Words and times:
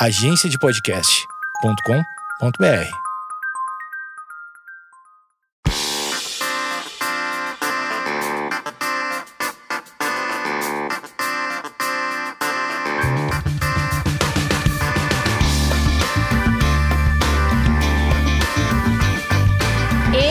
agenciadepodcast.com.br. 0.00 2.88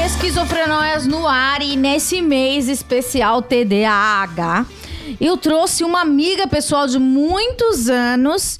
Esquizofrenóias 0.06 1.06
no 1.06 1.28
ar 1.28 1.62
e 1.62 1.76
nesse 1.76 2.22
mês 2.22 2.70
especial 2.70 3.42
TDAH, 3.42 4.66
eu 5.20 5.36
trouxe 5.36 5.84
uma 5.84 6.00
amiga 6.00 6.48
pessoal 6.48 6.88
de 6.88 6.98
muitos 6.98 7.90
anos 7.90 8.58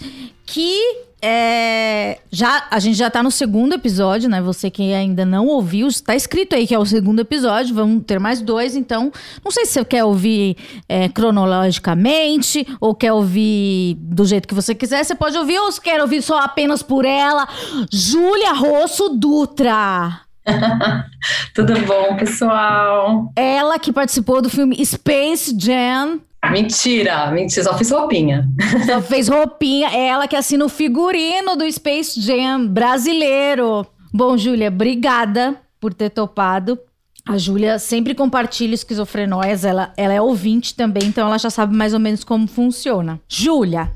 que 0.48 1.08
é, 1.22 2.20
já 2.32 2.68
a 2.72 2.80
gente 2.80 2.96
já 2.96 3.10
tá 3.10 3.22
no 3.22 3.30
segundo 3.30 3.74
episódio, 3.74 4.30
né? 4.30 4.42
Você 4.42 4.70
que 4.72 4.94
ainda 4.94 5.26
não 5.26 5.48
ouviu, 5.48 5.90
tá 6.06 6.16
escrito 6.16 6.56
aí 6.56 6.66
que 6.66 6.74
é 6.74 6.80
o 6.80 6.86
segundo 6.86 7.20
episódio, 7.20 7.76
vamos 7.76 8.04
ter 8.06 8.20
mais 8.20 8.42
dois, 8.42 8.76
então 8.76 9.12
não 9.44 9.52
sei 9.52 9.66
se 9.66 9.74
você 9.74 9.86
quer 9.86 10.04
ouvir 10.06 10.56
é, 10.88 11.10
cronologicamente 11.10 12.66
ou 12.80 12.96
quer 12.96 13.12
ouvir 13.12 13.96
do 14.00 14.26
jeito 14.26 14.48
que 14.48 14.54
você 14.54 14.74
quiser, 14.74 15.04
você 15.04 15.16
pode 15.16 15.38
ouvir 15.38 15.60
ou 15.60 15.72
se 15.72 15.82
quer 15.82 16.02
ouvir 16.02 16.22
só 16.22 16.40
apenas 16.40 16.82
por 16.82 17.04
ela, 17.04 17.48
Júlia 17.92 18.54
Rosso 18.54 19.10
Dutra. 19.10 20.22
Tudo 21.54 21.74
bom, 21.82 22.16
pessoal? 22.16 23.34
Ela 23.36 23.78
que 23.78 23.92
participou 23.92 24.42
do 24.42 24.50
filme 24.50 24.84
Space 24.86 25.54
Jam. 25.60 26.22
Mentira, 26.52 27.32
mentira, 27.32 27.64
só 27.64 27.78
fiz 27.78 27.92
roupinha. 27.92 28.48
Só 28.86 29.02
fez 29.02 29.28
roupinha. 29.28 29.90
É 29.90 30.08
ela 30.08 30.28
que 30.28 30.36
assina 30.36 30.64
o 30.64 30.70
figurino 30.70 31.56
do 31.56 31.70
Space 31.72 32.22
Jam 32.22 32.68
brasileiro. 32.68 33.86
Bom, 34.14 34.38
Júlia, 34.38 34.70
obrigada 34.70 35.56
por 35.80 35.94
ter 35.94 36.10
topado. 36.10 36.80
A 37.28 37.38
Júlia 37.38 37.78
sempre 37.78 38.16
compartilha 38.16 38.74
esquizofrenóias, 38.74 39.66
ela, 39.66 39.92
ela 39.98 40.14
é 40.14 40.22
ouvinte 40.22 40.74
também, 40.74 41.04
então 41.04 41.28
ela 41.28 41.38
já 41.38 41.50
sabe 41.50 41.76
mais 41.76 41.94
ou 41.94 42.00
menos 42.00 42.24
como 42.24 42.48
funciona. 42.48 43.20
Júlia, 43.28 43.92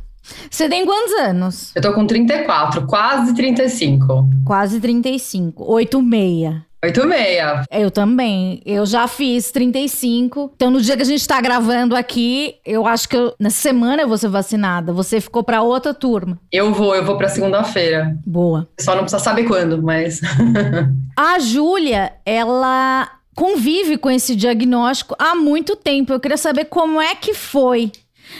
você 0.50 0.68
tem 0.68 0.86
quantos 0.86 1.14
anos? 1.14 1.72
Eu 1.74 1.82
tô 1.82 1.94
com 1.94 2.06
34, 2.06 2.86
quase 2.86 3.34
35. 3.34 4.30
Quase 4.46 4.82
35, 4.82 5.64
86. 5.72 6.71
86. 6.84 7.66
Eu 7.70 7.92
também. 7.92 8.62
Eu 8.66 8.86
já 8.86 9.08
fiz 9.08 9.52
35. 9.52 10.52
Então, 10.56 10.72
no 10.72 10.82
dia 10.82 10.96
que 10.96 11.04
a 11.04 11.06
gente 11.06 11.28
tá 11.28 11.40
gravando 11.40 11.96
aqui, 11.96 12.56
eu 12.66 12.88
acho 12.88 13.08
que 13.08 13.16
eu, 13.16 13.34
nessa 13.40 13.62
semana 13.62 14.02
eu 14.02 14.08
vou 14.08 14.18
ser 14.18 14.30
vacinada. 14.30 14.92
Você 14.92 15.22
ficou 15.22 15.44
pra 15.44 15.62
outra 15.62 15.94
turma. 15.94 16.40
Eu 16.52 16.74
vou, 16.74 16.96
eu 16.96 17.06
vou 17.06 17.18
pra 17.18 17.30
segunda-feira. 17.30 18.18
Boa. 18.26 18.68
Só 18.80 18.96
não 18.96 19.04
precisa 19.04 19.24
saber 19.24 19.44
quando, 19.44 19.82
mas. 19.82 20.22
A 21.16 21.40
Júlia, 21.40 22.14
ela 22.26 23.10
convive 23.36 23.98
com 23.98 24.10
esse 24.10 24.36
diagnóstico 24.36 25.16
há 25.18 25.36
muito 25.36 25.76
tempo. 25.76 26.14
Eu 26.14 26.20
queria 26.20 26.38
saber 26.38 26.66
como 26.66 27.00
é 27.00 27.16
que 27.16 27.34
foi 27.34 27.92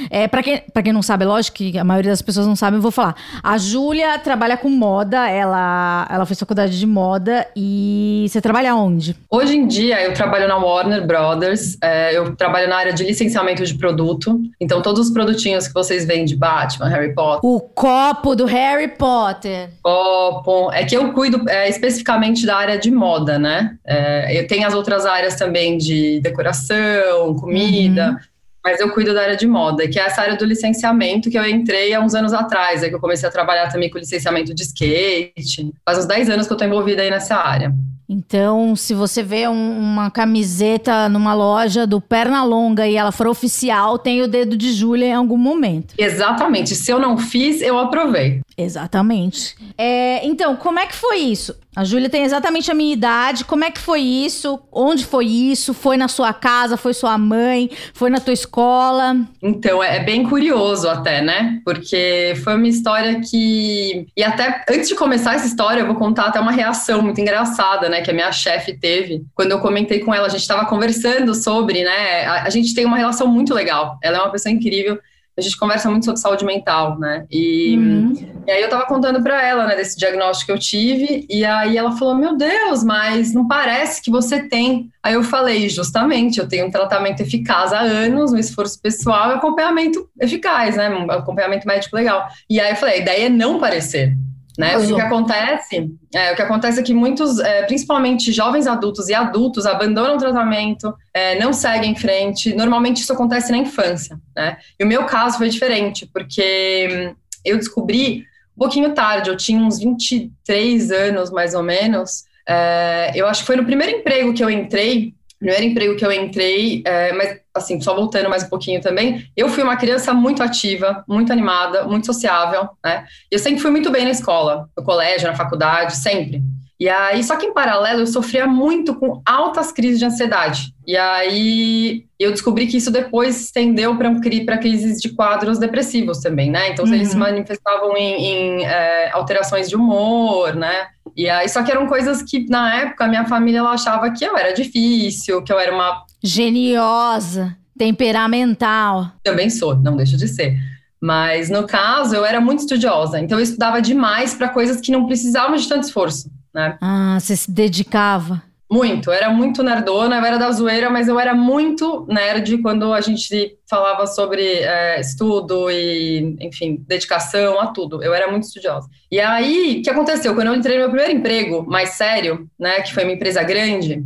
é, 0.10 0.28
para 0.28 0.44
quem, 0.44 0.62
pra 0.74 0.84
quem 0.84 0.94
não 0.94 1.02
sabe, 1.02 1.26
lógico 1.26 1.58
que 1.58 1.78
a 1.78 1.84
maioria 1.84 2.12
das 2.12 2.22
pessoas 2.22 2.48
não 2.48 2.56
sabe, 2.56 2.78
eu 2.78 2.82
vou 2.82 2.92
falar. 2.92 3.16
A 3.44 3.58
Júlia 3.58 4.18
trabalha 4.20 4.58
com 4.58 4.70
moda, 4.70 5.30
ela, 5.30 6.08
ela 6.10 6.26
fez 6.26 6.40
faculdade 6.40 6.78
de 6.78 6.86
moda 6.86 7.48
e 7.56 8.26
você 8.30 8.42
trabalha 8.42 8.76
onde? 8.76 9.16
Hoje 9.30 9.56
em 9.56 9.68
dia 9.68 10.02
eu 10.02 10.14
trabalho 10.14 10.48
na 10.48 10.58
Warner 10.58 11.06
Brothers, 11.06 11.78
é, 11.82 12.18
eu 12.18 12.36
trabalho 12.36 12.68
na 12.68 12.76
área 12.76 12.94
de 12.94 13.04
licenciamento 13.04 13.66
de 13.66 13.74
produto. 13.76 14.40
Então, 14.60 14.82
todos 14.82 15.08
os 15.08 15.14
produtinhos 15.14 15.68
que 15.68 15.74
vocês 15.74 16.06
veem 16.06 16.26
de 16.26 16.36
Batman, 16.36 16.88
Harry 16.90 17.14
Potter. 17.14 17.50
O 17.50 17.60
copo 17.60 18.36
do 18.36 18.46
Harry 18.46 18.88
Potter. 18.88 19.70
Copo. 19.82 20.72
É 20.72 20.84
que 20.84 20.96
eu 20.96 21.14
cuido 21.14 21.50
é, 21.50 21.70
especificamente 21.70 22.46
da 22.46 22.56
área 22.56 22.78
de 22.78 22.92
moda, 22.92 23.38
né? 23.38 23.76
É, 23.86 24.40
eu 24.40 24.48
tenho 24.48 24.68
as 24.68 24.74
outras 24.74 25.06
áreas 25.06 25.36
também 25.36 25.78
de 25.78 26.20
decoração, 26.22 27.36
comida. 27.36 28.12
Uhum 28.12 28.31
mas 28.64 28.80
eu 28.80 28.92
cuido 28.92 29.14
da 29.14 29.22
área 29.22 29.36
de 29.36 29.48
moda, 29.48 29.88
que 29.88 30.00
é 30.00 30.04
essa 30.04 30.22
área 30.22 30.36
do 30.36 30.46
licenciamento 30.46 31.30
que 31.30 31.38
eu 31.38 31.46
entrei 31.46 31.94
há 31.94 32.00
uns 32.00 32.14
anos 32.14 32.34
atrás, 32.34 32.84
é 32.84 32.90
que 32.90 32.96
eu 32.96 33.00
comecei 33.00 33.28
a 33.28 33.32
trabalhar 33.32 33.70
também 33.70 33.90
com 33.90 33.98
licenciamento 33.98 34.54
de 34.54 34.64
skate. 34.64 35.72
Faz 35.86 36.00
uns 36.00 36.06
10 36.06 36.30
anos 36.30 36.48
que 36.48 36.54
eu 36.54 36.56
estou 36.56 36.68
envolvida 36.68 37.02
aí 37.02 37.10
nessa 37.10 37.36
área. 37.36 37.74
Então, 38.14 38.76
se 38.76 38.94
você 38.94 39.24
vê 39.24 39.48
um, 39.48 39.80
uma 39.80 40.12
camiseta 40.12 41.08
numa 41.08 41.34
loja 41.34 41.88
do 41.88 42.02
Pernalonga 42.02 42.86
e 42.86 42.98
ela 42.98 43.10
for 43.10 43.26
oficial, 43.26 43.98
tem 43.98 44.22
o 44.22 44.28
dedo 44.28 44.58
de 44.58 44.74
Júlia 44.74 45.06
em 45.06 45.14
algum 45.14 45.38
momento. 45.38 45.94
Exatamente. 45.98 46.76
Se 46.76 46.92
eu 46.92 47.00
não 47.00 47.18
fiz, 47.18 47.62
eu 47.62 47.80
aprovei. 47.80 48.42
Exatamente. 48.58 49.56
É, 49.78 50.26
então, 50.28 50.58
como 50.58 50.78
é 50.78 50.88
que 50.88 50.96
foi 50.96 51.20
isso? 51.20 51.56
A 51.74 51.86
Júlia 51.86 52.10
tem 52.10 52.24
exatamente 52.24 52.70
a 52.70 52.74
minha 52.74 52.92
idade. 52.92 53.46
Como 53.46 53.64
é 53.64 53.72
que 53.72 53.80
foi 53.80 54.02
isso? 54.02 54.60
Onde 54.72 55.06
foi 55.06 55.26
isso? 55.26 55.74
Foi 55.74 55.96
na 55.96 56.10
sua 56.10 56.34
casa? 56.34 56.76
Foi 56.76 56.94
sua 56.94 57.18
mãe? 57.18 57.70
Foi 57.94 58.10
na 58.10 58.20
tua 58.20 58.34
escola? 58.34 59.16
Então, 59.42 59.82
é, 59.82 59.98
é 59.98 60.00
bem 60.02 60.24
curioso 60.24 60.90
até, 60.90 61.22
né? 61.22 61.62
Porque 61.64 62.34
foi 62.44 62.56
uma 62.56 62.68
história 62.68 63.22
que. 63.22 64.06
E 64.18 64.24
até 64.24 64.66
antes 64.70 64.90
de 64.90 64.96
começar 64.96 65.36
essa 65.36 65.48
história, 65.48 65.82
eu 65.82 65.88
vou 65.88 65.96
contar 65.96 66.26
até 66.26 66.42
uma 66.42 66.52
reação 66.52 67.02
muito 67.02 67.22
engraçada, 67.22 67.88
né? 67.88 68.02
Que 68.02 68.12
a 68.12 68.14
minha 68.14 68.32
chefe 68.34 68.78
teve. 68.78 69.24
Quando 69.34 69.52
eu 69.52 69.60
comentei 69.60 70.00
com 70.00 70.14
ela, 70.14 70.28
a 70.28 70.30
gente 70.30 70.42
estava 70.42 70.66
conversando 70.66 71.34
sobre, 71.34 71.86
né? 71.86 72.26
A, 72.26 72.44
a 72.44 72.50
gente 72.50 72.76
tem 72.76 72.86
uma 72.86 72.98
relação 72.98 73.28
muito 73.28 73.54
legal. 73.54 73.98
Ela 74.04 74.18
é 74.18 74.22
uma 74.22 74.32
pessoa 74.32 74.52
incrível 74.52 75.00
a 75.42 75.44
gente 75.44 75.58
conversa 75.58 75.90
muito 75.90 76.06
sobre 76.06 76.20
saúde 76.20 76.46
mental, 76.46 76.98
né? 76.98 77.26
E, 77.30 77.76
uhum. 77.78 78.14
e 78.48 78.52
aí 78.52 78.62
eu 78.62 78.70
tava 78.70 78.86
contando 78.86 79.22
para 79.22 79.46
ela, 79.46 79.66
né, 79.66 79.76
desse 79.76 79.98
diagnóstico 79.98 80.48
que 80.48 80.52
eu 80.52 80.60
tive, 80.60 81.26
e 81.30 81.44
aí 81.44 81.78
ela 81.78 81.92
falou: 81.94 82.16
Meu 82.16 82.38
Deus, 82.38 82.84
mas 82.84 83.34
não 83.34 83.48
parece 83.48 84.02
que 84.02 84.12
você 84.12 84.48
tem. 84.48 84.90
Aí 85.04 85.14
eu 85.14 85.24
falei: 85.24 85.68
Justamente, 85.70 86.40
eu 86.40 86.48
tenho 86.48 86.68
um 86.68 86.72
tratamento 86.72 87.22
eficaz 87.22 87.74
há 87.74 87.80
anos, 87.80 88.32
um 88.32 88.38
esforço 88.38 88.80
pessoal 88.82 89.32
e 89.32 89.34
acompanhamento 89.36 90.08
eficaz, 90.20 90.78
né? 90.78 90.90
Um 90.90 91.10
acompanhamento 91.12 91.68
médico 91.68 91.96
legal. 91.96 92.28
E 92.50 92.60
aí 92.60 92.72
eu 92.72 92.76
falei: 92.76 92.96
a 92.96 93.02
ideia 93.02 93.26
é 93.26 93.30
não 93.30 93.60
parecer. 93.60 94.16
Né? 94.62 94.78
O 94.78 94.96
que 94.96 95.02
acontece 95.02 95.92
é, 96.14 96.32
o 96.32 96.36
que 96.36 96.42
acontece 96.44 96.80
é 96.80 96.84
que 96.84 96.94
muitos, 96.94 97.40
é, 97.40 97.64
principalmente 97.64 98.32
jovens 98.32 98.68
adultos 98.68 99.10
e 99.10 99.14
adultos, 99.14 99.66
abandonam 99.66 100.16
o 100.16 100.20
tratamento, 100.20 100.94
é, 101.12 101.40
não 101.40 101.52
seguem 101.52 101.94
em 101.94 101.96
frente. 101.96 102.54
Normalmente 102.54 103.02
isso 103.02 103.12
acontece 103.12 103.52
na 103.52 103.58
infância, 103.58 104.20
né? 104.36 104.58
E 104.80 104.84
o 104.84 104.88
meu 104.88 105.06
caso 105.06 105.40
foi 105.40 105.50
diferente, 105.50 106.08
porque 106.14 107.12
eu 107.44 107.58
descobri 107.58 108.24
um 108.56 108.60
pouquinho 108.60 108.94
tarde, 108.94 109.32
eu 109.32 109.36
tinha 109.36 109.60
uns 109.60 109.80
23 109.80 110.92
anos 110.92 111.32
mais 111.32 111.56
ou 111.56 111.64
menos. 111.64 112.26
É, 112.48 113.12
eu 113.16 113.26
acho 113.28 113.42
que 113.42 113.48
foi 113.48 113.56
no 113.56 113.66
primeiro 113.66 113.98
emprego 113.98 114.32
que 114.32 114.44
eu 114.44 114.50
entrei, 114.50 115.16
primeiro 115.42 115.66
emprego 115.66 115.96
que 115.96 116.06
eu 116.06 116.12
entrei, 116.12 116.84
é, 116.86 117.12
mas 117.14 117.40
assim, 117.54 117.82
só 117.82 117.96
voltando 117.96 118.30
mais 118.30 118.44
um 118.44 118.50
pouquinho 118.50 118.80
também, 118.80 119.26
eu 119.36 119.50
fui 119.50 119.64
uma 119.64 119.76
criança 119.76 120.14
muito 120.14 120.44
ativa, 120.44 121.04
muito 121.08 121.34
animada, 121.34 121.84
muito 121.84 122.06
sociável, 122.06 122.70
né? 122.86 123.06
Eu 123.30 123.40
sempre 123.40 123.60
fui 123.60 123.72
muito 123.72 123.90
bem 123.90 124.06
na 124.06 124.12
escola, 124.12 124.70
no 124.78 124.84
colégio, 124.84 125.28
na 125.28 125.36
faculdade, 125.36 125.98
sempre. 125.98 126.44
E 126.80 126.88
aí, 126.88 127.24
só 127.24 127.36
que 127.36 127.46
em 127.46 127.54
paralelo, 127.54 128.00
eu 128.02 128.08
sofria 128.08 128.48
muito 128.48 128.96
com 128.96 129.22
altas 129.26 129.72
crises 129.72 130.00
de 130.00 130.06
ansiedade. 130.06 130.74
E 130.88 130.98
aí, 130.98 132.06
eu 132.20 132.32
descobri 132.32 132.66
que 132.66 132.78
isso 132.78 132.90
depois 132.90 133.36
se 133.36 133.44
estendeu 133.46 133.96
para 133.96 134.58
crises 134.58 135.00
de 135.00 135.10
quadros 135.10 135.60
depressivos 135.60 136.20
também, 136.20 136.50
né? 136.50 136.70
Então, 136.70 136.86
uhum. 136.86 136.94
eles 136.94 137.10
se 137.10 137.18
manifestavam 137.18 137.96
em, 137.96 138.26
em 138.26 138.66
é, 138.66 139.12
alterações 139.12 139.70
de 139.70 139.76
humor, 139.76 140.56
né? 140.56 140.88
E 141.16 141.30
aí, 141.30 141.48
só 141.50 141.64
que 141.64 141.72
eram 141.72 141.88
coisas 141.88 142.22
que, 142.22 142.48
na 142.50 142.76
época, 142.76 143.06
a 143.06 143.08
minha 143.08 143.26
família 143.26 143.60
ela 143.60 143.72
achava 143.72 144.12
que 144.12 144.24
eu 144.24 144.38
era 144.38 144.54
difícil, 144.54 145.44
que 145.44 145.52
eu 145.52 145.60
era 145.60 145.74
uma. 145.74 146.04
Geniosa, 146.24 147.56
temperamental. 147.78 149.12
Também 149.24 149.50
sou, 149.50 149.76
não 149.76 149.96
deixa 149.96 150.18
de 150.18 150.28
ser. 150.28 150.58
Mas 151.02 151.50
no 151.50 151.66
caso, 151.66 152.16
eu 152.16 152.24
era 152.24 152.40
muito 152.40 152.60
estudiosa, 152.60 153.20
então 153.20 153.40
eu 153.40 153.44
estudava 153.44 153.82
demais 153.82 154.36
para 154.36 154.50
coisas 154.50 154.80
que 154.80 154.92
não 154.92 155.08
precisavam 155.08 155.56
de 155.56 155.68
tanto 155.68 155.86
esforço 155.86 156.30
né? 156.54 156.78
Ah, 156.82 157.18
você 157.20 157.36
se 157.36 157.50
dedicava? 157.50 158.44
Muito, 158.72 159.12
era 159.12 159.30
muito 159.30 159.62
nerdona, 159.62 160.16
eu 160.16 160.24
era 160.24 160.38
da 160.38 160.50
zoeira, 160.50 160.90
mas 160.90 161.10
eu 161.10 161.20
era 161.20 161.36
muito 161.36 162.06
nerd 162.08 162.58
quando 162.60 162.94
a 162.94 163.02
gente 163.02 163.58
falava 163.70 164.08
sobre 164.08 164.42
é, 164.42 164.98
estudo 165.02 165.70
e, 165.70 166.38
enfim, 166.40 166.82
dedicação 166.88 167.60
a 167.60 167.68
tudo. 167.68 168.02
Eu 168.02 168.14
era 168.14 168.32
muito 168.32 168.44
estudiosa. 168.44 168.88
E 169.12 169.20
aí, 169.20 169.80
o 169.80 169.82
que 169.84 169.90
aconteceu? 169.90 170.34
Quando 170.34 170.48
eu 170.48 170.56
entrei 170.56 170.78
no 170.78 170.84
meu 170.84 170.90
primeiro 170.90 171.12
emprego, 171.12 171.66
mais 171.68 171.90
sério, 171.90 172.50
né, 172.58 172.80
que 172.80 172.94
foi 172.94 173.04
uma 173.04 173.12
empresa 173.12 173.44
grande, 173.44 174.06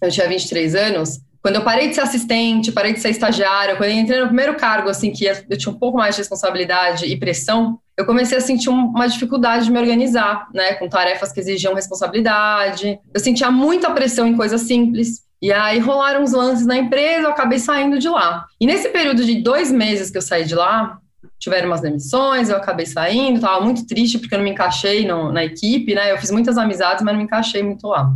eu 0.00 0.10
tinha 0.12 0.28
23 0.28 0.76
anos, 0.76 1.18
quando 1.42 1.56
eu 1.56 1.64
parei 1.64 1.88
de 1.88 1.96
ser 1.96 2.02
assistente, 2.02 2.70
parei 2.70 2.92
de 2.92 3.00
ser 3.00 3.10
estagiária, 3.10 3.74
quando 3.74 3.90
eu 3.90 3.96
entrei 3.96 4.20
no 4.20 4.26
primeiro 4.26 4.54
cargo, 4.54 4.88
assim, 4.88 5.10
que 5.10 5.24
eu 5.24 5.58
tinha 5.58 5.74
um 5.74 5.78
pouco 5.78 5.98
mais 5.98 6.14
de 6.14 6.20
responsabilidade 6.20 7.04
e 7.04 7.16
pressão, 7.16 7.80
eu 7.98 8.06
comecei 8.06 8.38
a 8.38 8.40
sentir 8.40 8.68
uma 8.68 9.08
dificuldade 9.08 9.64
de 9.64 9.72
me 9.72 9.78
organizar, 9.78 10.46
né, 10.54 10.74
com 10.74 10.88
tarefas 10.88 11.32
que 11.32 11.40
exigiam 11.40 11.74
responsabilidade. 11.74 13.00
Eu 13.12 13.18
sentia 13.18 13.50
muita 13.50 13.90
pressão 13.90 14.24
em 14.24 14.36
coisas 14.36 14.60
simples. 14.60 15.26
E 15.42 15.52
aí 15.52 15.80
rolaram 15.80 16.22
uns 16.22 16.30
lances 16.30 16.64
na 16.64 16.76
empresa, 16.76 17.22
eu 17.22 17.30
acabei 17.30 17.58
saindo 17.58 17.98
de 17.98 18.08
lá. 18.08 18.46
E 18.60 18.66
nesse 18.66 18.88
período 18.90 19.24
de 19.24 19.42
dois 19.42 19.72
meses 19.72 20.12
que 20.12 20.16
eu 20.16 20.22
saí 20.22 20.44
de 20.44 20.54
lá, 20.54 20.98
tiveram 21.40 21.68
umas 21.68 21.80
demissões, 21.80 22.48
eu 22.48 22.56
acabei 22.56 22.86
saindo, 22.86 23.40
tava 23.40 23.64
muito 23.64 23.84
triste 23.84 24.18
porque 24.18 24.32
eu 24.32 24.38
não 24.38 24.44
me 24.44 24.52
encaixei 24.52 25.04
no, 25.04 25.32
na 25.32 25.44
equipe, 25.44 25.92
né? 25.92 26.12
Eu 26.12 26.18
fiz 26.18 26.30
muitas 26.30 26.56
amizades, 26.56 27.02
mas 27.02 27.12
não 27.12 27.18
me 27.18 27.24
encaixei 27.24 27.64
muito 27.64 27.88
lá. 27.88 28.08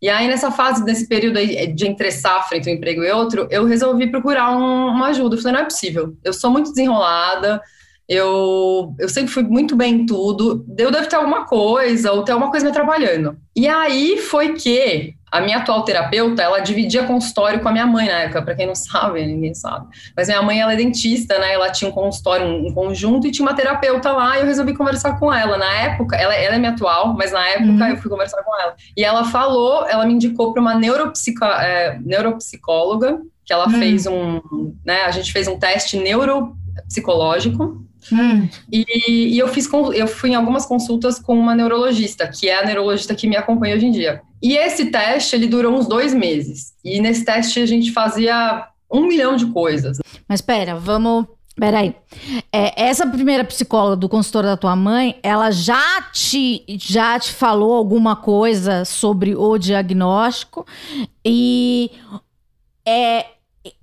E 0.00 0.10
aí, 0.10 0.28
nessa 0.28 0.50
fase, 0.50 0.84
nesse 0.84 1.08
período 1.08 1.38
de 1.74 1.86
entre 1.86 2.10
safra, 2.10 2.58
entre 2.58 2.70
um 2.70 2.74
emprego 2.74 3.02
e 3.02 3.10
outro, 3.10 3.48
eu 3.50 3.64
resolvi 3.64 4.10
procurar 4.10 4.50
um, 4.50 4.88
uma 4.88 5.06
ajuda. 5.06 5.36
Eu 5.36 5.40
falei, 5.40 5.54
não 5.54 5.60
é 5.62 5.64
possível. 5.64 6.14
Eu 6.22 6.34
sou 6.34 6.50
muito 6.50 6.68
desenrolada, 6.68 7.62
eu, 8.08 8.94
eu 8.98 9.08
sempre 9.08 9.32
fui 9.32 9.42
muito 9.42 9.74
bem 9.74 9.94
em 9.94 10.06
tudo. 10.06 10.64
Eu 10.78 10.90
devo 10.90 11.08
ter 11.08 11.16
alguma 11.16 11.44
coisa, 11.44 12.12
ou 12.12 12.22
ter 12.22 12.32
alguma 12.32 12.50
coisa 12.50 12.64
me 12.64 12.70
atrapalhando. 12.70 13.36
E 13.54 13.66
aí 13.66 14.18
foi 14.18 14.54
que 14.54 15.14
a 15.30 15.40
minha 15.40 15.58
atual 15.58 15.82
terapeuta, 15.82 16.40
ela 16.40 16.60
dividia 16.60 17.04
consultório 17.04 17.60
com 17.60 17.68
a 17.68 17.72
minha 17.72 17.86
mãe 17.86 18.06
na 18.06 18.20
época, 18.20 18.42
para 18.42 18.54
quem 18.54 18.66
não 18.66 18.74
sabe, 18.76 19.26
ninguém 19.26 19.54
sabe. 19.54 19.86
Mas 20.16 20.28
minha 20.28 20.40
mãe, 20.40 20.60
ela 20.60 20.72
é 20.72 20.76
dentista, 20.76 21.38
né? 21.38 21.52
Ela 21.52 21.70
tinha 21.70 21.90
um 21.90 21.94
consultório, 21.94 22.46
um, 22.46 22.68
um 22.68 22.72
conjunto, 22.72 23.26
e 23.26 23.32
tinha 23.32 23.46
uma 23.46 23.54
terapeuta 23.54 24.12
lá, 24.12 24.36
e 24.36 24.40
eu 24.40 24.46
resolvi 24.46 24.74
conversar 24.74 25.18
com 25.18 25.32
ela. 25.32 25.58
Na 25.58 25.72
época, 25.72 26.16
ela, 26.16 26.34
ela 26.34 26.54
é 26.54 26.58
minha 26.58 26.70
atual, 26.70 27.12
mas 27.14 27.32
na 27.32 27.46
época 27.48 27.84
uhum. 27.84 27.86
eu 27.86 27.96
fui 27.96 28.10
conversar 28.10 28.42
com 28.44 28.60
ela. 28.60 28.74
E 28.96 29.04
ela 29.04 29.24
falou, 29.24 29.86
ela 29.88 30.06
me 30.06 30.14
indicou 30.14 30.52
para 30.52 30.62
uma 30.62 30.74
é, 30.74 31.98
neuropsicóloga, 31.98 33.20
que 33.44 33.52
ela 33.52 33.66
uhum. 33.66 33.78
fez 33.78 34.06
um, 34.06 34.40
né? 34.84 35.02
A 35.02 35.10
gente 35.10 35.32
fez 35.32 35.48
um 35.48 35.58
teste 35.58 35.98
neuropsicológico, 35.98 37.84
Hum. 38.12 38.48
E, 38.72 38.84
e, 39.34 39.38
eu 39.38 39.48
fiz 39.48 39.68
eu 39.94 40.06
fui 40.06 40.30
em 40.30 40.34
algumas 40.34 40.66
consultas 40.66 41.18
com 41.18 41.38
uma 41.38 41.54
neurologista, 41.54 42.28
que 42.28 42.48
é 42.48 42.60
a 42.60 42.64
neurologista 42.64 43.14
que 43.14 43.26
me 43.26 43.36
acompanha 43.36 43.76
hoje 43.76 43.86
em 43.86 43.90
dia. 43.90 44.22
E 44.42 44.56
esse 44.56 44.86
teste 44.86 45.34
ele 45.34 45.46
durou 45.46 45.74
uns 45.74 45.86
dois 45.86 46.14
meses. 46.14 46.74
E 46.84 47.00
nesse 47.00 47.24
teste 47.24 47.60
a 47.60 47.66
gente 47.66 47.92
fazia 47.92 48.68
um 48.90 49.06
milhão 49.06 49.36
de 49.36 49.46
coisas. 49.46 49.98
Mas 50.28 50.40
espera, 50.40 50.76
vamos 50.76 51.26
Peraí. 51.58 51.96
É, 52.52 52.84
essa 52.84 53.06
primeira 53.06 53.42
psicóloga 53.42 53.96
do 53.96 54.10
consultório 54.10 54.50
da 54.50 54.58
tua 54.58 54.76
mãe, 54.76 55.18
ela 55.22 55.50
já 55.50 56.02
te, 56.12 56.62
já 56.68 57.18
te 57.18 57.32
falou 57.32 57.72
alguma 57.72 58.14
coisa 58.14 58.84
sobre 58.84 59.34
o 59.34 59.56
diagnóstico? 59.56 60.66
E 61.24 61.90
é, 62.86 63.24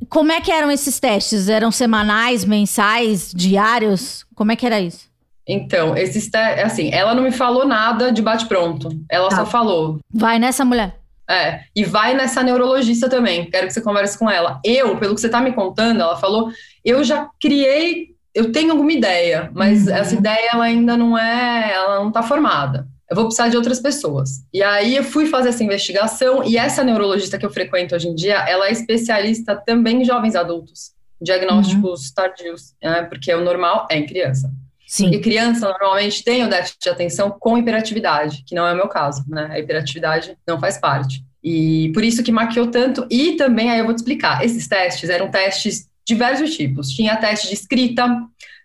como 0.10 0.32
é 0.32 0.42
que 0.42 0.52
eram 0.52 0.70
esses 0.72 1.00
testes? 1.00 1.50
Eram 1.50 1.72
semanais, 1.72 2.46
mensais, 2.46 3.32
diários? 3.34 4.26
Como 4.36 4.52
é 4.52 4.56
que 4.56 4.66
era 4.66 4.80
isso? 4.80 5.12
Então, 5.48 5.96
esses 5.98 6.30
testes, 6.30 6.64
assim, 6.64 6.94
ela 6.94 7.14
não 7.14 7.24
me 7.24 7.32
falou 7.32 7.66
nada 7.66 8.12
de 8.12 8.22
bate-pronto. 8.22 8.90
Ela 9.10 9.30
tá. 9.30 9.38
só 9.38 9.46
falou. 9.46 10.00
Vai 10.14 10.40
nessa 10.40 10.64
mulher. 10.64 10.98
É, 11.30 11.62
e 11.76 11.86
vai 11.86 12.14
nessa 12.14 12.44
neurologista 12.44 13.10
também. 13.10 13.50
Quero 13.50 13.68
que 13.68 13.74
você 13.74 13.82
converse 13.82 14.18
com 14.18 14.30
ela. 14.30 14.60
Eu, 14.64 14.98
pelo 14.98 15.16
que 15.16 15.22
você 15.22 15.28
está 15.28 15.42
me 15.42 15.54
contando, 15.54 16.02
ela 16.02 16.18
falou, 16.18 16.52
eu 16.84 17.04
já 17.04 17.30
criei, 17.42 18.10
eu 18.36 18.52
tenho 18.52 18.72
alguma 18.72 18.92
ideia, 18.92 19.50
mas 19.54 19.88
uhum. 19.88 19.94
essa 19.94 20.16
ideia 20.16 20.50
ela 20.52 20.66
ainda 20.66 20.98
não 20.98 21.18
é, 21.18 21.74
ela 21.74 22.00
não 22.00 22.10
está 22.10 22.22
formada 22.22 22.88
eu 23.14 23.16
vou 23.16 23.26
precisar 23.26 23.48
de 23.48 23.56
outras 23.56 23.80
pessoas. 23.80 24.44
E 24.52 24.64
aí 24.64 24.96
eu 24.96 25.04
fui 25.04 25.28
fazer 25.28 25.50
essa 25.50 25.64
investigação 25.64 26.44
e 26.44 26.58
essa 26.58 26.84
neurologista 26.84 27.38
que 27.38 27.46
eu 27.46 27.52
frequento 27.52 27.96
hoje 27.96 28.08
em 28.08 28.16
dia, 28.16 28.38
ela 28.50 28.68
é 28.68 28.72
especialista 28.72 29.56
também 29.56 30.02
em 30.02 30.06
jovens 30.06 30.36
adultos, 30.36 30.94
diagnósticos 31.22 32.08
uhum. 32.08 32.14
tardios, 32.16 32.74
né? 32.84 33.04
porque 33.04 33.32
o 33.32 33.44
normal 33.44 33.88
é 33.90 33.98
em 34.00 34.06
criança. 34.08 34.52
Sim. 34.88 35.06
Porque 35.06 35.20
criança 35.20 35.68
normalmente 35.68 36.24
tem 36.24 36.44
o 36.44 36.50
déficit 36.50 36.82
de 36.82 36.90
atenção 36.90 37.36
com 37.40 37.58
hiperatividade, 37.58 38.44
que 38.48 38.56
não 38.56 38.66
é 38.66 38.74
o 38.74 38.76
meu 38.76 38.88
caso, 38.88 39.24
né? 39.28 39.48
A 39.52 39.60
hiperatividade 39.60 40.38
não 40.48 40.60
faz 40.60 40.78
parte. 40.78 41.24
E 41.44 41.92
por 41.94 42.04
isso 42.04 42.24
que 42.24 42.32
maquiou 42.32 42.68
tanto. 42.68 43.06
E 43.10 43.34
também, 43.34 43.72
aí 43.72 43.80
eu 43.80 43.86
vou 43.86 43.94
te 43.94 44.00
explicar, 44.00 44.44
esses 44.46 44.68
testes 44.68 45.10
eram 45.10 45.32
testes 45.32 45.88
de 46.06 46.14
diversos 46.14 46.56
tipos. 46.56 46.90
Tinha 46.90 47.18
teste 47.18 47.48
de 47.48 47.54
escrita, 47.54 48.08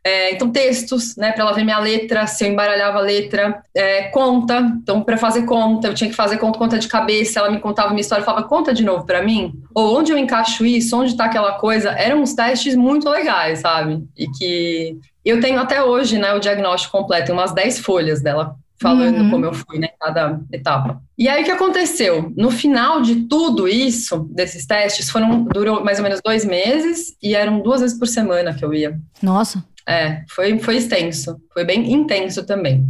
é, 0.08 0.32
então, 0.32 0.50
textos, 0.50 1.16
né, 1.16 1.32
para 1.32 1.42
ela 1.42 1.52
ver 1.52 1.64
minha 1.64 1.78
letra, 1.78 2.26
se 2.26 2.42
eu 2.42 2.50
embaralhava 2.50 2.98
a 2.98 3.02
letra, 3.02 3.62
é, 3.74 4.04
conta. 4.04 4.58
Então, 4.82 5.02
para 5.02 5.18
fazer 5.18 5.42
conta, 5.42 5.88
eu 5.88 5.94
tinha 5.94 6.08
que 6.08 6.16
fazer 6.16 6.38
conta, 6.38 6.58
conta 6.58 6.78
de 6.78 6.88
cabeça. 6.88 7.40
Ela 7.40 7.50
me 7.50 7.60
contava 7.60 7.90
uma 7.90 8.00
história, 8.00 8.24
falava, 8.24 8.48
conta 8.48 8.72
de 8.72 8.82
novo 8.82 9.04
para 9.04 9.22
mim. 9.22 9.52
Ou 9.74 9.98
onde 9.98 10.10
eu 10.10 10.16
encaixo 10.16 10.64
isso, 10.64 10.98
onde 10.98 11.10
está 11.10 11.26
aquela 11.26 11.52
coisa. 11.58 11.90
Eram 11.90 12.22
uns 12.22 12.32
testes 12.32 12.74
muito 12.74 13.06
legais, 13.10 13.58
sabe? 13.58 14.02
E 14.16 14.26
que 14.30 14.96
eu 15.22 15.40
tenho 15.40 15.60
até 15.60 15.82
hoje, 15.82 16.16
né, 16.16 16.32
o 16.32 16.40
diagnóstico 16.40 16.96
completo, 16.96 17.26
tem 17.26 17.34
umas 17.34 17.52
10 17.52 17.80
folhas 17.80 18.22
dela 18.22 18.56
falando 18.80 19.18
uhum. 19.18 19.30
como 19.30 19.44
eu 19.44 19.52
fui, 19.52 19.78
né, 19.78 19.88
cada 20.00 20.40
etapa. 20.52 21.02
E 21.18 21.28
aí 21.28 21.42
o 21.42 21.44
que 21.44 21.50
aconteceu? 21.50 22.32
No 22.36 22.50
final 22.50 23.02
de 23.02 23.24
tudo 23.26 23.66
isso, 23.66 24.28
desses 24.30 24.64
testes, 24.64 25.10
foram 25.10 25.42
durou 25.42 25.84
mais 25.84 25.98
ou 25.98 26.04
menos 26.04 26.20
dois 26.24 26.44
meses 26.44 27.16
e 27.20 27.34
eram 27.34 27.60
duas 27.60 27.80
vezes 27.80 27.98
por 27.98 28.06
semana 28.06 28.54
que 28.54 28.64
eu 28.64 28.72
ia. 28.72 28.98
Nossa. 29.20 29.64
É, 29.88 30.22
foi, 30.28 30.58
foi 30.58 30.76
extenso, 30.76 31.40
foi 31.50 31.64
bem 31.64 31.90
intenso 31.90 32.44
também. 32.44 32.84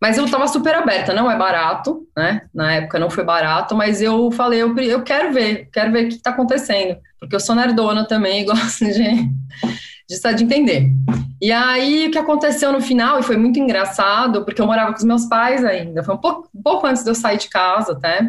Mas 0.00 0.16
eu 0.16 0.24
estava 0.24 0.46
super 0.46 0.76
aberta, 0.76 1.12
não 1.12 1.28
é 1.28 1.36
barato, 1.36 2.06
né? 2.16 2.42
Na 2.54 2.74
época 2.74 3.00
não 3.00 3.10
foi 3.10 3.24
barato, 3.24 3.74
mas 3.74 4.00
eu 4.00 4.30
falei, 4.30 4.62
eu, 4.62 4.76
eu 4.78 5.02
quero 5.02 5.32
ver, 5.32 5.68
quero 5.72 5.90
ver 5.90 6.04
o 6.04 6.08
que 6.08 6.14
está 6.14 6.30
acontecendo, 6.30 6.96
porque 7.18 7.34
eu 7.34 7.40
sou 7.40 7.56
nerdona 7.56 8.06
também 8.06 8.42
e 8.42 8.44
gosto 8.46 8.84
de, 8.84 8.92
de, 10.08 10.34
de 10.36 10.44
entender. 10.44 10.92
E 11.42 11.50
aí, 11.50 12.06
o 12.06 12.10
que 12.12 12.18
aconteceu 12.18 12.70
no 12.72 12.80
final, 12.80 13.18
e 13.18 13.24
foi 13.24 13.36
muito 13.36 13.58
engraçado, 13.58 14.44
porque 14.44 14.62
eu 14.62 14.66
morava 14.66 14.92
com 14.92 14.98
os 14.98 15.04
meus 15.04 15.26
pais 15.26 15.64
ainda, 15.64 16.04
foi 16.04 16.14
um 16.14 16.18
pouco, 16.18 16.48
um 16.54 16.62
pouco 16.62 16.86
antes 16.86 17.02
de 17.02 17.10
eu 17.10 17.16
sair 17.16 17.38
de 17.38 17.48
casa 17.48 17.94
até. 17.94 18.20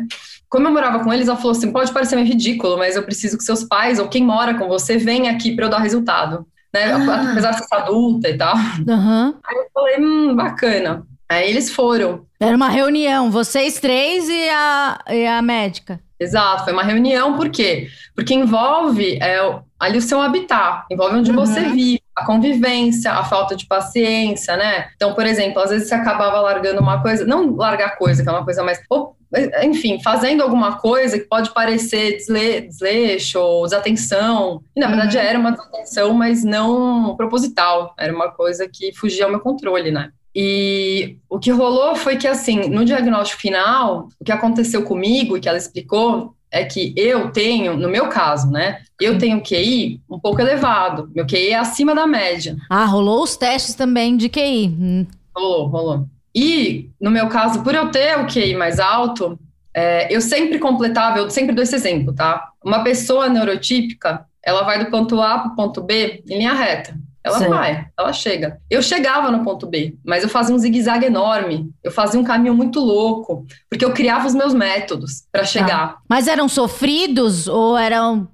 Como 0.50 0.68
eu 0.68 0.72
morava 0.72 1.04
com 1.04 1.14
eles, 1.14 1.28
ela 1.28 1.38
falou 1.38 1.52
assim: 1.52 1.72
pode 1.72 1.92
parecer 1.92 2.16
meio 2.16 2.28
ridículo, 2.28 2.76
mas 2.76 2.96
eu 2.96 3.04
preciso 3.04 3.38
que 3.38 3.44
seus 3.44 3.64
pais 3.64 4.00
ou 4.00 4.08
quem 4.08 4.24
mora 4.24 4.56
com 4.56 4.68
você 4.68 4.98
venha 4.98 5.32
aqui 5.32 5.56
para 5.56 5.66
eu 5.66 5.70
dar 5.70 5.78
resultado 5.78 6.48
né? 6.74 6.92
Ah. 6.94 7.32
Apesar 7.32 7.52
de 7.52 7.68
ser 7.68 7.76
adulta 7.76 8.30
e 8.30 8.38
tal. 8.38 8.56
Uhum. 8.56 9.34
Aí 9.44 9.56
eu 9.56 9.68
falei, 9.74 10.00
hum, 10.00 10.36
bacana. 10.36 11.04
Aí 11.28 11.50
eles 11.50 11.72
foram. 11.72 12.26
Era 12.40 12.56
uma 12.56 12.70
reunião, 12.70 13.30
vocês 13.30 13.80
três 13.80 14.28
e 14.28 14.50
a, 14.50 15.00
e 15.10 15.28
a 15.28 15.42
médica. 15.42 16.00
Exato, 16.20 16.66
foi 16.66 16.74
uma 16.74 16.84
reunião, 16.84 17.38
por 17.38 17.50
quê? 17.50 17.88
Porque 18.14 18.34
envolve 18.34 19.18
é, 19.22 19.40
ali 19.80 19.98
o 19.98 20.02
seu 20.02 20.22
habitat, 20.22 20.86
envolve 20.92 21.18
onde 21.18 21.30
uhum. 21.30 21.38
você 21.38 21.62
vive, 21.62 22.02
a 22.14 22.26
convivência, 22.26 23.12
a 23.12 23.24
falta 23.24 23.56
de 23.56 23.66
paciência, 23.66 24.58
né? 24.58 24.90
Então, 24.96 25.14
por 25.14 25.26
exemplo, 25.26 25.62
às 25.62 25.70
vezes 25.70 25.88
você 25.88 25.96
acabava 25.96 26.42
largando 26.42 26.82
uma 26.82 27.02
coisa, 27.02 27.26
não 27.26 27.56
largar 27.56 27.98
coisa, 27.98 28.22
que 28.22 28.28
é 28.28 28.32
uma 28.32 28.44
coisa 28.44 28.62
mais. 28.64 28.82
Ou, 28.90 29.16
enfim, 29.64 30.02
fazendo 30.02 30.42
alguma 30.42 30.78
coisa 30.78 31.20
que 31.20 31.26
pode 31.26 31.54
parecer 31.54 32.14
desle, 32.14 32.62
desleixo 32.62 33.40
ou 33.40 33.64
desatenção. 33.64 34.62
E, 34.76 34.80
na 34.80 34.88
uhum. 34.88 34.92
verdade, 34.94 35.18
era 35.18 35.38
uma 35.38 35.52
desatenção, 35.52 36.14
mas 36.14 36.44
não 36.44 37.16
proposital. 37.16 37.94
Era 37.98 38.14
uma 38.14 38.32
coisa 38.32 38.68
que 38.68 38.94
fugia 38.94 39.26
ao 39.26 39.32
meu 39.32 39.40
controle, 39.40 39.92
né? 39.92 40.12
E 40.36 41.18
o 41.30 41.40
que 41.40 41.52
rolou 41.52 41.96
foi 41.96 42.18
que, 42.18 42.28
assim, 42.28 42.70
no 42.70 42.86
diagnóstico 42.86 43.42
final, 43.42 44.08
o 44.20 44.24
que 44.24 44.32
aconteceu 44.32 44.84
comigo 44.84 45.36
e 45.36 45.40
que 45.40 45.50
ela 45.50 45.58
explicou 45.58 46.34
é 46.52 46.64
que 46.66 46.94
eu 46.98 47.32
tenho, 47.32 47.78
no 47.78 47.90
meu 47.90 48.10
caso, 48.10 48.50
né? 48.50 48.82
Eu 49.00 49.18
tenho 49.18 49.44
QI 49.44 50.02
um 50.10 50.20
pouco 50.20 50.42
elevado. 50.42 51.10
Meu 51.16 51.26
QI 51.26 51.50
é 51.50 51.56
acima 51.56 51.94
da 51.94 52.08
média. 52.08 52.58
Ah, 52.70 52.86
rolou 52.86 53.24
os 53.24 53.38
testes 53.38 53.76
também 53.76 54.18
de 54.18 54.30
QI. 54.30 54.68
Hum. 54.68 55.06
Rolou, 55.36 55.68
rolou. 55.68 56.08
E, 56.40 56.90
no 57.02 57.12
meu 57.12 57.28
caso, 57.28 57.62
por 57.64 57.76
eu 57.76 57.92
ter 57.92 58.18
o 58.18 58.26
QI 58.26 58.56
mais 58.56 58.80
alto, 58.80 59.38
é, 59.74 60.08
eu 60.10 60.22
sempre 60.22 60.58
completava, 60.58 61.18
eu 61.18 61.30
sempre 61.30 61.54
dou 61.54 61.62
esse 61.62 61.76
exemplo, 61.76 62.14
tá? 62.14 62.48
Uma 62.64 62.82
pessoa 62.82 63.28
neurotípica, 63.28 64.26
ela 64.42 64.64
vai 64.64 64.82
do 64.82 64.90
ponto 64.90 65.22
A 65.22 65.40
para 65.40 65.52
o 65.52 65.56
ponto 65.56 65.82
B 65.82 66.24
em 66.30 66.38
linha 66.38 66.54
reta. 66.54 66.96
Ela 67.22 67.40
Sim. 67.40 67.50
vai, 67.50 67.88
ela 68.00 68.14
chega. 68.14 68.58
Eu 68.70 68.82
chegava 68.82 69.30
no 69.30 69.44
ponto 69.44 69.68
B, 69.68 69.98
mas 70.02 70.24
eu 70.24 70.30
fazia 70.30 70.56
um 70.56 70.58
zigue-zague 70.58 71.08
enorme. 71.08 71.70
Eu 71.84 71.92
fazia 71.92 72.18
um 72.18 72.24
caminho 72.24 72.56
muito 72.56 72.80
louco, 72.80 73.46
porque 73.70 73.84
eu 73.84 73.92
criava 73.92 74.26
os 74.26 74.34
meus 74.34 74.54
métodos 74.54 75.26
para 75.30 75.44
chegar. 75.44 75.96
Ah. 75.98 75.98
Mas 76.08 76.30
eram 76.30 76.48
sofridos 76.48 77.50
ou 77.50 77.78
eram 77.78 78.30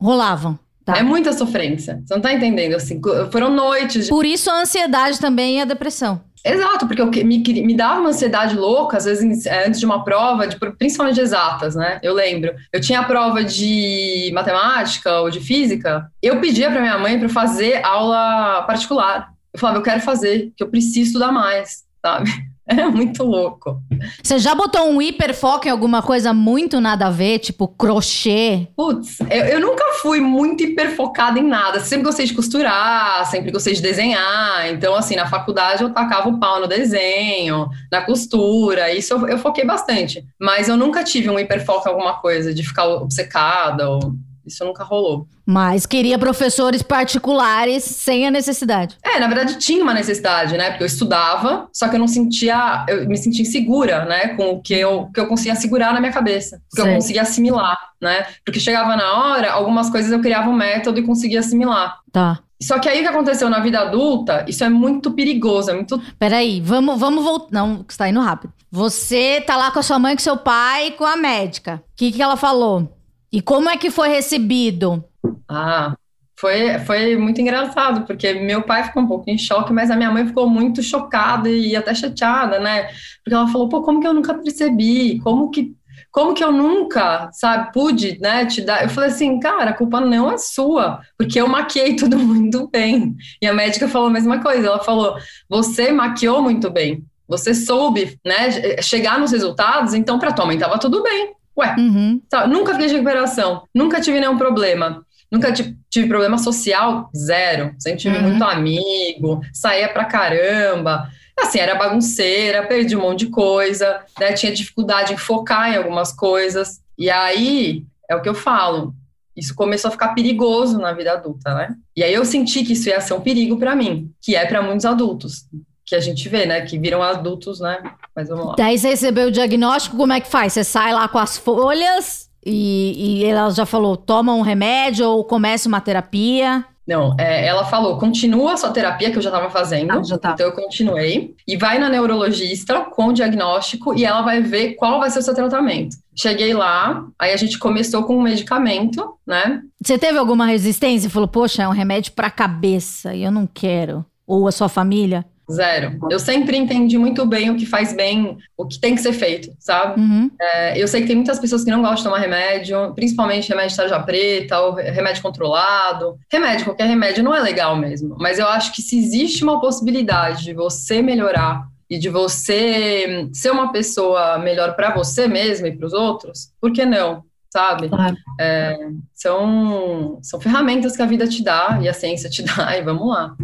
rolavam? 0.00 0.56
Tá. 0.84 0.96
É 0.96 1.02
muita 1.02 1.32
sofrência. 1.32 2.00
Você 2.06 2.14
não 2.14 2.22
tá 2.22 2.32
entendendo 2.32 2.76
assim, 2.76 3.00
foram 3.32 3.50
noites. 3.50 4.04
De... 4.04 4.10
Por 4.10 4.24
isso 4.24 4.48
a 4.48 4.60
ansiedade 4.60 5.18
também 5.18 5.58
e 5.58 5.60
a 5.60 5.64
depressão. 5.64 6.22
Exato, 6.48 6.86
porque 6.86 7.02
eu, 7.02 7.06
me, 7.06 7.38
me 7.38 7.76
dava 7.76 8.00
uma 8.00 8.08
ansiedade 8.08 8.56
louca, 8.56 8.96
às 8.96 9.04
vezes 9.04 9.44
é, 9.44 9.66
antes 9.66 9.78
de 9.78 9.84
uma 9.84 10.02
prova, 10.02 10.46
de, 10.46 10.56
principalmente 10.56 11.16
de 11.16 11.20
exatas, 11.20 11.74
né? 11.74 11.98
Eu 12.02 12.14
lembro. 12.14 12.54
Eu 12.72 12.80
tinha 12.80 13.00
a 13.00 13.04
prova 13.04 13.44
de 13.44 14.30
matemática 14.32 15.20
ou 15.20 15.30
de 15.30 15.40
física, 15.40 16.10
eu 16.22 16.40
pedia 16.40 16.70
para 16.70 16.80
minha 16.80 16.98
mãe 16.98 17.18
para 17.18 17.28
fazer 17.28 17.84
aula 17.84 18.62
particular. 18.62 19.30
Eu 19.52 19.60
falava, 19.60 19.78
eu 19.78 19.82
quero 19.82 20.00
fazer, 20.00 20.52
que 20.56 20.62
eu 20.62 20.68
preciso 20.68 21.08
estudar 21.08 21.30
mais, 21.30 21.84
sabe? 22.00 22.30
É 22.78 22.86
muito 22.86 23.24
louco. 23.24 23.82
Você 24.22 24.38
já 24.38 24.54
botou 24.54 24.88
um 24.90 25.00
hiperfoco 25.00 25.66
em 25.66 25.70
alguma 25.70 26.02
coisa 26.02 26.34
muito 26.34 26.80
nada 26.80 27.06
a 27.06 27.10
ver, 27.10 27.38
tipo 27.38 27.66
crochê? 27.66 28.68
Putz, 28.76 29.20
eu, 29.20 29.44
eu 29.44 29.60
nunca 29.60 29.84
fui 30.02 30.20
muito 30.20 30.62
hiperfocada 30.62 31.38
em 31.38 31.42
nada. 31.42 31.80
Sempre 31.80 32.04
gostei 32.04 32.26
de 32.26 32.34
costurar, 32.34 33.24
sempre 33.26 33.50
gostei 33.50 33.72
de 33.72 33.80
desenhar. 33.80 34.68
Então, 34.68 34.94
assim, 34.94 35.16
na 35.16 35.26
faculdade 35.26 35.82
eu 35.82 35.90
tacava 35.90 36.28
o 36.28 36.38
pau 36.38 36.60
no 36.60 36.66
desenho, 36.66 37.68
na 37.90 38.02
costura. 38.02 38.92
Isso 38.92 39.14
eu, 39.14 39.26
eu 39.28 39.38
foquei 39.38 39.64
bastante. 39.64 40.24
Mas 40.38 40.68
eu 40.68 40.76
nunca 40.76 41.02
tive 41.02 41.30
um 41.30 41.38
hiperfoco 41.38 41.88
em 41.88 41.92
alguma 41.92 42.20
coisa, 42.20 42.52
de 42.52 42.62
ficar 42.62 42.86
obcecada 42.86 43.88
ou 43.88 44.14
Isso 44.48 44.64
nunca 44.64 44.82
rolou. 44.84 45.26
Mas 45.46 45.86
queria 45.86 46.18
professores 46.18 46.82
particulares 46.82 47.84
sem 47.84 48.26
a 48.26 48.30
necessidade. 48.30 48.96
É, 49.02 49.18
na 49.18 49.26
verdade 49.26 49.56
tinha 49.58 49.82
uma 49.82 49.94
necessidade, 49.94 50.56
né? 50.56 50.70
Porque 50.70 50.82
eu 50.82 50.86
estudava, 50.86 51.68
só 51.72 51.88
que 51.88 51.96
eu 51.96 52.00
não 52.00 52.08
sentia, 52.08 52.84
eu 52.88 53.08
me 53.08 53.16
sentia 53.16 53.42
insegura, 53.42 54.04
né? 54.04 54.28
Com 54.28 54.50
o 54.50 54.60
que 54.60 54.74
eu, 54.74 55.08
que 55.12 55.20
eu 55.20 55.26
conseguia 55.26 55.54
segurar 55.54 55.92
na 55.94 56.00
minha 56.00 56.12
cabeça, 56.12 56.60
que 56.74 56.80
eu 56.80 56.94
conseguia 56.94 57.22
assimilar, 57.22 57.78
né? 58.00 58.26
Porque 58.44 58.60
chegava 58.60 58.96
na 58.96 59.12
hora, 59.12 59.52
algumas 59.52 59.88
coisas 59.88 60.10
eu 60.10 60.20
criava 60.20 60.50
um 60.50 60.54
método 60.54 60.98
e 61.00 61.02
conseguia 61.02 61.40
assimilar. 61.40 61.98
Tá. 62.12 62.40
Só 62.60 62.78
que 62.78 62.88
aí 62.88 62.98
o 62.98 63.02
que 63.02 63.08
aconteceu 63.08 63.48
na 63.48 63.60
vida 63.60 63.80
adulta, 63.80 64.44
isso 64.48 64.64
é 64.64 64.68
muito 64.68 65.12
perigoso, 65.12 65.70
é 65.70 65.74
muito. 65.74 66.00
Peraí, 66.18 66.60
vamos, 66.60 66.98
vamos 66.98 67.22
voltar. 67.22 67.48
Não, 67.52 67.84
está 67.88 68.08
indo 68.08 68.20
rápido. 68.20 68.52
Você 68.70 69.40
tá 69.46 69.56
lá 69.56 69.70
com 69.70 69.78
a 69.78 69.82
sua 69.82 69.98
mãe, 69.98 70.16
com 70.16 70.22
seu 70.22 70.36
pai, 70.36 70.90
com 70.90 71.04
a 71.04 71.16
médica. 71.16 71.82
O 71.92 71.96
que, 71.96 72.10
que 72.10 72.20
ela 72.20 72.36
falou? 72.36 72.97
E 73.32 73.42
como 73.42 73.68
é 73.68 73.76
que 73.76 73.90
foi 73.90 74.08
recebido? 74.08 75.04
Ah, 75.48 75.94
foi, 76.38 76.78
foi 76.80 77.16
muito 77.16 77.40
engraçado, 77.40 78.06
porque 78.06 78.32
meu 78.34 78.62
pai 78.62 78.84
ficou 78.84 79.02
um 79.02 79.08
pouco 79.08 79.28
em 79.28 79.36
choque, 79.36 79.72
mas 79.72 79.90
a 79.90 79.96
minha 79.96 80.10
mãe 80.10 80.26
ficou 80.26 80.48
muito 80.48 80.82
chocada 80.82 81.48
e 81.48 81.74
até 81.74 81.94
chateada, 81.94 82.60
né? 82.60 82.88
Porque 83.24 83.34
ela 83.34 83.48
falou, 83.48 83.68
pô, 83.68 83.82
como 83.82 84.00
que 84.00 84.06
eu 84.06 84.14
nunca 84.14 84.34
percebi? 84.34 85.18
Como 85.20 85.50
que 85.50 85.76
como 86.10 86.34
que 86.34 86.42
eu 86.42 86.50
nunca, 86.50 87.30
sabe, 87.32 87.72
pude, 87.72 88.18
né, 88.20 88.46
te 88.46 88.62
dar? 88.62 88.82
Eu 88.82 88.88
falei 88.88 89.10
assim, 89.10 89.38
cara, 89.38 89.70
a 89.70 89.74
culpa 89.74 90.00
não 90.00 90.30
é 90.30 90.38
sua, 90.38 91.00
porque 91.18 91.40
eu 91.40 91.46
maquiei 91.46 91.96
tudo 91.96 92.16
muito 92.18 92.68
bem. 92.68 93.14
E 93.42 93.46
a 93.46 93.52
médica 93.52 93.88
falou 93.88 94.08
a 94.08 94.12
mesma 94.12 94.40
coisa, 94.40 94.66
ela 94.66 94.82
falou, 94.82 95.16
você 95.48 95.92
maquiou 95.92 96.42
muito 96.42 96.70
bem, 96.70 97.04
você 97.28 97.54
soube, 97.54 98.18
né, 98.24 98.80
chegar 98.80 99.18
nos 99.18 99.32
resultados, 99.32 99.92
então 99.92 100.18
para 100.18 100.32
tua 100.32 100.46
mãe 100.46 100.58
tava 100.58 100.78
tudo 100.78 101.02
bem. 101.02 101.34
Ué, 101.58 101.74
uhum. 101.76 102.22
nunca 102.48 102.74
fiz 102.76 102.92
recuperação, 102.92 103.64
nunca 103.74 104.00
tive 104.00 104.20
nenhum 104.20 104.38
problema. 104.38 105.04
Nunca 105.30 105.52
tive 105.52 106.08
problema 106.08 106.38
social, 106.38 107.10
zero. 107.14 107.74
Sempre 107.78 107.98
tive 107.98 108.16
uhum. 108.16 108.30
muito 108.30 108.44
amigo, 108.44 109.42
saía 109.52 109.86
pra 109.88 110.06
caramba 110.06 111.06
assim, 111.40 111.58
era 111.58 111.74
bagunceira, 111.74 112.66
perdi 112.66 112.96
um 112.96 113.02
monte 113.02 113.20
de 113.20 113.30
coisa, 113.30 114.00
né? 114.18 114.32
Tinha 114.32 114.52
dificuldade 114.52 115.12
em 115.12 115.16
focar 115.16 115.72
em 115.72 115.76
algumas 115.76 116.12
coisas. 116.12 116.80
E 116.96 117.08
aí, 117.10 117.84
é 118.10 118.16
o 118.16 118.22
que 118.22 118.28
eu 118.28 118.34
falo, 118.34 118.94
isso 119.36 119.54
começou 119.54 119.88
a 119.88 119.92
ficar 119.92 120.14
perigoso 120.14 120.78
na 120.78 120.92
vida 120.92 121.12
adulta, 121.12 121.54
né? 121.54 121.74
E 121.96 122.02
aí 122.02 122.12
eu 122.12 122.24
senti 122.24 122.64
que 122.64 122.72
isso 122.72 122.88
ia 122.88 123.00
ser 123.00 123.14
um 123.14 123.20
perigo 123.20 123.56
para 123.56 123.76
mim, 123.76 124.10
que 124.20 124.34
é 124.34 124.44
para 124.46 124.62
muitos 124.62 124.84
adultos, 124.84 125.46
que 125.88 125.94
a 125.94 126.00
gente 126.00 126.28
vê, 126.28 126.44
né? 126.44 126.60
Que 126.60 126.78
viram 126.78 127.02
adultos, 127.02 127.60
né? 127.60 127.78
Mas 128.14 128.28
vamos 128.28 128.46
lá. 128.46 128.54
Daí 128.56 128.78
você 128.78 128.90
recebeu 128.90 129.28
o 129.28 129.32
diagnóstico, 129.32 129.96
como 129.96 130.12
é 130.12 130.20
que 130.20 130.28
faz? 130.28 130.52
Você 130.52 130.64
sai 130.64 130.92
lá 130.92 131.08
com 131.08 131.18
as 131.18 131.38
folhas 131.38 132.28
e, 132.44 133.20
e 133.20 133.24
ela 133.24 133.50
já 133.50 133.64
falou, 133.64 133.96
toma 133.96 134.34
um 134.34 134.42
remédio 134.42 135.08
ou 135.08 135.24
começa 135.24 135.68
uma 135.68 135.80
terapia? 135.80 136.64
Não, 136.86 137.14
é, 137.18 137.46
ela 137.46 137.66
falou, 137.66 137.98
continua 137.98 138.54
a 138.54 138.56
sua 138.56 138.70
terapia 138.70 139.10
que 139.10 139.18
eu 139.18 139.22
já 139.22 139.28
estava 139.28 139.50
fazendo, 139.50 139.92
ah, 139.92 140.02
já 140.02 140.16
tá. 140.16 140.30
então 140.32 140.46
eu 140.46 140.52
continuei, 140.52 141.34
e 141.46 141.54
vai 141.54 141.78
na 141.78 141.90
neurologista 141.90 142.80
com 142.80 143.08
o 143.08 143.12
diagnóstico 143.12 143.94
e 143.94 144.06
ela 144.06 144.22
vai 144.22 144.40
ver 144.40 144.74
qual 144.74 144.98
vai 144.98 145.10
ser 145.10 145.18
o 145.18 145.22
seu 145.22 145.34
tratamento. 145.34 145.98
Cheguei 146.16 146.54
lá, 146.54 147.04
aí 147.18 147.32
a 147.32 147.36
gente 147.36 147.58
começou 147.58 148.04
com 148.04 148.16
um 148.16 148.22
medicamento, 148.22 149.16
né? 149.26 149.60
Você 149.82 149.98
teve 149.98 150.16
alguma 150.16 150.46
resistência? 150.46 151.10
Falou, 151.10 151.28
poxa, 151.28 151.62
é 151.62 151.68
um 151.68 151.72
remédio 151.72 152.12
para 152.12 152.30
cabeça 152.30 153.14
e 153.14 153.22
eu 153.22 153.30
não 153.30 153.46
quero. 153.46 154.02
Ou 154.26 154.48
a 154.48 154.52
sua 154.52 154.68
família? 154.68 155.26
Zero. 155.50 155.98
Eu 156.10 156.18
sempre 156.18 156.56
entendi 156.56 156.98
muito 156.98 157.24
bem 157.24 157.50
o 157.50 157.56
que 157.56 157.64
faz 157.64 157.94
bem, 157.94 158.36
o 158.56 158.66
que 158.66 158.78
tem 158.78 158.94
que 158.94 159.00
ser 159.00 159.14
feito, 159.14 159.50
sabe? 159.58 159.98
Uhum. 159.98 160.30
É, 160.38 160.80
eu 160.80 160.86
sei 160.86 161.00
que 161.00 161.06
tem 161.06 161.16
muitas 161.16 161.38
pessoas 161.38 161.64
que 161.64 161.70
não 161.70 161.80
gostam 161.80 161.96
de 161.96 162.04
tomar 162.04 162.18
remédio, 162.18 162.92
principalmente 162.94 163.48
remédio 163.48 163.70
de 163.70 163.76
tarja 163.76 164.00
preta 164.00 164.60
ou 164.60 164.74
remédio 164.74 165.22
controlado. 165.22 166.18
Remédio, 166.30 166.66
qualquer 166.66 166.86
remédio 166.86 167.24
não 167.24 167.34
é 167.34 167.40
legal 167.40 167.76
mesmo. 167.76 168.16
Mas 168.18 168.38
eu 168.38 168.46
acho 168.46 168.72
que 168.74 168.82
se 168.82 168.98
existe 168.98 169.42
uma 169.42 169.58
possibilidade 169.60 170.44
de 170.44 170.52
você 170.52 171.00
melhorar 171.00 171.66
e 171.88 171.98
de 171.98 172.10
você 172.10 173.28
ser 173.32 173.50
uma 173.50 173.72
pessoa 173.72 174.38
melhor 174.38 174.76
para 174.76 174.94
você 174.94 175.26
mesmo 175.26 175.66
e 175.66 175.74
para 175.74 175.86
os 175.86 175.94
outros, 175.94 176.52
por 176.60 176.72
que 176.72 176.84
não? 176.84 177.24
Sabe? 177.50 177.88
Claro. 177.88 178.14
É, 178.38 178.76
são, 179.14 180.18
são 180.22 180.38
ferramentas 180.38 180.94
que 180.94 181.00
a 181.00 181.06
vida 181.06 181.26
te 181.26 181.42
dá 181.42 181.78
e 181.80 181.88
a 181.88 181.94
ciência 181.94 182.28
te 182.28 182.42
dá, 182.44 182.76
e 182.76 182.82
vamos 182.82 183.08
lá. 183.08 183.34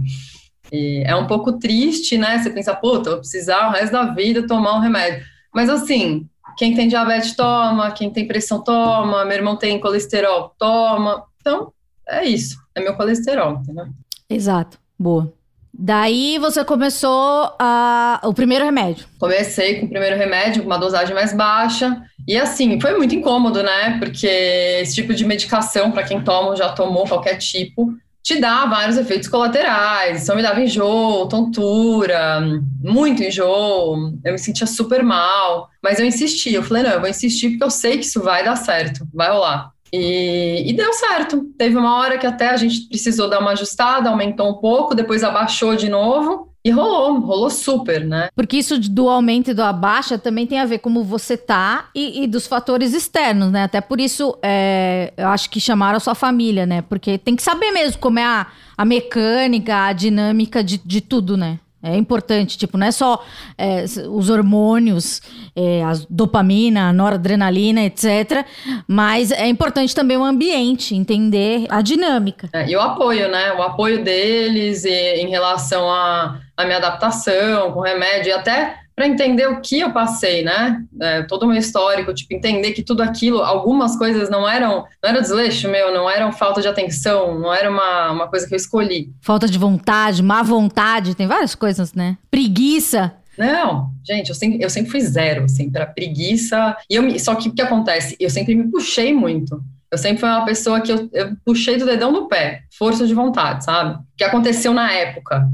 E 0.73 1.03
é 1.07 1.15
um 1.15 1.27
pouco 1.27 1.59
triste, 1.59 2.17
né? 2.19 2.39
Você 2.39 2.51
pensa, 2.51 2.75
puta, 2.75 3.11
vou 3.11 3.19
precisar 3.21 3.69
o 3.69 3.73
resto 3.73 3.93
da 3.93 4.05
vida 4.07 4.47
tomar 4.47 4.77
um 4.77 4.81
remédio. 4.81 5.25
Mas 5.53 5.69
assim, 5.69 6.27
quem 6.57 6.75
tem 6.75 6.89
diabetes 6.89 7.35
toma, 7.35 7.91
quem 7.93 8.11
tem 8.11 8.27
pressão 8.27 8.63
toma, 8.63 9.25
meu 9.25 9.37
irmão 9.37 9.57
tem 9.57 9.81
colesterol 9.81 10.55
toma. 10.59 11.25
Então, 11.41 11.73
é 12.09 12.25
isso. 12.25 12.57
É 12.75 12.81
meu 12.81 12.95
colesterol, 12.95 13.61
entendeu? 13.61 13.87
Exato. 14.29 14.79
Boa. 14.99 15.33
Daí 15.77 16.39
você 16.39 16.65
começou 16.65 17.53
a... 17.59 18.21
o 18.23 18.33
primeiro 18.33 18.65
remédio. 18.65 19.07
Comecei 19.19 19.81
com 19.81 19.87
o 19.87 19.89
primeiro 19.89 20.17
remédio, 20.17 20.63
com 20.63 20.69
uma 20.69 20.79
dosagem 20.79 21.13
mais 21.15 21.35
baixa. 21.35 22.01
E 22.29 22.37
assim, 22.37 22.81
foi 22.81 22.97
muito 22.97 23.15
incômodo, 23.15 23.61
né? 23.61 23.99
Porque 23.99 24.27
esse 24.27 24.95
tipo 24.95 25.13
de 25.13 25.25
medicação, 25.25 25.91
para 25.91 26.05
quem 26.05 26.23
toma, 26.23 26.55
já 26.55 26.69
tomou 26.73 27.09
qualquer 27.09 27.39
tipo, 27.39 27.93
te 28.25 28.41
dá 28.41 28.65
vários 28.65 28.97
efeitos 28.97 29.29
colaterais. 29.29 30.23
Então, 30.23 30.35
me 30.35 30.43
dava 30.43 30.63
enjoo, 30.63 31.29
tontura, 31.29 32.41
muito 32.83 33.23
enjoo. 33.23 34.15
Eu 34.25 34.33
me 34.33 34.39
sentia 34.39 34.67
super 34.67 35.05
mal. 35.05 35.69
Mas 35.83 36.01
eu 36.01 36.07
insisti. 36.07 36.55
Eu 36.55 36.63
falei, 36.63 36.83
não, 36.83 36.93
eu 36.93 37.01
vou 37.01 37.09
insistir 37.09 37.51
porque 37.51 37.65
eu 37.65 37.71
sei 37.71 37.99
que 37.99 38.07
isso 38.07 38.23
vai 38.23 38.43
dar 38.43 38.57
certo, 38.57 39.07
vai 39.13 39.31
rolar. 39.31 39.71
E, 39.93 40.65
e, 40.67 40.73
deu 40.73 40.93
certo. 40.95 41.45
Teve 41.59 41.77
uma 41.77 41.99
hora 41.99 42.17
que 42.17 42.27
até 42.27 42.49
a 42.49 42.57
gente 42.57 42.89
precisou 42.89 43.29
dar 43.29 43.41
uma 43.41 43.53
ajustada, 43.53 44.09
aumentou 44.09 44.51
um 44.51 44.55
pouco, 44.55 44.95
depois 44.95 45.23
abaixou 45.23 45.77
de 45.77 45.91
novo. 45.91 46.54
E 46.67 46.71
rolou, 46.71 47.21
rolou 47.21 47.51
super, 47.51 48.03
né? 48.07 48.31
Porque 48.35 48.57
isso 48.57 48.79
do 48.79 49.07
aumento 49.11 49.51
e 49.51 49.55
do 49.55 49.63
abaixa 49.63 50.17
também 50.17 50.47
tem 50.47 50.59
a 50.59 50.65
ver 50.65 50.79
como 50.79 51.05
você 51.05 51.37
tá 51.37 51.91
e, 51.95 52.23
e 52.25 52.27
dos 52.27 52.47
fatores 52.47 52.95
externos, 52.95 53.53
né? 53.53 53.65
Até 53.65 53.83
por 53.83 54.01
isso, 54.01 54.35
é, 54.43 55.13
eu 55.15 55.29
acho 55.29 55.51
que 55.51 55.61
chamaram 55.61 55.99
a 55.99 56.01
sua 56.01 56.15
família, 56.15 56.65
né? 56.65 56.81
Porque 56.81 57.19
tem 57.19 57.37
que 57.37 57.43
saber 57.43 57.71
mesmo 57.71 58.01
como 58.01 58.19
é 58.19 58.25
a, 58.25 58.47
a 58.79 58.85
mecânica, 58.85 59.85
a 59.85 59.93
dinâmica 59.93 60.65
de, 60.65 60.79
de 60.79 61.03
tudo, 61.03 61.37
né? 61.37 61.59
É 61.85 61.97
importante, 61.97 62.57
tipo, 62.57 62.79
não 62.79 62.87
é 62.87 62.91
só 62.91 63.23
é, 63.59 63.85
os 64.09 64.31
hormônios, 64.31 65.21
é, 65.55 65.85
a 65.85 65.93
dopamina, 66.09 66.89
a 66.89 66.93
noradrenalina, 66.93 67.83
etc. 67.83 68.47
Mas 68.89 69.31
é 69.31 69.47
importante 69.47 69.95
também 69.95 70.17
o 70.17 70.25
ambiente, 70.25 70.95
entender 70.95 71.67
a 71.69 71.83
dinâmica. 71.83 72.49
É, 72.55 72.67
e 72.69 72.75
o 72.75 72.81
apoio, 72.81 73.29
né? 73.29 73.53
O 73.53 73.63
apoio 73.63 74.03
deles 74.03 74.85
em 74.87 75.29
relação 75.29 75.91
à 75.91 76.41
minha 76.65 76.79
adaptação 76.79 77.73
com 77.73 77.81
remédio 77.81 78.31
e 78.31 78.33
até 78.33 78.84
para 78.95 79.07
entender 79.07 79.47
o 79.47 79.61
que 79.61 79.81
eu 79.81 79.93
passei, 79.93 80.43
né? 80.43 80.83
É, 81.01 81.23
todo 81.23 81.45
o 81.45 81.49
meu 81.49 81.59
histórico, 81.59 82.15
tipo, 82.15 82.33
entender 82.35 82.73
que 82.73 82.83
tudo 82.83 83.03
aquilo, 83.03 83.43
algumas 83.43 83.97
coisas 83.97 84.31
não 84.31 84.49
eram, 84.49 84.85
não 85.03 85.11
era 85.11 85.21
desleixo 85.21 85.69
meu, 85.69 85.93
não 85.93 86.09
eram 86.09 86.33
falta 86.33 86.61
de 86.61 86.69
atenção, 86.69 87.39
não 87.39 87.53
era 87.53 87.71
uma, 87.71 88.13
uma 88.13 88.29
coisa 88.29 88.47
que 88.47 88.55
eu 88.55 88.57
escolhi. 88.57 89.13
Falta 89.21 89.49
de 89.49 89.59
vontade, 89.59 90.23
má 90.23 90.43
vontade, 90.43 91.15
tem 91.15 91.27
várias 91.27 91.55
coisas, 91.55 91.93
né? 91.93 92.17
Preguiça. 92.31 93.13
Não, 93.37 93.91
gente, 94.07 94.29
eu 94.29 94.35
sempre, 94.35 94.63
eu 94.63 94.71
sempre 94.71 94.91
fui 94.91 95.01
zero, 95.01 95.45
assim, 95.45 95.71
para 95.71 95.87
preguiça. 95.87 96.77
E 96.89 96.95
eu, 96.95 97.19
só 97.19 97.35
que 97.35 97.49
o 97.49 97.53
que 97.53 97.63
acontece? 97.63 98.17
Eu 98.21 98.31
sempre 98.31 98.55
me 98.55 98.71
puxei 98.71 99.13
muito. 99.13 99.61
Eu 99.91 99.99
sempre 99.99 100.19
fui 100.19 100.29
uma 100.29 100.45
pessoa 100.45 100.81
que 100.81 100.91
eu, 100.91 101.09
eu 101.13 101.37
puxei 101.45 101.77
do 101.77 101.87
dedão 101.87 102.13
do 102.13 102.27
pé, 102.27 102.63
força 102.77 103.07
de 103.07 103.15
vontade, 103.15 103.65
sabe? 103.65 103.95
O 103.95 104.05
que 104.17 104.25
aconteceu 104.25 104.73
na 104.73 104.93
época, 104.93 105.49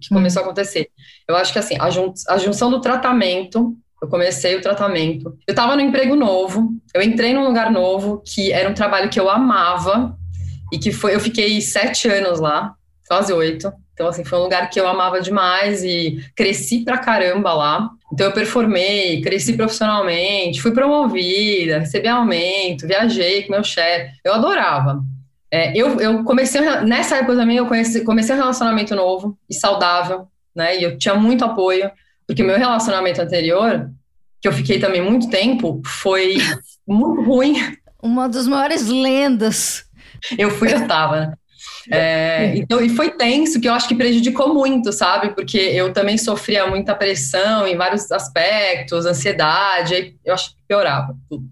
que 0.00 0.08
começou 0.08 0.42
a 0.42 0.44
acontecer. 0.44 0.90
Eu 1.28 1.36
acho 1.36 1.52
que 1.52 1.58
assim, 1.58 1.76
a, 1.80 1.90
jun 1.90 2.12
a 2.28 2.38
junção 2.38 2.70
do 2.70 2.80
tratamento, 2.80 3.76
eu 4.00 4.08
comecei 4.08 4.56
o 4.56 4.60
tratamento. 4.60 5.36
Eu 5.46 5.52
estava 5.52 5.74
no 5.74 5.82
emprego 5.82 6.14
novo, 6.14 6.70
eu 6.94 7.02
entrei 7.02 7.32
num 7.32 7.46
lugar 7.46 7.70
novo, 7.70 8.22
que 8.24 8.52
era 8.52 8.68
um 8.68 8.74
trabalho 8.74 9.10
que 9.10 9.18
eu 9.18 9.28
amava, 9.28 10.16
e 10.72 10.78
que 10.78 10.92
foi, 10.92 11.14
eu 11.14 11.20
fiquei 11.20 11.60
sete 11.60 12.08
anos 12.08 12.40
lá, 12.40 12.74
quase 13.08 13.32
oito. 13.32 13.72
Então, 13.92 14.08
assim, 14.08 14.24
foi 14.24 14.38
um 14.38 14.42
lugar 14.42 14.68
que 14.68 14.78
eu 14.78 14.86
amava 14.86 15.20
demais 15.20 15.82
e 15.82 16.22
cresci 16.36 16.84
pra 16.84 16.98
caramba 16.98 17.54
lá. 17.54 17.88
Então, 18.12 18.26
eu 18.26 18.32
performei, 18.32 19.22
cresci 19.22 19.54
profissionalmente, 19.54 20.60
fui 20.60 20.70
promovida, 20.70 21.78
recebi 21.78 22.06
aumento, 22.06 22.86
viajei 22.86 23.44
com 23.44 23.52
meu 23.52 23.64
chefe. 23.64 24.12
Eu 24.22 24.34
adorava. 24.34 25.02
É, 25.50 25.72
eu, 25.74 25.98
eu 25.98 26.24
comecei, 26.24 26.60
nessa 26.84 27.16
época 27.16 27.36
também, 27.36 27.56
eu 27.56 27.66
comecei 27.66 28.34
um 28.34 28.38
relacionamento 28.38 28.94
novo 28.94 29.38
e 29.48 29.54
saudável, 29.54 30.28
né? 30.56 30.78
E 30.78 30.82
eu 30.82 30.98
tinha 30.98 31.14
muito 31.14 31.44
apoio, 31.44 31.90
porque 32.26 32.42
meu 32.42 32.58
relacionamento 32.58 33.20
anterior, 33.20 33.90
que 34.40 34.48
eu 34.48 34.52
fiquei 34.52 34.78
também 34.78 35.02
muito 35.02 35.28
tempo, 35.28 35.80
foi 35.84 36.36
muito 36.86 37.22
ruim. 37.22 37.76
Uma 38.02 38.28
das 38.28 38.46
maiores 38.46 38.86
lendas. 38.88 39.84
Eu 40.38 40.50
fui, 40.50 40.72
eu 40.72 40.86
tava, 40.88 41.20
né? 41.20 41.34
É, 41.90 42.56
então, 42.56 42.80
e 42.80 42.88
foi 42.88 43.10
tenso, 43.10 43.60
que 43.60 43.68
eu 43.68 43.72
acho 43.72 43.86
que 43.86 43.94
prejudicou 43.94 44.52
muito, 44.52 44.92
sabe? 44.92 45.30
Porque 45.34 45.58
eu 45.58 45.92
também 45.92 46.18
sofria 46.18 46.66
muita 46.66 46.94
pressão 46.94 47.66
em 47.66 47.76
vários 47.76 48.10
aspectos, 48.10 49.06
ansiedade, 49.06 50.16
eu 50.24 50.34
acho 50.34 50.50
que 50.50 50.56
piorava 50.66 51.16
tudo. 51.28 51.48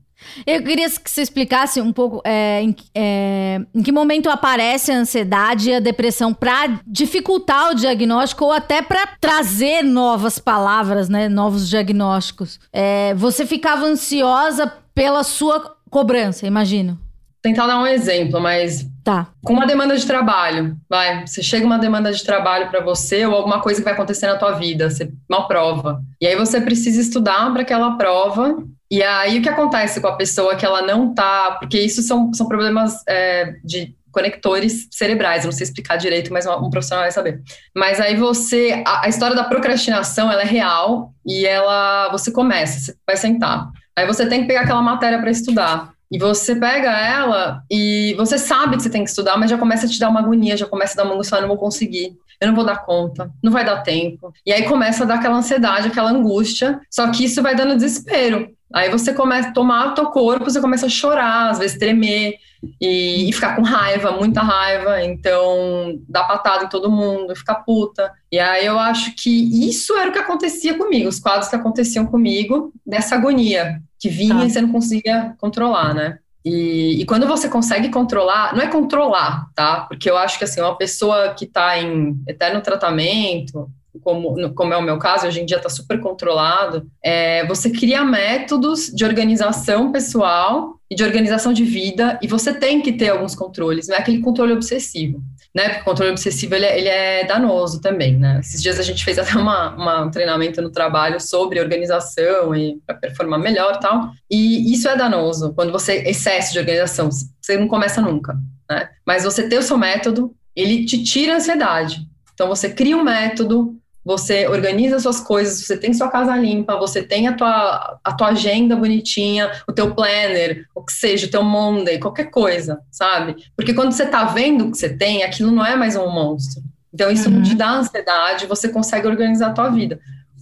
Eu 0.46 0.62
queria 0.62 0.88
que 0.88 1.10
você 1.10 1.22
explicasse 1.22 1.80
um 1.80 1.92
pouco 1.92 2.20
é, 2.24 2.62
em, 2.62 2.76
é, 2.94 3.60
em, 3.74 3.82
que 3.82 3.92
momento 3.92 4.28
aparece 4.28 4.92
a 4.92 4.96
ansiedade 4.96 5.70
e 5.70 5.74
a 5.74 5.80
depressão 5.80 6.32
para 6.32 6.80
dificultar 6.86 7.70
o 7.70 7.74
diagnóstico 7.74 8.44
ou 8.44 8.52
até 8.52 8.82
para 8.82 9.06
trazer 9.20 9.82
novas 9.82 10.38
palavras, 10.38 11.08
né, 11.08 11.28
novos 11.28 11.68
diagnósticos. 11.68 12.60
É, 12.72 13.14
você 13.14 13.46
ficava 13.46 13.84
ansiosa 13.84 14.72
pela 14.94 15.22
sua 15.22 15.76
cobrança, 15.90 16.46
imagino. 16.46 16.98
Tentar 17.42 17.66
dar 17.66 17.80
um 17.80 17.86
exemplo, 17.86 18.40
mas 18.40 18.86
Tá. 19.04 19.28
Com 19.44 19.52
uma 19.52 19.66
demanda 19.66 19.94
de 19.94 20.06
trabalho, 20.06 20.78
vai. 20.88 21.26
Você 21.26 21.42
chega 21.42 21.66
uma 21.66 21.78
demanda 21.78 22.10
de 22.10 22.24
trabalho 22.24 22.70
para 22.70 22.80
você 22.80 23.26
ou 23.26 23.34
alguma 23.34 23.60
coisa 23.60 23.78
que 23.78 23.84
vai 23.84 23.92
acontecer 23.92 24.26
na 24.26 24.38
tua 24.38 24.52
vida, 24.52 24.88
você, 24.88 25.12
uma 25.28 25.46
prova. 25.46 26.00
E 26.18 26.26
aí 26.26 26.34
você 26.34 26.58
precisa 26.58 27.02
estudar 27.02 27.52
para 27.52 27.60
aquela 27.60 27.98
prova. 27.98 28.64
E 28.90 29.02
aí 29.02 29.38
o 29.38 29.42
que 29.42 29.48
acontece 29.48 30.00
com 30.00 30.06
a 30.06 30.16
pessoa 30.16 30.56
que 30.56 30.64
ela 30.64 30.80
não 30.80 31.12
tá. 31.12 31.58
Porque 31.60 31.78
isso 31.78 32.00
são, 32.00 32.32
são 32.32 32.48
problemas 32.48 33.02
é, 33.06 33.56
de 33.62 33.94
conectores 34.10 34.88
cerebrais. 34.90 35.44
Eu 35.44 35.50
não 35.50 35.52
sei 35.52 35.64
explicar 35.64 35.96
direito, 35.96 36.32
mas 36.32 36.46
um 36.46 36.70
profissional 36.70 37.04
vai 37.04 37.12
saber. 37.12 37.42
Mas 37.76 38.00
aí 38.00 38.16
você. 38.16 38.82
A, 38.86 39.04
a 39.04 39.08
história 39.08 39.36
da 39.36 39.44
procrastinação 39.44 40.32
ela 40.32 40.42
é 40.42 40.46
real 40.46 41.12
e 41.26 41.44
ela. 41.44 42.08
Você 42.10 42.32
começa, 42.32 42.80
você 42.80 42.96
vai 43.06 43.18
sentar. 43.18 43.68
Aí 43.94 44.06
você 44.06 44.26
tem 44.26 44.40
que 44.40 44.46
pegar 44.46 44.62
aquela 44.62 44.80
matéria 44.82 45.18
para 45.20 45.30
estudar. 45.30 45.93
E 46.14 46.18
você 46.18 46.54
pega 46.54 46.92
ela 46.92 47.64
e 47.68 48.14
você 48.16 48.38
sabe 48.38 48.76
que 48.76 48.84
você 48.84 48.88
tem 48.88 49.02
que 49.02 49.10
estudar, 49.10 49.36
mas 49.36 49.50
já 49.50 49.58
começa 49.58 49.84
a 49.84 49.88
te 49.88 49.98
dar 49.98 50.08
uma 50.08 50.20
agonia, 50.20 50.56
já 50.56 50.64
começa 50.64 50.92
a 50.94 50.96
dar 50.98 51.08
uma 51.08 51.14
angústia, 51.16 51.34
eu 51.34 51.40
não 51.40 51.48
vou 51.48 51.56
conseguir, 51.56 52.16
eu 52.40 52.46
não 52.46 52.54
vou 52.54 52.64
dar 52.64 52.84
conta, 52.86 53.32
não 53.42 53.50
vai 53.50 53.64
dar 53.64 53.82
tempo. 53.82 54.32
E 54.46 54.52
aí 54.52 54.62
começa 54.62 55.02
a 55.02 55.06
dar 55.08 55.16
aquela 55.16 55.38
ansiedade, 55.38 55.88
aquela 55.88 56.12
angústia, 56.12 56.80
só 56.88 57.10
que 57.10 57.24
isso 57.24 57.42
vai 57.42 57.56
dando 57.56 57.74
desespero. 57.74 58.48
Aí 58.74 58.90
você 58.90 59.14
começa 59.14 59.50
a 59.50 59.52
tomar 59.52 59.92
o 59.92 59.94
teu 59.94 60.06
corpo, 60.06 60.50
você 60.50 60.60
começa 60.60 60.86
a 60.86 60.88
chorar, 60.88 61.50
às 61.50 61.60
vezes 61.60 61.78
tremer 61.78 62.34
e, 62.80 63.28
e, 63.28 63.32
ficar 63.32 63.54
com 63.54 63.62
raiva, 63.62 64.10
muita 64.10 64.42
raiva, 64.42 65.00
então 65.04 66.00
dar 66.08 66.24
patada 66.24 66.64
em 66.64 66.68
todo 66.68 66.90
mundo, 66.90 67.36
ficar 67.36 67.56
puta. 67.56 68.10
E 68.32 68.38
aí 68.38 68.66
eu 68.66 68.76
acho 68.76 69.14
que 69.14 69.68
isso 69.68 69.96
era 69.96 70.10
o 70.10 70.12
que 70.12 70.18
acontecia 70.18 70.76
comigo, 70.76 71.08
os 71.08 71.20
quadros 71.20 71.48
que 71.48 71.54
aconteciam 71.54 72.04
comigo, 72.04 72.72
dessa 72.84 73.14
agonia 73.14 73.80
que 73.96 74.08
vinha 74.08 74.34
tá. 74.34 74.44
e 74.44 74.50
você 74.50 74.60
não 74.60 74.72
conseguia 74.72 75.36
controlar, 75.38 75.94
né? 75.94 76.18
E, 76.44 77.00
e, 77.00 77.06
quando 77.06 77.28
você 77.28 77.48
consegue 77.48 77.88
controlar, 77.90 78.54
não 78.56 78.62
é 78.62 78.66
controlar, 78.66 79.46
tá? 79.54 79.82
Porque 79.82 80.10
eu 80.10 80.18
acho 80.18 80.36
que 80.36 80.44
assim, 80.44 80.60
uma 80.60 80.76
pessoa 80.76 81.32
que 81.32 81.44
está 81.44 81.78
em 81.78 82.20
eterno 82.28 82.60
tratamento, 82.60 83.70
como, 84.02 84.54
como 84.54 84.74
é 84.74 84.76
o 84.76 84.82
meu 84.82 84.98
caso, 84.98 85.26
hoje 85.26 85.40
em 85.40 85.46
dia 85.46 85.56
está 85.56 85.68
super 85.68 86.00
controlado, 86.00 86.86
é, 87.02 87.46
você 87.46 87.70
cria 87.70 88.04
métodos 88.04 88.86
de 88.86 89.04
organização 89.04 89.92
pessoal 89.92 90.78
e 90.90 90.94
de 90.94 91.04
organização 91.04 91.52
de 91.52 91.64
vida, 91.64 92.18
e 92.22 92.26
você 92.26 92.52
tem 92.52 92.80
que 92.80 92.92
ter 92.92 93.10
alguns 93.10 93.34
controles, 93.34 93.88
não 93.88 93.96
é 93.96 93.98
aquele 93.98 94.20
controle 94.20 94.52
obsessivo 94.52 95.22
né? 95.54 95.68
Porque 95.68 95.82
o 95.82 95.84
controle 95.84 96.10
obsessivo 96.10 96.54
ele 96.54 96.66
é, 96.66 96.78
ele 96.78 96.88
é 96.88 97.24
danoso 97.24 97.80
também, 97.80 98.18
né? 98.18 98.40
Esses 98.40 98.60
dias 98.60 98.80
a 98.80 98.82
gente 98.82 99.04
fez 99.04 99.18
até 99.18 99.34
uma, 99.38 99.74
uma 99.76 100.04
um 100.04 100.10
treinamento 100.10 100.60
no 100.60 100.70
trabalho 100.70 101.20
sobre 101.20 101.60
organização 101.60 102.54
e 102.54 102.80
para 102.84 102.96
performar 102.96 103.38
melhor 103.38 103.78
tal. 103.78 104.10
E 104.28 104.72
isso 104.72 104.88
é 104.88 104.96
danoso 104.96 105.54
quando 105.54 105.70
você 105.70 106.02
excesso 106.08 106.52
de 106.52 106.58
organização, 106.58 107.08
você 107.40 107.56
não 107.56 107.68
começa 107.68 108.00
nunca, 108.00 108.36
né? 108.68 108.90
Mas 109.06 109.22
você 109.22 109.48
ter 109.48 109.58
o 109.58 109.62
seu 109.62 109.78
método, 109.78 110.34
ele 110.56 110.84
te 110.84 111.02
tira 111.04 111.34
a 111.34 111.36
ansiedade. 111.36 112.00
Então 112.32 112.48
você 112.48 112.68
cria 112.68 112.96
um 112.96 113.04
método, 113.04 113.76
você 114.04 114.46
organiza 114.46 114.98
suas 115.00 115.20
coisas, 115.20 115.64
você 115.64 115.76
tem 115.76 115.94
sua 115.94 116.08
casa 116.08 116.36
limpa, 116.36 116.76
você 116.76 117.02
tem 117.02 117.26
a 117.26 117.32
tua, 117.32 117.98
a 118.04 118.12
tua 118.12 118.28
agenda 118.28 118.76
bonitinha, 118.76 119.50
o 119.66 119.72
teu 119.72 119.94
planner, 119.94 120.66
o 120.74 120.82
que 120.82 120.92
seja, 120.92 121.26
o 121.26 121.30
teu 121.30 121.42
Monday, 121.42 121.98
qualquer 121.98 122.30
coisa, 122.30 122.80
sabe? 122.90 123.36
Porque 123.56 123.72
quando 123.72 123.92
você 123.92 124.04
tá 124.06 124.24
vendo 124.24 124.66
o 124.66 124.70
que 124.70 124.76
você 124.76 124.94
tem, 124.94 125.22
aquilo 125.22 125.50
não 125.50 125.64
é 125.64 125.74
mais 125.74 125.96
um 125.96 126.10
monstro. 126.10 126.62
Então 126.92 127.10
isso 127.10 127.30
uhum. 127.30 127.42
te 127.42 127.54
dá 127.54 127.70
ansiedade, 127.70 128.46
você 128.46 128.68
consegue 128.68 129.06
organizar 129.06 129.48
a 129.48 129.52
tua 129.52 129.70
vida. 129.70 129.98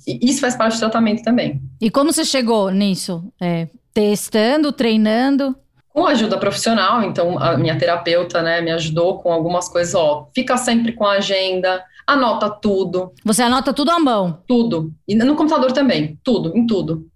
E 0.06 0.18
isso 0.28 0.40
faz 0.40 0.56
parte 0.56 0.74
do 0.74 0.80
tratamento 0.80 1.22
também. 1.22 1.62
E 1.80 1.88
como 1.88 2.12
você 2.12 2.24
chegou 2.24 2.70
nisso? 2.70 3.24
É, 3.40 3.68
testando, 3.94 4.72
treinando? 4.72 5.56
com 5.92 6.06
ajuda 6.06 6.38
profissional, 6.38 7.02
então 7.02 7.38
a 7.38 7.56
minha 7.56 7.76
terapeuta, 7.76 8.40
né, 8.40 8.62
me 8.62 8.70
ajudou 8.70 9.18
com 9.18 9.30
algumas 9.30 9.68
coisas, 9.68 9.94
ó, 9.94 10.26
fica 10.34 10.56
sempre 10.56 10.92
com 10.92 11.04
a 11.04 11.18
agenda, 11.18 11.84
anota 12.06 12.50
tudo. 12.50 13.12
Você 13.24 13.42
anota 13.42 13.72
tudo 13.72 13.90
à 13.90 13.98
mão? 13.98 14.42
Tudo. 14.46 14.92
E 15.06 15.14
no 15.14 15.36
computador 15.36 15.72
também, 15.72 16.18
tudo, 16.22 16.56
em 16.56 16.66
tudo. 16.66 17.06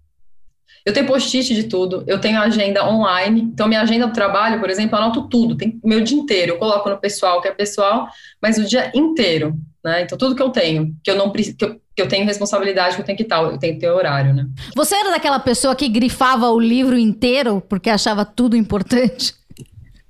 Eu 0.85 0.93
tenho 0.93 1.05
post-it 1.05 1.53
de 1.53 1.63
tudo, 1.63 2.05
eu 2.07 2.17
tenho 2.17 2.39
agenda 2.39 2.87
online, 2.87 3.41
então 3.41 3.67
minha 3.67 3.81
agenda 3.81 4.07
do 4.07 4.13
trabalho, 4.13 4.57
por 4.57 4.69
exemplo, 4.69 4.97
eu 4.97 5.01
anoto 5.03 5.27
tudo, 5.27 5.57
tem 5.57 5.77
meu 5.83 5.99
dia 6.01 6.17
inteiro, 6.17 6.53
eu 6.53 6.57
coloco 6.57 6.89
no 6.89 6.97
pessoal, 6.97 7.41
que 7.41 7.47
é 7.49 7.51
pessoal, 7.51 8.07
mas 8.41 8.57
o 8.57 8.63
dia 8.63 8.89
inteiro, 8.95 9.53
né? 9.83 10.03
Então 10.03 10.17
tudo 10.17 10.33
que 10.33 10.41
eu 10.41 10.49
tenho, 10.49 10.95
que 11.03 11.11
eu 11.11 11.17
não 11.17 11.29
que 11.29 11.53
eu, 11.59 11.81
que 11.93 12.01
eu 12.01 12.07
tenho 12.07 12.25
responsabilidade, 12.25 12.95
que 12.95 13.01
eu 13.01 13.05
tenho 13.05 13.17
que 13.17 13.25
tal, 13.25 13.51
eu 13.51 13.57
tenho 13.57 13.73
que 13.73 13.81
ter 13.81 13.89
horário, 13.89 14.33
né? 14.33 14.47
Você 14.77 14.95
era 14.95 15.11
daquela 15.11 15.39
pessoa 15.39 15.75
que 15.75 15.89
grifava 15.89 16.49
o 16.51 16.59
livro 16.59 16.97
inteiro 16.97 17.61
porque 17.67 17.89
achava 17.89 18.23
tudo 18.23 18.55
importante? 18.55 19.35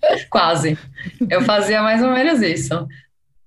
Quase. 0.29 0.77
Eu 1.27 1.41
fazia 1.41 1.81
mais 1.81 2.03
ou 2.03 2.11
menos 2.11 2.39
isso. 2.43 2.87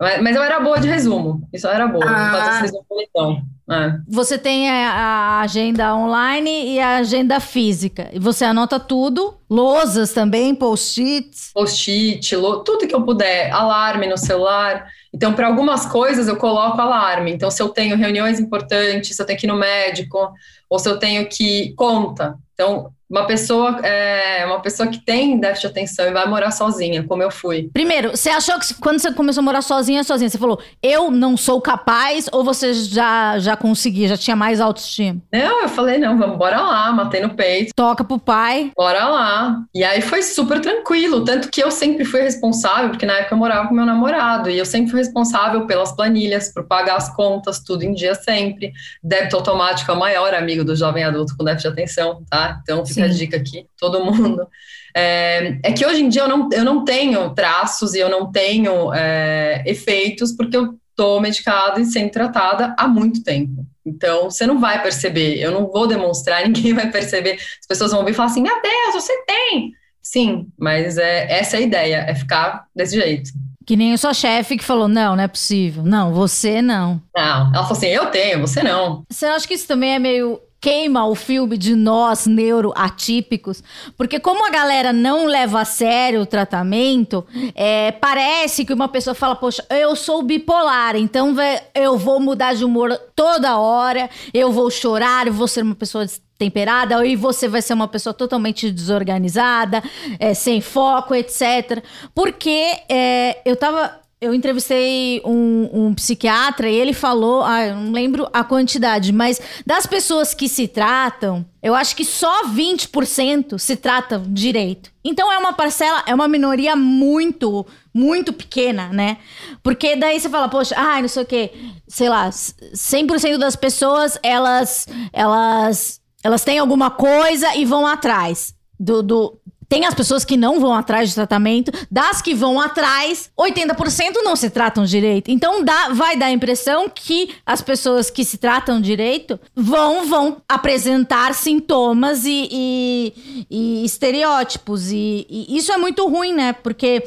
Mas 0.01 0.35
eu 0.35 0.43
era 0.43 0.59
boa 0.59 0.81
de 0.81 0.89
resumo. 0.89 1.47
Isso 1.53 1.69
era 1.69 1.87
boa. 1.87 2.05
Ah. 2.07 2.61
Resumo 2.61 2.87
bonitão. 2.89 3.43
É. 3.71 3.99
Você 4.09 4.37
tem 4.39 4.69
a 4.69 5.41
agenda 5.41 5.95
online 5.95 6.75
e 6.75 6.81
a 6.81 6.97
agenda 6.97 7.39
física. 7.39 8.09
E 8.13 8.19
você 8.19 8.45
anota 8.45 8.81
tudo, 8.81 9.39
lousas 9.49 10.13
também, 10.13 10.55
post-its. 10.55 11.53
Post-it, 11.53 12.35
tudo 12.65 12.89
que 12.89 12.95
eu 12.95 13.03
puder, 13.03 13.53
alarme 13.53 14.09
no 14.09 14.17
celular. 14.17 14.87
Então, 15.15 15.35
para 15.35 15.47
algumas 15.47 15.87
coisas 15.87 16.27
eu 16.27 16.37
coloco 16.37 16.81
alarme. 16.81 17.31
Então, 17.33 17.51
se 17.51 17.63
eu 17.63 17.69
tenho 17.69 17.97
reuniões 17.97 18.41
importantes, 18.41 19.15
se 19.15 19.23
eu 19.23 19.27
tenho 19.27 19.39
que 19.39 19.47
ir 19.47 19.49
no 19.49 19.57
médico, 19.57 20.33
ou 20.69 20.79
se 20.79 20.89
eu 20.89 20.99
tenho 20.99 21.29
que 21.29 21.75
conta. 21.77 22.37
Então, 22.55 22.91
uma 23.11 23.27
pessoa, 23.27 23.81
é, 23.85 24.47
uma 24.47 24.61
pessoa 24.61 24.89
que 24.89 25.05
tem 25.05 25.39
déficit 25.41 25.63
de 25.63 25.67
atenção 25.67 26.07
e 26.07 26.13
vai 26.13 26.29
morar 26.29 26.53
sozinha, 26.53 27.03
como 27.03 27.23
eu 27.23 27.31
fui. 27.31 27.69
Primeiro, 27.73 28.11
você 28.11 28.31
achou 28.31 28.57
que 28.61 28.73
quando 28.75 29.01
você 29.01 29.13
começou 29.13 29.41
a 29.41 29.45
morar 29.45 29.63
sozinha, 29.63 30.05
sozinha, 30.05 30.31
você 30.31 30.39
falou, 30.39 30.61
eu 30.81 31.11
não 31.11 31.37
sou 31.37 31.61
capaz, 31.61 32.29
ou 32.31 32.45
você 32.45 32.73
já, 32.73 33.37
já 33.41 33.57
conseguia, 33.57 34.07
já 34.07 34.17
tinha 34.17 34.37
mais 34.37 34.61
autoestima? 34.61 35.21
Não, 35.33 35.63
eu 35.63 35.69
falei, 35.69 35.99
não, 35.99 36.17
vamos, 36.17 36.39
bora 36.39 36.61
lá, 36.61 36.93
matei 36.93 37.21
no 37.21 37.35
peito. 37.35 37.73
Toca 37.75 38.05
pro 38.05 38.19
pai. 38.19 38.71
Bora 38.77 39.07
lá. 39.07 39.63
E 39.75 39.83
aí 39.83 40.01
foi 40.01 40.23
super 40.23 40.61
tranquilo, 40.61 41.25
tanto 41.25 41.51
que 41.51 41.61
eu 41.61 41.71
sempre 41.71 42.05
fui 42.05 42.21
responsável, 42.21 42.91
porque 42.91 43.07
na 43.07 43.15
época 43.15 43.35
eu 43.35 43.39
morava 43.39 43.67
com 43.67 43.75
meu 43.75 43.87
namorado, 43.87 44.49
e 44.49 44.57
eu 44.57 44.65
sempre 44.65 44.91
fui 44.91 45.01
responsável 45.01 45.67
pelas 45.67 45.91
planilhas, 45.91 46.53
por 46.53 46.65
pagar 46.65 46.95
as 46.95 47.13
contas, 47.17 47.59
tudo 47.59 47.83
em 47.83 47.93
dia 47.93 48.15
sempre. 48.15 48.73
Débito 49.03 49.35
automático 49.35 49.91
é 49.91 49.95
o 49.95 49.99
maior 49.99 50.33
amigo 50.33 50.63
do 50.63 50.77
jovem 50.77 51.03
adulto 51.03 51.37
com 51.37 51.43
déficit 51.43 51.75
de 51.75 51.81
atenção, 51.81 52.23
tá? 52.31 52.61
Então 52.63 52.87
fica 52.87 53.00
A 53.03 53.09
dica 53.09 53.37
aqui, 53.37 53.67
todo 53.79 54.05
mundo. 54.05 54.47
É, 54.95 55.59
é, 55.63 55.73
que 55.73 55.87
hoje 55.87 56.03
em 56.03 56.09
dia 56.09 56.23
eu 56.23 56.29
não, 56.29 56.49
eu 56.53 56.65
não 56.65 56.85
tenho 56.85 57.31
traços 57.31 57.95
e 57.95 58.01
eu 58.01 58.09
não 58.09 58.31
tenho 58.31 58.93
é, 58.93 59.63
efeitos, 59.67 60.33
porque 60.33 60.57
eu 60.57 60.75
estou 60.91 61.21
medicada 61.21 61.81
e 61.81 61.87
sendo 61.87 62.11
tratada 62.11 62.75
há 62.79 62.87
muito 62.89 63.23
tempo. 63.23 63.65
Então, 63.85 64.31
você 64.31 64.47
não 64.47 64.61
vai 64.61 64.83
perceber, 64.83 65.39
eu 65.39 65.51
não 65.51 65.67
vou 65.71 65.87
demonstrar, 65.87 66.43
ninguém 66.47 66.75
vai 66.75 66.91
perceber. 66.91 67.35
As 67.35 67.67
pessoas 67.67 67.91
vão 67.91 68.01
ouvir 68.01 68.13
e 68.13 68.15
falar 68.15 68.31
assim: 68.31 68.43
meu 68.43 68.61
Deus, 68.61 68.95
você 68.95 69.13
tem! 69.25 69.73
Sim, 70.03 70.49
mas 70.59 70.99
é, 70.99 71.31
essa 71.31 71.57
é 71.57 71.61
a 71.61 71.63
ideia, 71.63 72.05
é 72.09 72.15
ficar 72.15 72.67
desse 72.75 72.99
jeito. 72.99 73.31
Que 73.67 73.77
nem 73.77 73.93
a 73.93 73.99
sua 73.99 74.15
chefe 74.15 74.57
que 74.57 74.65
falou: 74.65 74.89
não, 74.89 75.17
não 75.17 75.23
é 75.23 75.29
possível. 75.29 75.83
Não, 75.85 76.13
você 76.13 76.61
não. 76.61 77.01
Não, 77.15 77.55
ela 77.55 77.63
falou 77.63 77.73
assim: 77.73 77.87
eu 77.87 78.07
tenho, 78.07 78.41
você 78.41 78.63
não. 78.63 79.05
Você 79.09 79.27
acha 79.27 79.47
que 79.47 79.55
isso 79.55 79.67
também 79.67 79.95
é 79.95 79.99
meio 79.99 80.41
queima 80.61 81.07
o 81.07 81.15
filme 81.15 81.57
de 81.57 81.75
nós 81.75 82.27
neuroatípicos, 82.27 83.63
porque 83.97 84.21
como 84.21 84.47
a 84.47 84.51
galera 84.51 84.93
não 84.93 85.27
leva 85.27 85.63
a 85.63 85.65
sério 85.65 86.21
o 86.21 86.27
tratamento, 86.27 87.27
é, 87.55 87.93
parece 87.93 88.65
que 88.65 88.73
uma 88.73 88.89
pessoa 88.89 89.15
fala, 89.15 89.35
poxa, 89.35 89.65
eu 89.71 89.97
sou 89.97 90.23
bipolar, 90.23 90.97
então 90.97 91.35
eu 91.75 91.97
vou 91.97 92.21
mudar 92.21 92.55
de 92.55 92.65
humor 92.65 92.95
toda 93.17 93.59
hora, 93.59 94.11
eu 94.35 94.53
vou 94.53 94.71
chorar, 94.71 95.27
eu 95.27 95.33
vou 95.33 95.49
ser 95.49 95.63
uma 95.63 95.75
pessoa 95.75 96.05
temperada, 96.41 97.05
e 97.07 97.17
você 97.17 97.47
vai 97.47 97.61
ser 97.61 97.75
uma 97.75 97.87
pessoa 97.87 98.15
totalmente 98.15 98.71
desorganizada, 98.71 99.83
é, 100.19 100.33
sem 100.33 100.63
foco, 100.63 101.15
etc. 101.15 101.85
Porque 102.15 102.79
é, 102.89 103.43
eu 103.45 103.57
tava 103.57 104.00
eu 104.21 104.35
entrevistei 104.35 105.23
um, 105.25 105.71
um, 105.73 105.95
psiquiatra 105.95 106.69
e 106.69 106.75
ele 106.75 106.93
falou, 106.93 107.43
ah, 107.43 107.67
eu 107.69 107.75
não 107.75 107.91
lembro 107.91 108.29
a 108.35 108.45
quantidade, 108.45 109.13
mas 109.13 109.41
das 109.65 109.87
pessoas 109.87 110.35
que 110.35 110.47
se 110.47 110.69
tratam, 110.69 111.47
eu 111.63 111.75
acho 111.75 111.97
que 111.97 112.05
só 112.05 112.45
20% 112.45 113.59
se 113.59 113.77
tratam 113.77 114.23
direito. 114.29 114.93
Então 115.03 115.33
é 115.33 115.39
uma 115.39 115.55
parcela, 115.55 116.05
é 116.07 116.15
uma 116.15 116.29
minoria 116.29 116.77
muito, 116.77 117.67
muito 117.95 118.31
pequena, 118.31 118.91
né? 118.91 119.17
Porque 119.63 119.97
daí 119.97 120.21
você 120.21 120.29
fala, 120.29 120.51
poxa, 120.51 120.75
ai, 120.77 121.01
não 121.01 121.09
sei 121.09 121.23
o 121.23 121.27
quê, 121.27 121.53
sei 121.89 122.11
lá, 122.11 122.29
100% 122.29 123.39
das 123.39 123.57
pessoas, 123.57 124.19
elas, 124.23 124.87
elas, 125.15 125.99
elas 126.23 126.45
têm 126.45 126.59
alguma 126.59 126.91
coisa 126.91 127.57
e 127.57 127.65
vão 127.65 127.87
atrás. 127.87 128.55
do, 128.79 129.03
do 129.03 129.41
tem 129.71 129.87
as 129.87 129.95
pessoas 129.95 130.25
que 130.25 130.37
não 130.37 130.59
vão 130.59 130.75
atrás 130.75 131.09
de 131.09 131.15
tratamento, 131.15 131.71
das 131.89 132.21
que 132.21 132.35
vão 132.35 132.61
atrás, 132.61 133.31
80% 133.39 134.17
não 134.25 134.35
se 134.35 134.51
tratam 134.51 134.85
direito. 134.85 135.31
Então 135.31 135.65
dá, 135.65 135.91
vai 135.91 136.17
dar 136.17 136.27
a 136.27 136.33
impressão 136.33 136.91
que 136.93 137.37
as 137.47 137.63
pessoas 137.63 138.11
que 138.11 138.25
se 138.25 138.37
tratam 138.37 138.81
direito 138.81 139.39
vão, 139.55 140.07
vão 140.07 140.43
apresentar 140.49 141.35
sintomas 141.35 142.25
e, 142.25 142.49
e, 142.51 143.47
e 143.49 143.85
estereótipos. 143.85 144.91
E, 144.91 145.25
e 145.31 145.57
isso 145.57 145.71
é 145.73 145.77
muito 145.77 146.05
ruim, 146.09 146.35
né? 146.35 146.53
Porque 146.53 147.05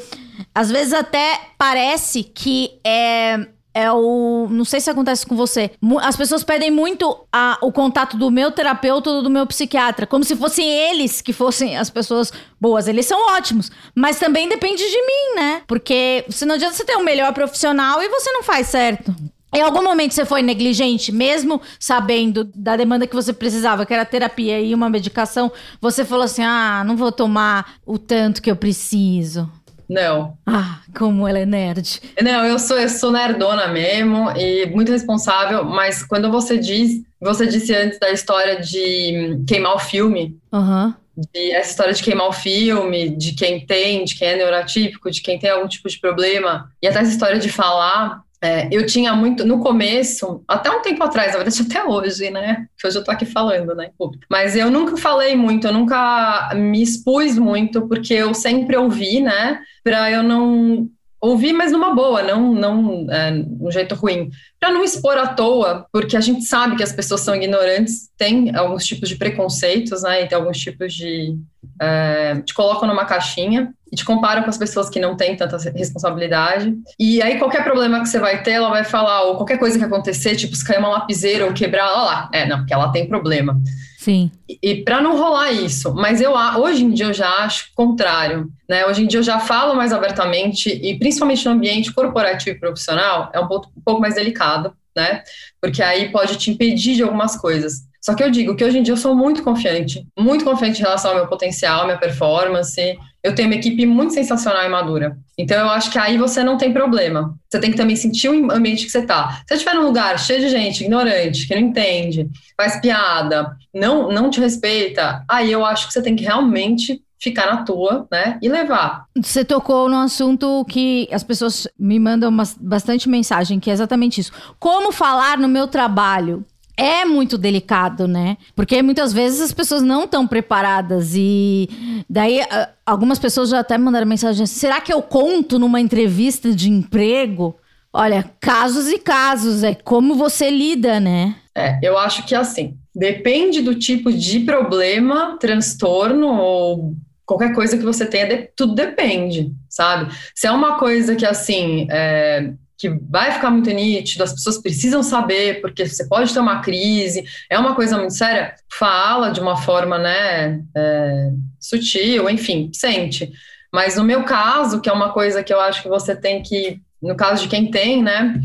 às 0.54 0.70
vezes 0.70 0.94
até 0.94 1.38
parece 1.58 2.24
que 2.24 2.80
é 2.82 3.46
é 3.74 3.90
o. 3.92 4.46
Não 4.48 4.64
sei 4.64 4.80
se 4.80 4.88
acontece 4.88 5.26
com 5.26 5.34
você. 5.34 5.72
As 6.00 6.16
pessoas 6.16 6.44
pedem 6.44 6.70
muito 6.70 7.18
a, 7.32 7.58
o 7.60 7.72
contato 7.72 8.16
do 8.16 8.30
meu 8.30 8.52
terapeuta 8.52 9.10
ou 9.10 9.22
do 9.22 9.28
meu 9.28 9.46
psiquiatra, 9.46 10.06
como 10.06 10.22
se 10.22 10.36
fossem 10.36 10.66
eles 10.66 11.20
que 11.20 11.32
fossem 11.32 11.76
as 11.76 11.90
pessoas 11.90 12.32
boas. 12.60 12.86
Eles 12.86 13.06
são 13.06 13.20
ótimos, 13.34 13.70
mas 13.94 14.18
também 14.18 14.48
depende 14.48 14.82
de 14.82 15.02
mim, 15.02 15.34
né? 15.36 15.62
Porque 15.66 16.24
se 16.28 16.46
não 16.46 16.54
adianta 16.54 16.74
você 16.74 16.84
ter 16.84 16.96
um 16.96 17.04
melhor 17.04 17.32
profissional 17.34 18.00
e 18.00 18.08
você 18.08 18.30
não 18.30 18.44
faz 18.44 18.68
certo. 18.68 19.14
Em 19.52 19.60
algum 19.60 19.84
momento 19.84 20.12
você 20.12 20.24
foi 20.24 20.42
negligente, 20.42 21.12
mesmo 21.12 21.60
sabendo 21.78 22.44
da 22.54 22.76
demanda 22.76 23.06
que 23.06 23.14
você 23.14 23.32
precisava, 23.32 23.86
que 23.86 23.94
era 23.94 24.04
terapia 24.04 24.60
e 24.60 24.74
uma 24.74 24.90
medicação, 24.90 25.50
você 25.80 26.04
falou 26.04 26.24
assim: 26.24 26.42
ah, 26.42 26.82
não 26.84 26.96
vou 26.96 27.12
tomar 27.12 27.74
o 27.86 27.98
tanto 27.98 28.42
que 28.42 28.50
eu 28.50 28.56
preciso. 28.56 29.48
Não. 29.88 30.36
Ah, 30.46 30.80
como 30.96 31.26
ela 31.26 31.38
é 31.38 31.46
nerd. 31.46 32.00
Não, 32.22 32.44
eu 32.44 32.58
sou, 32.58 32.78
eu 32.78 32.88
sou 32.88 33.12
nerdona 33.12 33.68
mesmo 33.68 34.30
e 34.36 34.66
muito 34.66 34.92
responsável, 34.92 35.64
mas 35.64 36.02
quando 36.02 36.30
você 36.30 36.58
diz, 36.58 37.02
você 37.20 37.46
disse 37.46 37.74
antes 37.74 37.98
da 37.98 38.10
história 38.10 38.60
de 38.60 39.42
queimar 39.46 39.74
o 39.74 39.78
filme. 39.78 40.38
Aham. 40.52 40.86
Uhum. 40.86 41.04
De, 41.32 41.52
essa 41.52 41.70
história 41.70 41.92
de 41.92 42.02
queimar 42.02 42.28
o 42.28 42.32
filme, 42.32 43.10
de 43.10 43.34
quem 43.34 43.64
tem, 43.64 44.04
de 44.04 44.16
quem 44.16 44.28
é 44.28 44.36
neurotípico, 44.36 45.10
de 45.10 45.22
quem 45.22 45.38
tem 45.38 45.50
algum 45.50 45.68
tipo 45.68 45.88
de 45.88 46.00
problema, 46.00 46.72
e 46.82 46.88
até 46.88 46.98
essa 46.98 47.12
história 47.12 47.38
de 47.38 47.48
falar, 47.48 48.20
é, 48.44 48.68
eu 48.70 48.84
tinha 48.84 49.16
muito, 49.16 49.42
no 49.46 49.58
começo, 49.58 50.44
até 50.46 50.70
um 50.70 50.82
tempo 50.82 51.02
atrás, 51.02 51.32
na 51.32 51.38
verdade 51.38 51.62
até 51.66 51.82
hoje, 51.82 52.30
né? 52.30 52.66
Que 52.78 52.86
hoje 52.86 52.98
eu 52.98 53.02
tô 53.02 53.10
aqui 53.10 53.24
falando, 53.24 53.74
né, 53.74 53.90
Mas 54.30 54.54
eu 54.54 54.70
nunca 54.70 54.98
falei 54.98 55.34
muito, 55.34 55.66
eu 55.66 55.72
nunca 55.72 56.52
me 56.54 56.82
expus 56.82 57.38
muito, 57.38 57.88
porque 57.88 58.12
eu 58.12 58.34
sempre 58.34 58.76
ouvi, 58.76 59.22
né? 59.22 59.60
Pra 59.82 60.10
eu 60.10 60.22
não 60.22 60.90
ouvir, 61.22 61.54
mas 61.54 61.72
numa 61.72 61.94
boa, 61.94 62.22
não, 62.22 62.52
não 62.52 63.06
é, 63.10 63.32
um 63.58 63.70
jeito 63.70 63.94
ruim. 63.94 64.30
Para 64.60 64.70
não 64.70 64.84
expor 64.84 65.16
à 65.16 65.26
toa, 65.26 65.86
porque 65.90 66.14
a 66.14 66.20
gente 66.20 66.44
sabe 66.44 66.76
que 66.76 66.82
as 66.82 66.92
pessoas 66.92 67.22
são 67.22 67.34
ignorantes, 67.34 68.10
tem 68.18 68.54
alguns 68.54 68.84
tipos 68.84 69.08
de 69.08 69.16
preconceitos, 69.16 70.02
né? 70.02 70.22
E 70.22 70.28
tem 70.28 70.36
alguns 70.36 70.58
tipos 70.58 70.92
de. 70.92 71.34
É, 71.80 72.42
te 72.42 72.52
colocam 72.52 72.86
numa 72.86 73.06
caixinha 73.06 73.72
e 73.94 73.96
te 73.96 74.04
comparam 74.04 74.42
com 74.42 74.50
as 74.50 74.58
pessoas 74.58 74.90
que 74.90 74.98
não 74.98 75.16
têm 75.16 75.36
tanta 75.36 75.56
responsabilidade. 75.70 76.74
E 76.98 77.22
aí, 77.22 77.38
qualquer 77.38 77.62
problema 77.62 78.00
que 78.00 78.08
você 78.08 78.18
vai 78.18 78.42
ter, 78.42 78.52
ela 78.52 78.68
vai 78.68 78.82
falar, 78.82 79.22
ou 79.22 79.36
qualquer 79.36 79.56
coisa 79.56 79.78
que 79.78 79.84
acontecer, 79.84 80.34
tipo, 80.34 80.56
se 80.56 80.66
cair 80.66 80.80
uma 80.80 80.88
lapiseira 80.88 81.46
ou 81.46 81.52
quebrar, 81.52 81.86
olha 81.86 82.02
lá, 82.02 82.30
é, 82.32 82.44
não, 82.44 82.58
porque 82.58 82.74
ela 82.74 82.90
tem 82.90 83.06
problema. 83.06 83.56
Sim. 83.96 84.32
E, 84.48 84.58
e 84.60 84.84
para 84.84 85.00
não 85.00 85.16
rolar 85.16 85.52
isso, 85.52 85.94
mas 85.94 86.20
eu 86.20 86.32
hoje 86.58 86.84
em 86.84 86.90
dia 86.90 87.06
eu 87.06 87.14
já 87.14 87.28
acho 87.44 87.68
o 87.70 87.74
contrário, 87.76 88.50
né? 88.68 88.84
Hoje 88.84 89.04
em 89.04 89.06
dia 89.06 89.20
eu 89.20 89.24
já 89.24 89.38
falo 89.38 89.74
mais 89.76 89.92
abertamente 89.92 90.68
e 90.68 90.98
principalmente 90.98 91.46
no 91.46 91.52
ambiente 91.52 91.92
corporativo 91.92 92.56
e 92.56 92.60
profissional 92.60 93.30
é 93.32 93.38
um 93.38 93.46
pouco, 93.46 93.70
um 93.74 93.80
pouco 93.80 94.00
mais 94.00 94.16
delicado, 94.16 94.74
né? 94.94 95.22
Porque 95.60 95.82
aí 95.82 96.10
pode 96.10 96.36
te 96.36 96.50
impedir 96.50 96.96
de 96.96 97.02
algumas 97.02 97.36
coisas. 97.36 97.84
Só 98.02 98.14
que 98.14 98.22
eu 98.22 98.30
digo 98.30 98.54
que 98.54 98.62
hoje 98.62 98.78
em 98.78 98.82
dia 98.82 98.92
eu 98.92 98.98
sou 98.98 99.14
muito 99.14 99.42
confiante, 99.42 100.06
muito 100.18 100.44
confiante 100.44 100.80
em 100.80 100.84
relação 100.84 101.12
ao 101.12 101.16
meu 101.16 101.26
potencial, 101.26 101.86
minha 101.86 101.96
performance. 101.96 102.98
Eu 103.24 103.34
tenho 103.34 103.48
uma 103.48 103.54
equipe 103.54 103.86
muito 103.86 104.12
sensacional 104.12 104.64
e 104.64 104.68
madura. 104.68 105.16
Então 105.38 105.58
eu 105.58 105.70
acho 105.70 105.90
que 105.90 105.98
aí 105.98 106.18
você 106.18 106.44
não 106.44 106.58
tem 106.58 106.72
problema. 106.72 107.34
Você 107.50 107.58
tem 107.58 107.70
que 107.70 107.76
também 107.76 107.96
sentir 107.96 108.28
o 108.28 108.52
ambiente 108.52 108.84
que 108.84 108.90
você 108.90 109.02
tá. 109.02 109.30
Se 109.30 109.44
você 109.48 109.54
estiver 109.54 109.74
num 109.74 109.86
lugar 109.86 110.18
cheio 110.18 110.40
de 110.40 110.50
gente 110.50 110.84
ignorante, 110.84 111.48
que 111.48 111.54
não 111.54 111.62
entende, 111.62 112.28
faz 112.54 112.78
piada, 112.80 113.56
não 113.74 114.12
não 114.12 114.28
te 114.28 114.40
respeita, 114.40 115.24
aí 115.28 115.50
eu 115.50 115.64
acho 115.64 115.86
que 115.86 115.94
você 115.94 116.02
tem 116.02 116.14
que 116.14 116.22
realmente 116.22 117.02
ficar 117.18 117.46
na 117.46 117.62
tua, 117.64 118.06
né, 118.12 118.38
e 118.42 118.50
levar. 118.50 119.06
Você 119.16 119.42
tocou 119.42 119.88
num 119.88 120.00
assunto 120.00 120.62
que 120.68 121.08
as 121.10 121.24
pessoas 121.24 121.66
me 121.78 121.98
mandam 121.98 122.30
bastante 122.60 123.08
mensagem, 123.08 123.58
que 123.58 123.70
é 123.70 123.72
exatamente 123.72 124.20
isso. 124.20 124.30
Como 124.58 124.92
falar 124.92 125.38
no 125.38 125.48
meu 125.48 125.66
trabalho? 125.66 126.44
É 126.76 127.04
muito 127.04 127.38
delicado, 127.38 128.08
né? 128.08 128.36
Porque 128.54 128.82
muitas 128.82 129.12
vezes 129.12 129.40
as 129.40 129.52
pessoas 129.52 129.82
não 129.82 130.04
estão 130.04 130.26
preparadas 130.26 131.12
e 131.14 131.68
daí 132.08 132.40
algumas 132.84 133.18
pessoas 133.18 133.50
já 133.50 133.60
até 133.60 133.78
mandaram 133.78 134.06
mensagem 134.06 134.42
assim, 134.42 134.58
será 134.58 134.80
que 134.80 134.92
eu 134.92 135.00
conto 135.00 135.58
numa 135.58 135.80
entrevista 135.80 136.52
de 136.52 136.70
emprego? 136.70 137.56
Olha, 137.92 138.28
casos 138.40 138.88
e 138.88 138.98
casos, 138.98 139.62
é 139.62 139.74
como 139.74 140.16
você 140.16 140.50
lida, 140.50 140.98
né? 140.98 141.36
É, 141.54 141.78
eu 141.80 141.96
acho 141.96 142.26
que 142.26 142.34
assim, 142.34 142.76
depende 142.94 143.62
do 143.62 143.76
tipo 143.76 144.12
de 144.12 144.40
problema, 144.40 145.38
transtorno 145.38 146.26
ou 146.26 146.96
qualquer 147.24 147.54
coisa 147.54 147.78
que 147.78 147.84
você 147.84 148.04
tenha, 148.04 148.48
tudo 148.56 148.74
depende, 148.74 149.52
sabe? 149.68 150.12
Se 150.34 150.46
é 150.46 150.50
uma 150.50 150.76
coisa 150.76 151.14
que 151.14 151.24
assim, 151.24 151.86
é, 151.90 152.52
que 152.84 152.98
vai 153.10 153.32
ficar 153.32 153.50
muito 153.50 153.70
nítido, 153.70 154.22
as 154.22 154.34
pessoas 154.34 154.58
precisam 154.58 155.02
saber, 155.02 155.62
porque 155.62 155.88
você 155.88 156.06
pode 156.06 156.34
ter 156.34 156.38
uma 156.38 156.60
crise, 156.60 157.24
é 157.48 157.58
uma 157.58 157.74
coisa 157.74 157.96
muito 157.96 158.12
séria, 158.12 158.54
fala 158.70 159.30
de 159.30 159.40
uma 159.40 159.56
forma, 159.56 159.98
né, 159.98 160.60
é, 160.76 161.30
sutil, 161.58 162.28
enfim, 162.28 162.70
sente. 162.74 163.32
Mas 163.72 163.96
no 163.96 164.04
meu 164.04 164.24
caso, 164.24 164.82
que 164.82 164.90
é 164.90 164.92
uma 164.92 165.14
coisa 165.14 165.42
que 165.42 165.52
eu 165.52 165.60
acho 165.60 165.82
que 165.82 165.88
você 165.88 166.14
tem 166.14 166.42
que, 166.42 166.78
no 167.00 167.16
caso 167.16 167.44
de 167.44 167.48
quem 167.48 167.70
tem, 167.70 168.02
né, 168.02 168.38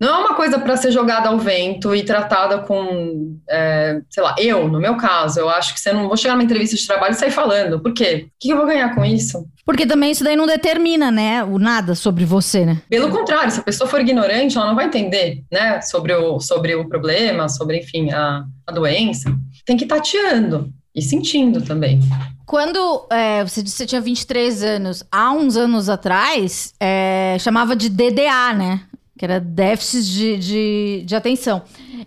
não 0.00 0.14
é 0.14 0.18
uma 0.18 0.34
coisa 0.34 0.58
para 0.58 0.78
ser 0.78 0.90
jogada 0.90 1.28
ao 1.28 1.38
vento 1.38 1.94
e 1.94 2.02
tratada 2.02 2.58
com, 2.60 3.36
é, 3.46 4.00
sei 4.08 4.22
lá, 4.22 4.34
eu, 4.38 4.66
no 4.66 4.80
meu 4.80 4.96
caso, 4.96 5.38
eu 5.38 5.50
acho 5.50 5.74
que 5.74 5.80
você 5.80 5.92
não 5.92 6.08
vou 6.08 6.16
chegar 6.16 6.34
numa 6.34 6.42
entrevista 6.42 6.74
de 6.74 6.86
trabalho 6.86 7.12
e 7.12 7.16
sair 7.16 7.30
falando. 7.30 7.78
Por 7.80 7.92
quê? 7.92 8.28
O 8.28 8.30
que 8.40 8.50
eu 8.50 8.56
vou 8.56 8.66
ganhar 8.66 8.94
com 8.94 9.04
isso? 9.04 9.46
Porque 9.66 9.84
também 9.84 10.10
isso 10.10 10.24
daí 10.24 10.36
não 10.36 10.46
determina, 10.46 11.10
né, 11.10 11.44
o 11.44 11.58
nada 11.58 11.94
sobre 11.94 12.24
você, 12.24 12.64
né? 12.64 12.80
Pelo 12.88 13.10
contrário, 13.10 13.50
se 13.50 13.60
a 13.60 13.62
pessoa 13.62 13.88
for 13.88 14.00
ignorante, 14.00 14.56
ela 14.56 14.68
não 14.68 14.74
vai 14.74 14.86
entender, 14.86 15.44
né, 15.52 15.82
sobre 15.82 16.14
o, 16.14 16.40
sobre 16.40 16.74
o 16.74 16.88
problema, 16.88 17.46
sobre, 17.50 17.80
enfim, 17.80 18.10
a, 18.10 18.44
a 18.66 18.72
doença. 18.72 19.30
Tem 19.66 19.76
que 19.76 19.84
ir 19.84 19.88
tateando 19.88 20.72
e 20.94 21.02
sentindo 21.02 21.60
também. 21.60 22.00
Quando 22.46 23.06
é, 23.10 23.44
você 23.44 23.62
disse 23.62 23.76
que 23.76 23.82
você 23.82 23.86
tinha 23.86 24.00
23 24.00 24.62
anos, 24.64 25.04
há 25.12 25.30
uns 25.30 25.56
anos 25.56 25.88
atrás, 25.88 26.74
é, 26.80 27.36
chamava 27.38 27.76
de 27.76 27.88
DDA, 27.88 28.52
né? 28.52 28.80
Que 29.20 29.26
era 29.26 29.38
déficit 29.38 30.02
de, 30.14 30.38
de, 30.38 31.02
de 31.04 31.14
atenção. 31.14 31.60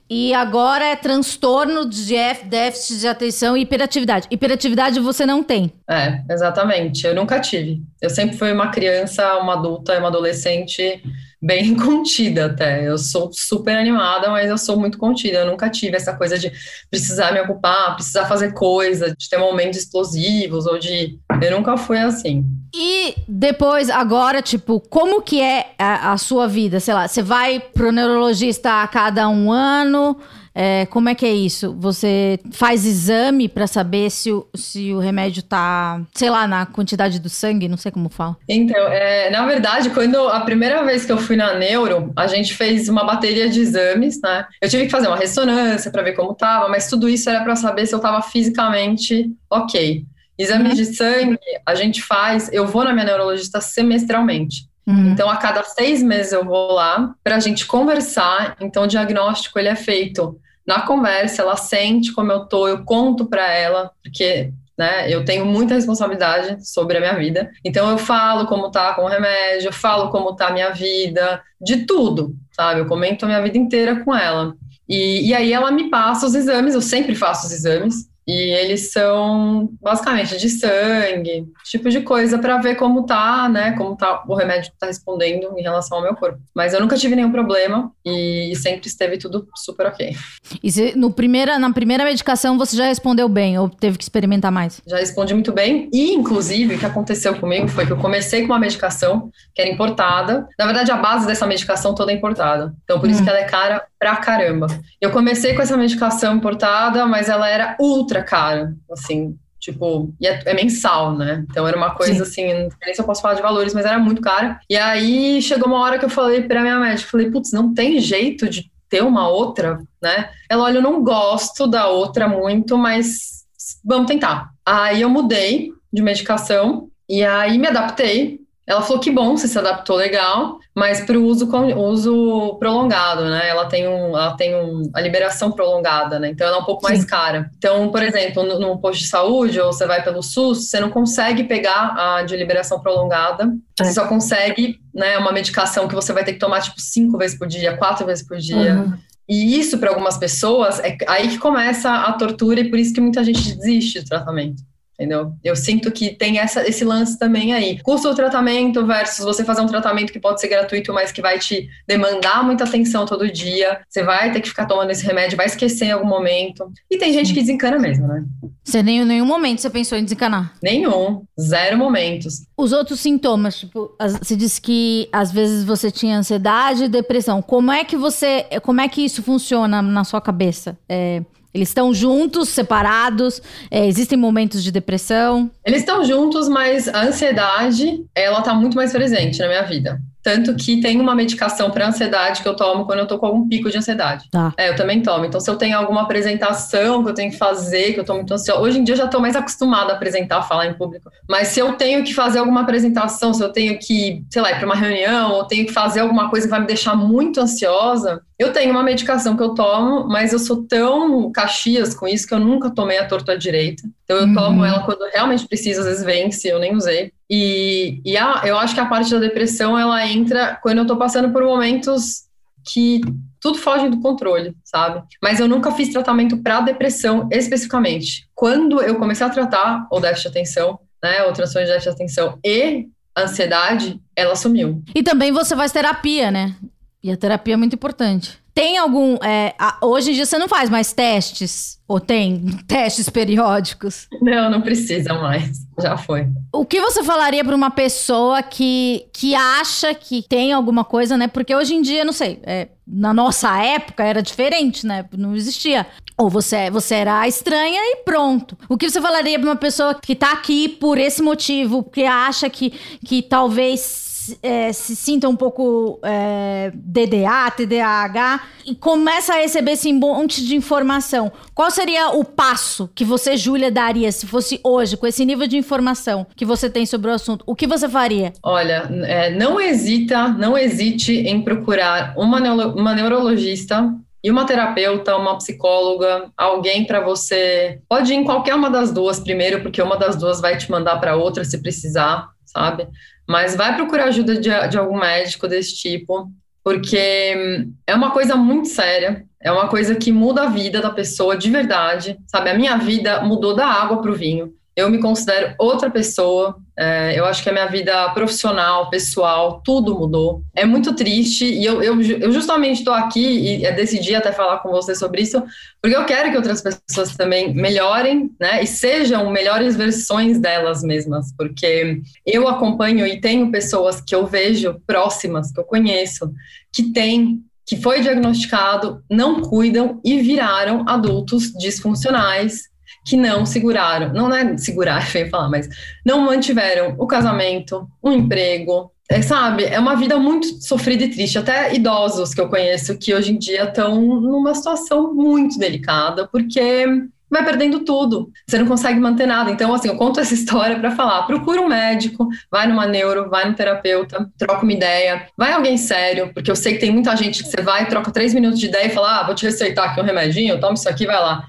E 0.10 0.34
agora 0.34 0.84
é 0.84 0.95
transtorno 0.95 1.88
de 1.88 2.15
déficit 2.45 3.02
de 3.02 3.08
atenção 3.08 3.56
e 3.56 3.62
hiperatividade. 3.62 4.28
Hiperatividade 4.32 4.99
você 4.99 5.23
não 5.23 5.43
tem. 5.43 5.71
É, 5.88 6.23
exatamente. 6.28 7.06
Eu 7.06 7.13
nunca 7.13 7.39
tive. 7.39 7.84
Eu 8.02 8.10
sempre 8.10 8.36
fui 8.36 8.52
uma 8.52 8.69
criança, 8.71 9.38
uma 9.38 9.54
adulta, 9.54 9.95
uma 9.99 10.08
adolescente 10.08 11.04
bem 11.43 11.75
contida 11.77 12.45
até. 12.45 12.88
Eu 12.88 12.97
sou 12.97 13.29
super 13.34 13.77
animada, 13.77 14.29
mas 14.29 14.49
eu 14.49 14.58
sou 14.58 14.79
muito 14.79 14.97
contida. 14.97 15.39
Eu 15.39 15.47
nunca 15.47 15.69
tive 15.69 15.97
essa 15.97 16.15
coisa 16.15 16.39
de 16.39 16.51
precisar 16.89 17.34
me 17.34 17.41
ocupar, 17.41 17.95
precisar 17.95 18.25
fazer 18.25 18.53
coisa, 18.53 19.13
de 19.15 19.29
ter 19.29 19.38
momentos 19.38 19.79
explosivos 19.79 20.65
ou 20.65 20.79
de. 20.79 21.19
Eu 21.41 21.51
nunca 21.51 21.75
fui 21.75 21.97
assim. 21.97 22.45
E 22.73 23.15
depois, 23.27 23.89
agora, 23.89 24.41
tipo, 24.41 24.79
como 24.79 25.21
que 25.21 25.41
é 25.41 25.73
a, 25.77 26.13
a 26.13 26.17
sua 26.17 26.47
vida? 26.47 26.79
Sei 26.79 26.93
lá, 26.93 27.08
você 27.08 27.21
vai 27.21 27.60
pro 27.60 27.91
neurologista 27.91 28.82
a 28.82 28.88
cada 28.88 29.27
um 29.27 29.51
ano? 29.51 30.17
É, 30.55 30.85
como 30.85 31.09
é 31.09 31.15
que 31.15 31.25
é 31.25 31.33
isso? 31.33 31.75
Você 31.79 32.39
faz 32.51 32.85
exame 32.85 33.49
para 33.49 33.65
saber 33.65 34.11
se 34.11 34.31
o, 34.31 34.47
se 34.53 34.93
o 34.93 34.99
remédio 34.99 35.41
tá, 35.41 36.01
sei 36.13 36.29
lá, 36.29 36.47
na 36.47 36.65
quantidade 36.65 37.19
do 37.19 37.29
sangue? 37.29 37.67
Não 37.67 37.77
sei 37.77 37.91
como 37.91 38.09
fala. 38.09 38.37
Então, 38.47 38.87
é, 38.87 39.29
na 39.31 39.45
verdade, 39.45 39.89
quando 39.89 40.17
a 40.17 40.41
primeira 40.41 40.83
vez 40.83 41.05
que 41.05 41.11
eu 41.11 41.17
fui 41.17 41.35
na 41.35 41.55
neuro, 41.55 42.11
a 42.15 42.27
gente 42.27 42.53
fez 42.53 42.87
uma 42.87 43.03
bateria 43.03 43.49
de 43.49 43.61
exames, 43.61 44.21
né? 44.21 44.45
Eu 44.61 44.69
tive 44.69 44.85
que 44.85 44.91
fazer 44.91 45.07
uma 45.07 45.17
ressonância 45.17 45.89
para 45.91 46.03
ver 46.03 46.13
como 46.13 46.35
tava, 46.35 46.69
mas 46.69 46.87
tudo 46.87 47.09
isso 47.09 47.29
era 47.29 47.43
para 47.43 47.55
saber 47.55 47.87
se 47.87 47.95
eu 47.95 47.99
tava 47.99 48.21
fisicamente 48.21 49.31
ok. 49.49 50.05
Exame 50.37 50.69
uhum. 50.69 50.75
de 50.75 50.85
sangue, 50.85 51.39
a 51.65 51.75
gente 51.75 52.01
faz, 52.01 52.49
eu 52.51 52.67
vou 52.67 52.83
na 52.83 52.93
minha 52.93 53.05
neurologista 53.05 53.61
semestralmente. 53.61 54.67
Uhum. 54.85 55.11
Então, 55.11 55.29
a 55.29 55.37
cada 55.37 55.63
seis 55.63 56.03
meses 56.03 56.33
eu 56.33 56.43
vou 56.43 56.73
lá 56.73 57.13
para 57.23 57.37
a 57.37 57.39
gente 57.39 57.65
conversar. 57.65 58.57
Então, 58.59 58.83
o 58.83 58.87
diagnóstico 58.87 59.57
ele 59.57 59.69
é 59.69 59.75
feito 59.75 60.37
na 60.65 60.82
conversa, 60.82 61.41
ela 61.41 61.56
sente 61.56 62.13
como 62.13 62.32
eu 62.32 62.45
tô, 62.45 62.67
eu 62.67 62.84
conto 62.84 63.26
para 63.26 63.52
ela, 63.52 63.91
porque 64.02 64.52
né, 64.78 65.12
eu 65.12 65.23
tenho 65.23 65.45
muita 65.45 65.76
responsabilidade 65.76 66.67
sobre 66.67 66.97
a 66.97 66.99
minha 66.99 67.15
vida. 67.15 67.52
Então, 67.63 67.89
eu 67.91 67.97
falo 67.97 68.47
como 68.47 68.71
tá 68.71 68.93
com 68.93 69.04
o 69.04 69.08
remédio, 69.08 69.67
eu 69.67 69.73
falo 69.73 70.10
como 70.10 70.36
tá 70.36 70.47
a 70.47 70.54
minha 70.54 70.71
vida, 70.71 71.41
de 71.62 71.86
tudo, 71.86 72.36
sabe? 72.52 72.82
Eu 72.82 72.88
comento 72.88 73.26
a 73.26 73.28
minha 73.28 73.41
vida 73.41 73.58
inteira 73.58 74.04
com 74.04 74.15
ela. 74.15 74.56
E, 74.88 75.30
e 75.30 75.34
aí 75.34 75.54
ela 75.54 75.71
me 75.71 75.89
passa 75.89 76.26
os 76.26 76.36
exames, 76.36 76.73
eu 76.73 76.82
sempre 76.82 77.15
faço 77.15 77.45
os 77.45 77.54
exames. 77.54 78.08
E 78.27 78.31
eles 78.31 78.91
são 78.91 79.69
basicamente 79.81 80.38
de 80.38 80.49
sangue, 80.49 81.45
tipo 81.65 81.89
de 81.89 82.01
coisa 82.01 82.38
para 82.38 82.57
ver 82.57 82.75
como 82.75 83.05
tá, 83.05 83.49
né? 83.49 83.73
Como 83.73 83.95
tá 83.95 84.23
o 84.27 84.36
remédio 84.36 84.71
tá 84.79 84.88
respondendo 84.88 85.57
em 85.57 85.62
relação 85.62 85.97
ao 85.97 86.03
meu 86.03 86.15
corpo. 86.15 86.39
Mas 86.55 86.73
eu 86.73 86.79
nunca 86.79 86.95
tive 86.95 87.15
nenhum 87.15 87.31
problema 87.31 87.91
e 88.05 88.53
sempre 88.55 88.88
esteve 88.88 89.17
tudo 89.17 89.47
super 89.55 89.88
ok. 89.88 90.15
E 90.62 90.71
se, 90.71 90.97
no 90.97 91.12
primeira, 91.12 91.59
na 91.59 91.71
primeira 91.73 92.03
medicação 92.03 92.57
você 92.57 92.75
já 92.77 92.86
respondeu 92.86 93.27
bem 93.27 93.57
ou 93.57 93.69
teve 93.69 93.97
que 93.97 94.03
experimentar 94.03 94.51
mais? 94.51 94.81
Já 94.88 94.97
respondi 94.97 95.33
muito 95.33 95.51
bem. 95.51 95.89
E, 95.91 96.13
inclusive, 96.13 96.75
o 96.75 96.79
que 96.79 96.86
aconteceu 96.86 97.36
comigo 97.36 97.67
foi 97.67 97.86
que 97.86 97.91
eu 97.91 97.97
comecei 97.97 98.41
com 98.41 98.47
uma 98.47 98.59
medicação 98.59 99.29
que 99.53 99.62
era 99.62 99.69
importada. 99.69 100.47
Na 100.57 100.65
verdade, 100.65 100.91
a 100.91 100.97
base 100.97 101.27
dessa 101.27 101.45
medicação 101.45 101.93
toda 101.93 102.12
é 102.12 102.15
importada. 102.15 102.73
Então, 102.83 102.99
por 102.99 103.07
hum. 103.07 103.12
isso 103.12 103.23
que 103.23 103.29
ela 103.29 103.39
é 103.39 103.43
cara 103.43 103.83
pra 103.99 104.17
caramba. 104.17 104.67
Eu 104.99 105.12
comecei 105.12 105.53
com 105.53 105.62
essa 105.62 105.77
medicação 105.77 106.36
importada, 106.36 107.05
mas 107.05 107.29
ela 107.29 107.47
era 107.47 107.75
ultra 107.79 108.12
cara, 108.21 108.76
assim, 108.91 109.38
tipo, 109.60 110.13
e 110.19 110.28
é, 110.28 110.41
é, 110.45 110.54
mensal, 110.54 111.17
né? 111.17 111.45
Então 111.49 111.67
era 111.67 111.78
uma 111.78 111.95
coisa 111.95 112.26
Sim. 112.26 112.52
assim, 112.52 112.63
não 112.63 112.69
sei 112.84 112.93
se 112.93 113.02
eu 113.02 113.06
posso 113.06 113.21
falar 113.21 113.36
de 113.36 113.41
valores, 113.41 113.73
mas 113.73 113.86
era 113.86 113.97
muito 113.97 114.21
cara. 114.21 114.60
E 114.69 114.76
aí 114.76 115.41
chegou 115.41 115.67
uma 115.67 115.80
hora 115.80 115.97
que 115.97 116.06
eu 116.06 116.10
falei 116.10 116.41
pra 116.43 116.62
minha 116.62 116.80
médica, 116.80 117.10
falei, 117.10 117.32
putz, 117.32 117.52
não 117.52 117.73
tem 117.73 117.99
jeito 117.99 118.49
de 118.49 118.69
ter 118.89 119.02
uma 119.02 119.30
outra, 119.30 119.80
né? 120.02 120.30
Ela, 120.49 120.65
olha, 120.65 120.78
eu 120.78 120.82
não 120.82 121.04
gosto 121.04 121.65
da 121.65 121.88
outra 121.88 122.28
muito, 122.28 122.78
mas 122.78 123.45
vamos 123.84 124.08
tentar. 124.08 124.49
Aí 124.65 125.02
eu 125.02 125.10
mudei 125.10 125.71
de 125.91 126.02
medicação 126.02 126.89
e 127.10 127.23
aí 127.23 127.58
me 127.58 127.67
adaptei 127.67 128.43
ela 128.65 128.82
falou 128.82 129.02
que 129.02 129.12
bom, 129.12 129.36
você 129.36 129.47
se 129.47 129.60
adaptou 129.60 129.95
legal, 129.95 130.58
mas 130.75 131.01
para 131.01 131.17
o 131.17 131.25
uso, 131.25 131.47
uso 131.77 132.55
prolongado, 132.57 133.25
né? 133.25 133.47
Ela 133.47 133.65
tem, 133.67 133.88
um, 133.88 134.17
ela 134.17 134.36
tem 134.36 134.55
um, 134.55 134.89
a 134.93 135.01
liberação 135.01 135.51
prolongada, 135.51 136.17
né? 136.17 136.29
Então 136.29 136.47
ela 136.47 136.57
é 136.57 136.59
um 136.59 136.65
pouco 136.65 136.88
Sim. 136.88 136.93
mais 136.93 137.05
cara. 137.05 137.51
Então, 137.57 137.89
por 137.89 138.01
exemplo, 138.01 138.43
no, 138.43 138.59
no, 138.59 138.79
posto 138.79 139.01
de 139.01 139.07
saúde, 139.07 139.59
ou 139.59 139.71
você 139.71 139.86
vai 139.86 140.03
pelo 140.03 140.23
SUS, 140.23 140.69
você 140.69 140.79
não 140.79 140.89
consegue 140.89 141.43
pegar 141.43 141.93
a 141.95 142.23
de 142.23 142.36
liberação 142.36 142.79
prolongada. 142.79 143.53
É. 143.79 143.83
Você 143.83 143.93
só 143.93 144.07
consegue, 144.07 144.79
né, 144.93 145.17
uma 145.19 145.31
medicação 145.31 145.88
que 145.88 145.93
você 145.93 146.12
vai 146.12 146.23
ter 146.23 146.33
que 146.33 146.39
tomar 146.39 146.62
tipo 146.62 146.81
cinco 146.81 147.19
vezes 147.19 147.38
por 147.38 147.47
dia, 147.47 147.77
quatro 147.77 148.05
vezes 148.05 148.27
por 148.27 148.38
dia. 148.38 148.73
Uhum. 148.73 148.93
E 149.29 149.57
isso, 149.59 149.77
para 149.77 149.89
algumas 149.89 150.17
pessoas, 150.17 150.79
é 150.79 150.97
aí 151.07 151.27
que 151.27 151.38
começa 151.38 151.91
a 151.91 152.12
tortura 152.13 152.59
e 152.59 152.69
por 152.69 152.79
isso 152.79 152.93
que 152.93 152.99
muita 152.99 153.23
gente 153.23 153.55
desiste 153.55 154.01
do 154.01 154.05
tratamento 154.05 154.63
entendeu? 154.93 155.34
Eu 155.43 155.56
sinto 155.56 155.91
que 155.91 156.12
tem 156.12 156.39
essa, 156.39 156.67
esse 156.67 156.84
lance 156.84 157.17
também 157.17 157.53
aí. 157.53 157.79
Custo 157.82 158.10
do 158.10 158.15
tratamento 158.15 158.86
versus 158.86 159.25
você 159.25 159.43
fazer 159.43 159.62
um 159.62 159.67
tratamento 159.67 160.12
que 160.12 160.19
pode 160.19 160.39
ser 160.39 160.47
gratuito, 160.47 160.93
mas 160.93 161.12
que 161.12 161.21
vai 161.21 161.39
te 161.39 161.67
demandar 161.88 162.43
muita 162.43 162.63
atenção 162.63 163.06
todo 163.06 163.32
dia. 163.32 163.82
Você 163.89 164.03
vai 164.03 164.32
ter 164.32 164.41
que 164.41 164.49
ficar 164.49 164.65
tomando 164.65 164.91
esse 164.91 165.06
remédio, 165.06 165.38
vai 165.38 165.47
esquecer 165.47 165.86
em 165.86 165.91
algum 165.91 166.08
momento. 166.08 166.71
E 166.89 166.97
tem 166.97 167.13
gente 167.13 167.34
que 167.34 167.39
desencana 167.39 167.79
mesmo, 167.79 168.08
né? 168.08 168.23
Você 168.63 168.82
nem 168.82 169.03
nenhum 169.03 169.25
momento 169.25 169.62
você 169.62 169.69
pensou 169.69 169.97
em 169.97 170.03
desencanar? 170.03 170.53
Nenhum. 170.62 171.23
Zero 171.39 171.77
momentos. 171.77 172.45
Os 172.56 172.71
outros 172.71 172.99
sintomas, 172.99 173.60
tipo, 173.60 173.95
você 174.21 174.36
disse 174.36 174.62
que 174.62 175.10
às 175.12 175.32
vezes 175.32 175.63
você 175.63 175.91
tinha 175.91 176.17
ansiedade 176.17 176.86
e 176.86 176.89
depressão. 176.89 177.41
Como 177.41 177.71
é 177.71 177.84
que 177.84 177.97
você. 177.97 178.45
Como 178.62 178.79
é 178.79 178.88
que 178.88 179.03
isso 179.03 179.21
funciona 179.23 179.82
na 179.82 180.03
sua 180.03 180.21
cabeça? 180.21 180.77
É, 180.88 181.21
eles 181.53 181.69
estão 181.69 181.93
juntos, 181.93 182.49
separados? 182.49 183.41
É, 183.69 183.85
existem 183.87 184.17
momentos 184.17 184.63
de 184.63 184.71
depressão? 184.71 185.51
Eles 185.63 185.79
estão 185.79 186.03
juntos, 186.03 186.49
mas 186.49 186.87
a 186.87 187.03
ansiedade, 187.03 188.03
ela 188.15 188.41
tá 188.41 188.53
muito 188.53 188.75
mais 188.75 188.91
presente 188.91 189.39
na 189.39 189.47
minha 189.47 189.63
vida. 189.63 190.01
Tanto 190.23 190.55
que 190.55 190.79
tem 190.79 191.01
uma 191.01 191.13
medicação 191.13 191.69
para 191.69 191.85
ansiedade 191.85 192.41
que 192.41 192.47
eu 192.47 192.55
tomo 192.55 192.85
quando 192.85 192.99
eu 192.99 193.05
tô 193.05 193.19
com 193.19 193.25
algum 193.25 193.47
pico 193.47 193.69
de 193.69 193.77
ansiedade. 193.77 194.29
Tá. 194.31 194.53
É, 194.57 194.69
eu 194.69 194.75
também 194.75 195.01
tomo. 195.01 195.25
Então, 195.25 195.39
se 195.39 195.49
eu 195.49 195.57
tenho 195.57 195.77
alguma 195.77 196.03
apresentação 196.03 197.03
que 197.03 197.09
eu 197.09 197.13
tenho 197.13 197.29
que 197.29 197.37
fazer, 197.37 197.93
que 197.93 197.99
eu 197.99 198.05
tô 198.05 198.13
muito 198.15 198.33
ansiosa. 198.33 198.61
Hoje 198.61 198.79
em 198.79 198.85
dia 198.85 198.93
eu 198.93 198.99
já 198.99 199.07
tô 199.07 199.19
mais 199.19 199.35
acostumada 199.35 199.91
a 199.91 199.95
apresentar, 199.97 200.37
a 200.37 200.41
falar 200.41 200.67
em 200.67 200.73
público. 200.75 201.11
Mas 201.29 201.49
se 201.49 201.59
eu 201.59 201.73
tenho 201.73 202.05
que 202.05 202.13
fazer 202.13 202.39
alguma 202.39 202.61
apresentação, 202.61 203.33
se 203.33 203.43
eu 203.43 203.51
tenho 203.51 203.77
que, 203.77 204.23
sei 204.29 204.41
lá, 204.41 204.51
ir 204.51 204.55
para 204.55 204.65
uma 204.65 204.75
reunião, 204.75 205.33
ou 205.33 205.43
tenho 205.43 205.65
que 205.65 205.73
fazer 205.73 205.99
alguma 205.99 206.29
coisa 206.29 206.47
que 206.47 206.51
vai 206.51 206.61
me 206.61 206.67
deixar 206.67 206.95
muito 206.95 207.41
ansiosa, 207.41 208.21
eu 208.43 208.53
tenho 208.53 208.71
uma 208.71 208.84
medicação 208.84 209.36
que 209.36 209.43
eu 209.43 209.53
tomo, 209.53 210.08
mas 210.08 210.34
eu 210.34 210.39
sou 210.39 210.63
tão 210.63 211.32
caxias 211.32 211.93
com 211.93 212.08
isso 212.08 212.27
que 212.27 212.34
eu 212.34 212.39
nunca 212.39 212.69
tomei 212.69 212.97
a 212.97 213.08
torta 213.08 213.38
direita. 213.38 213.84
Então 214.03 214.17
eu 214.17 214.27
uhum. 214.27 214.34
tomo 214.34 214.65
ela 214.65 214.84
quando 214.84 215.10
realmente 215.12 215.47
precisa, 215.47 215.82
às 215.82 215.88
vezes 215.88 216.03
vence, 216.03 216.47
eu 216.47 216.60
nem 216.60 216.75
usei. 216.75 217.12
E, 217.29 218.01
e 218.06 218.17
a, 218.17 218.41
eu 218.45 218.58
acho 218.58 218.73
que 218.73 218.79
a 218.79 218.86
parte 218.86 219.12
da 219.12 219.19
depressão 219.19 219.77
ela 219.77 220.06
entra 220.06 220.60
quando 220.62 220.79
eu 220.79 220.88
tô 220.88 220.97
passando 220.97 221.32
por 221.32 221.43
momentos 221.43 222.23
que 222.65 223.01
tudo 223.39 223.58
foge 223.58 223.89
do 223.89 223.99
controle, 223.99 224.56
sabe? 224.63 225.03
Mas 225.21 225.39
eu 225.39 225.47
nunca 225.47 225.71
fiz 225.71 225.89
tratamento 225.89 226.38
para 226.38 226.62
depressão 226.62 227.27
especificamente. 227.32 228.27
Quando 228.34 228.82
eu 228.82 228.95
comecei 228.95 229.25
a 229.25 229.29
tratar 229.29 229.88
o 229.91 229.99
déficit 229.99 230.32
de 230.32 230.39
atenção, 230.39 230.79
né, 231.03 231.23
o 231.23 231.34
transtorno 231.34 231.67
de 231.67 231.73
déficit 231.73 231.89
de 231.89 231.95
atenção 231.95 232.39
e 232.43 232.88
ansiedade, 233.17 233.99
ela 234.15 234.36
sumiu. 234.36 234.82
E 234.95 235.03
também 235.03 235.32
você 235.32 235.56
faz 235.56 235.71
terapia, 235.71 236.32
né? 236.32 236.56
E 237.03 237.11
a 237.11 237.17
terapia 237.17 237.55
é 237.55 237.57
muito 237.57 237.75
importante. 237.75 238.41
Tem 238.55 238.77
algum. 238.77 239.15
É, 239.15 239.53
hoje 239.81 240.11
em 240.11 240.13
dia 240.13 240.25
você 240.25 240.37
não 240.37 240.47
faz 240.47 240.69
mais 240.69 240.93
testes? 240.93 241.79
Ou 241.87 241.99
tem 241.99 242.45
testes 242.65 243.09
periódicos? 243.09 244.07
Não, 244.21 244.49
não 244.49 244.61
precisa 244.61 245.13
mais. 245.15 245.65
Já 245.81 245.97
foi. 245.97 246.27
O 246.53 246.63
que 246.65 246.79
você 246.79 247.03
falaria 247.03 247.43
para 247.43 247.55
uma 247.55 247.71
pessoa 247.71 248.41
que, 248.43 249.07
que 249.11 249.33
acha 249.33 249.93
que 249.93 250.23
tem 250.29 250.53
alguma 250.53 250.85
coisa, 250.85 251.17
né? 251.17 251.27
Porque 251.27 251.53
hoje 251.53 251.73
em 251.73 251.81
dia, 251.81 252.05
não 252.05 252.13
sei, 252.13 252.39
é, 252.43 252.69
na 252.87 253.13
nossa 253.13 253.57
época 253.61 254.03
era 254.03 254.21
diferente, 254.21 254.85
né? 254.85 255.03
Não 255.17 255.35
existia. 255.35 255.87
Ou 256.15 256.29
você, 256.29 256.69
você 256.69 256.95
era 256.95 257.27
estranha 257.27 257.81
e 257.81 258.03
pronto. 258.05 258.55
O 258.69 258.77
que 258.77 258.89
você 258.89 259.01
falaria 259.01 259.39
para 259.39 259.49
uma 259.49 259.55
pessoa 259.55 259.95
que 259.95 260.15
tá 260.15 260.31
aqui 260.31 260.69
por 260.69 260.99
esse 260.99 261.23
motivo, 261.23 261.83
que 261.83 262.05
acha 262.05 262.47
que, 262.49 262.69
que 263.03 263.23
talvez 263.23 264.03
é, 264.41 264.71
se 264.73 264.95
sinta 264.95 265.27
um 265.27 265.36
pouco 265.36 265.99
é, 266.03 266.71
DDA, 266.73 267.51
TDAH 267.55 268.43
e 268.65 268.75
começa 268.75 269.33
a 269.33 269.38
receber 269.38 269.71
esse 269.71 269.91
monte 269.91 270.45
de 270.45 270.55
informação. 270.55 271.31
Qual 271.53 271.69
seria 271.69 272.09
o 272.09 272.23
passo 272.23 272.89
que 272.95 273.03
você, 273.03 273.36
Júlia, 273.36 273.71
daria 273.71 274.12
se 274.12 274.25
fosse 274.25 274.59
hoje, 274.63 274.97
com 274.97 275.07
esse 275.07 275.25
nível 275.25 275.47
de 275.47 275.57
informação 275.57 276.25
que 276.36 276.45
você 276.45 276.69
tem 276.69 276.86
sobre 276.86 277.09
o 277.09 277.13
assunto? 277.13 277.43
O 277.45 277.55
que 277.55 277.67
você 277.67 277.88
faria? 277.89 278.33
Olha, 278.41 278.89
é, 279.05 279.29
não 279.31 279.59
hesita, 279.59 280.29
não 280.29 280.57
hesite 280.57 281.13
em 281.13 281.41
procurar 281.41 282.13
uma, 282.17 282.39
neuro, 282.39 282.73
uma 282.75 282.93
neurologista 282.93 283.93
e 284.23 284.31
uma 284.31 284.45
terapeuta, 284.45 285.17
uma 285.17 285.38
psicóloga, 285.38 286.31
alguém 286.38 286.86
para 286.86 287.01
você. 287.01 287.81
Pode 287.89 288.13
ir 288.13 288.15
em 288.15 288.23
qualquer 288.23 288.55
uma 288.55 288.69
das 288.69 288.91
duas 288.91 289.19
primeiro, 289.19 289.62
porque 289.62 289.81
uma 289.81 289.97
das 289.97 290.15
duas 290.15 290.39
vai 290.39 290.57
te 290.57 290.71
mandar 290.71 290.97
para 290.97 291.17
outra 291.17 291.43
se 291.43 291.62
precisar, 291.62 292.29
sabe? 292.53 292.87
Mas 293.27 293.55
vai 293.55 293.75
procurar 293.75 294.05
ajuda 294.05 294.35
de, 294.35 294.49
de 294.69 294.77
algum 294.77 294.99
médico 294.99 295.47
desse 295.47 295.75
tipo, 295.75 296.31
porque 296.63 297.67
é 297.87 297.95
uma 297.95 298.11
coisa 298.11 298.35
muito 298.35 298.69
séria, 298.69 299.25
é 299.41 299.51
uma 299.51 299.67
coisa 299.67 299.95
que 299.95 300.11
muda 300.11 300.43
a 300.43 300.49
vida 300.49 300.81
da 300.81 300.89
pessoa 300.89 301.35
de 301.35 301.49
verdade, 301.49 302.17
sabe? 302.27 302.49
A 302.49 302.57
minha 302.57 302.77
vida 302.77 303.21
mudou 303.23 303.55
da 303.55 303.67
água 303.67 304.01
para 304.01 304.11
o 304.11 304.15
vinho 304.15 304.53
eu 304.75 304.89
me 304.89 304.99
considero 304.99 305.55
outra 305.57 305.89
pessoa. 305.89 306.57
É, 306.77 307.17
eu 307.17 307.25
acho 307.25 307.43
que 307.43 307.49
a 307.49 307.53
minha 307.53 307.67
vida 307.67 308.09
profissional, 308.09 308.89
pessoal, 308.89 309.62
tudo 309.63 309.93
mudou. 309.95 310.41
É 310.55 310.65
muito 310.65 310.95
triste 310.95 311.45
e 311.45 311.63
eu, 311.63 311.83
eu, 311.83 312.01
eu 312.01 312.31
justamente 312.31 312.79
estou 312.79 312.93
aqui 312.93 313.63
e 313.63 313.71
decidi 313.73 314.15
até 314.15 314.31
falar 314.31 314.57
com 314.59 314.71
você 314.71 314.95
sobre 314.95 315.21
isso, 315.21 315.43
porque 315.81 315.95
eu 315.95 316.05
quero 316.05 316.31
que 316.31 316.38
outras 316.38 316.62
pessoas 316.62 317.15
também 317.15 317.53
melhorem, 317.53 318.31
né? 318.39 318.63
E 318.63 318.67
sejam 318.67 319.29
melhores 319.29 319.75
versões 319.75 320.39
delas 320.39 320.81
mesmas, 320.81 321.31
porque 321.38 322.01
eu 322.25 322.47
acompanho 322.47 323.05
e 323.05 323.21
tenho 323.21 323.51
pessoas 323.51 324.01
que 324.01 324.15
eu 324.15 324.25
vejo 324.25 324.81
próximas, 324.88 325.51
que 325.51 325.59
eu 325.59 325.63
conheço, 325.63 326.31
que 326.73 326.91
têm 326.91 327.43
que 327.65 327.77
foi 327.77 328.01
diagnosticado, 328.01 329.01
não 329.09 329.41
cuidam 329.41 330.01
e 330.03 330.19
viraram 330.19 330.83
adultos 330.86 331.53
disfuncionais 331.53 332.72
que 333.05 333.17
não 333.17 333.45
seguraram, 333.45 334.13
não 334.13 334.33
é 334.33 334.57
segurar, 334.57 335.07
eu 335.13 335.21
ia 335.21 335.29
falar, 335.29 335.49
mas 335.49 335.67
não 336.05 336.21
mantiveram 336.21 336.95
o 336.97 337.05
casamento, 337.05 337.87
o 338.01 338.11
emprego, 338.11 338.91
é, 339.09 339.21
sabe? 339.21 339.65
É 339.65 339.79
uma 339.79 339.95
vida 339.95 340.17
muito 340.17 340.61
sofrida 340.63 341.03
e 341.03 341.09
triste. 341.09 341.37
Até 341.37 341.75
idosos 341.75 342.33
que 342.33 342.41
eu 342.41 342.49
conheço 342.49 342.97
que 342.97 343.13
hoje 343.13 343.33
em 343.33 343.37
dia 343.37 343.65
estão 343.65 344.01
numa 344.01 344.55
situação 344.55 345.13
muito 345.13 345.59
delicada, 345.59 346.27
porque 346.27 346.85
vai 347.29 347.43
perdendo 347.43 347.79
tudo. 347.79 348.31
Você 348.47 348.57
não 348.57 348.65
consegue 348.65 348.99
manter 348.99 349.25
nada. 349.25 349.51
Então, 349.51 349.73
assim, 349.73 349.89
eu 349.89 349.97
conto 349.97 350.19
essa 350.19 350.33
história 350.35 350.79
para 350.79 350.91
falar: 350.91 351.23
procura 351.23 351.61
um 351.61 351.67
médico, 351.67 352.29
vai 352.49 352.65
numa 352.65 352.87
neuro, 352.87 353.29
vai 353.29 353.47
no 353.47 353.55
terapeuta, 353.55 354.29
troca 354.37 354.63
uma 354.63 354.73
ideia, 354.73 355.27
vai 355.37 355.51
alguém 355.51 355.77
sério, 355.77 356.31
porque 356.33 356.49
eu 356.49 356.55
sei 356.55 356.73
que 356.73 356.79
tem 356.79 356.91
muita 356.91 357.15
gente 357.17 357.43
que 357.43 357.49
você 357.49 357.61
vai, 357.61 357.87
troca 357.87 358.11
três 358.11 358.33
minutos 358.33 358.59
de 358.59 358.67
ideia 358.67 358.87
e 358.87 358.91
fala: 358.91 359.19
ah, 359.19 359.25
vou 359.25 359.35
te 359.35 359.45
receitar 359.45 359.89
aqui 359.89 359.99
um 359.99 360.05
remedinho, 360.05 360.59
toma 360.59 360.75
isso 360.75 360.87
aqui, 360.87 361.05
vai 361.05 361.19
lá 361.19 361.45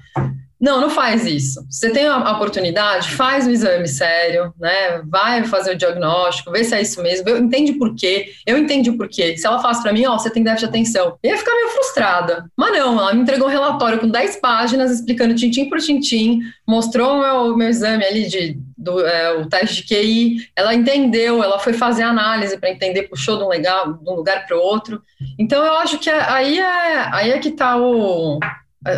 Não, 0.59 0.79
não 0.79 0.89
faz 0.89 1.25
isso. 1.25 1.65
Você 1.69 1.89
tem 1.89 2.07
a 2.07 2.31
oportunidade, 2.31 3.11
faz 3.11 3.45
o 3.45 3.51
exame 3.51 3.87
sério, 3.87 4.53
né? 4.59 5.01
Vai 5.05 5.43
fazer 5.43 5.73
o 5.73 5.77
diagnóstico, 5.77 6.51
vê 6.51 6.63
se 6.63 6.75
é 6.75 6.81
isso 6.81 7.01
mesmo, 7.01 7.27
eu, 7.29 7.37
entende 7.37 7.73
por 7.73 7.95
quê, 7.95 8.31
eu 8.45 8.57
entendi 8.57 8.89
o 8.89 8.97
porquê. 8.97 9.37
Se 9.37 9.45
ela 9.45 9.59
falasse 9.59 9.83
para 9.83 9.93
mim, 9.93 10.05
ó, 10.05 10.17
você 10.17 10.29
tem 10.29 10.43
déficit 10.43 10.69
de 10.71 10.77
atenção, 10.77 11.17
eu 11.21 11.31
ia 11.31 11.37
ficar 11.37 11.53
meio 11.53 11.69
frustrada. 11.69 12.45
Mas 12.55 12.71
não, 12.71 12.99
ela 12.99 13.13
me 13.13 13.21
entregou 13.21 13.47
um 13.47 13.51
relatório 13.51 13.99
com 13.99 14.07
10 14.07 14.37
páginas 14.37 14.91
explicando 14.91 15.35
tintim 15.35 15.69
por 15.69 15.79
tintim, 15.79 16.39
mostrou 16.67 17.13
o 17.13 17.19
meu, 17.19 17.57
meu 17.57 17.69
exame 17.69 18.05
ali 18.05 18.27
de 18.27 18.59
do, 18.77 19.05
é, 19.05 19.33
o 19.33 19.47
teste 19.47 19.77
de 19.77 19.87
QI, 19.87 20.49
ela 20.55 20.73
entendeu, 20.73 21.43
ela 21.43 21.57
foi 21.57 21.73
fazer 21.73 22.03
análise 22.03 22.57
para 22.57 22.69
entender, 22.69 23.03
puxou 23.03 23.37
de 23.37 23.43
um, 23.43 23.47
legal, 23.47 23.93
de 23.93 24.09
um 24.09 24.13
lugar 24.13 24.45
para 24.45 24.55
o 24.55 24.61
outro. 24.61 25.01
Então 25.39 25.65
eu 25.65 25.73
acho 25.77 25.97
que 25.97 26.09
aí 26.09 26.59
é 26.59 27.09
aí 27.11 27.31
é 27.31 27.39
que 27.39 27.49
está 27.49 27.77
o 27.77 28.39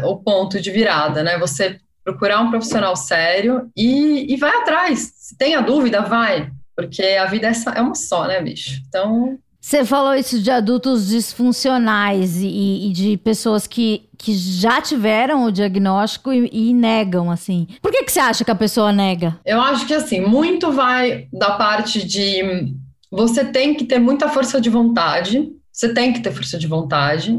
o 0.06 0.18
ponto 0.18 0.60
de 0.60 0.72
virada, 0.72 1.24
né? 1.24 1.38
Você 1.38 1.80
procurar 2.04 2.42
um 2.42 2.50
profissional 2.50 2.96
sério 2.96 3.70
e, 3.76 4.34
e 4.34 4.38
vai 4.38 4.56
atrás. 4.58 5.12
Se 5.18 5.38
tem 5.38 5.56
a 5.56 5.62
dúvida, 5.62 6.02
vai, 6.02 6.50
porque 6.74 7.04
a 7.04 7.26
vida 7.26 7.48
é, 7.48 7.52
é 7.76 7.82
uma 7.82 7.96
só, 7.96 8.26
né, 8.28 8.42
bicho? 8.42 8.82
Então. 8.88 9.38
Você 9.60 9.84
falou 9.84 10.16
isso 10.16 10.42
de 10.42 10.50
adultos 10.50 11.10
disfuncionais 11.10 12.38
e, 12.38 12.88
e, 12.88 12.94
de 12.94 13.18
pessoas 13.18 13.68
que, 13.68 14.08
que 14.18 14.34
já 14.34 14.80
tiveram 14.80 15.44
o 15.44 15.52
diagnóstico 15.52 16.32
e, 16.32 16.50
e, 16.54 16.74
negam, 16.74 17.30
assim. 17.30 17.68
Por 17.82 17.92
que, 17.92 18.04
que 18.04 18.12
você 18.12 18.22
acha 18.22 18.46
que 18.46 18.52
a 18.52 18.56
pessoa 18.56 18.94
nega? 18.94 19.38
Eu 19.46 19.60
acho 19.60 19.86
que, 19.86 19.94
assim, 19.94 20.22
muito 20.22 20.72
vai 20.72 21.28
da 21.34 21.52
parte 21.52 22.08
de 22.08 22.74
você 23.12 23.44
tem 23.44 23.74
que 23.74 23.84
ter 23.84 24.00
muita 24.00 24.30
força 24.30 24.62
de 24.62 24.70
vontade, 24.70 25.52
você 25.74 25.94
tem 25.94 26.14
que 26.14 26.22
ter 26.22 26.32
força 26.32 26.58
de 26.58 26.68
vontade 26.68 27.38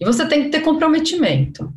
e 0.00 0.04
você 0.04 0.26
tem 0.26 0.44
que 0.44 0.48
ter 0.48 0.60
comprometimento. 0.60 1.72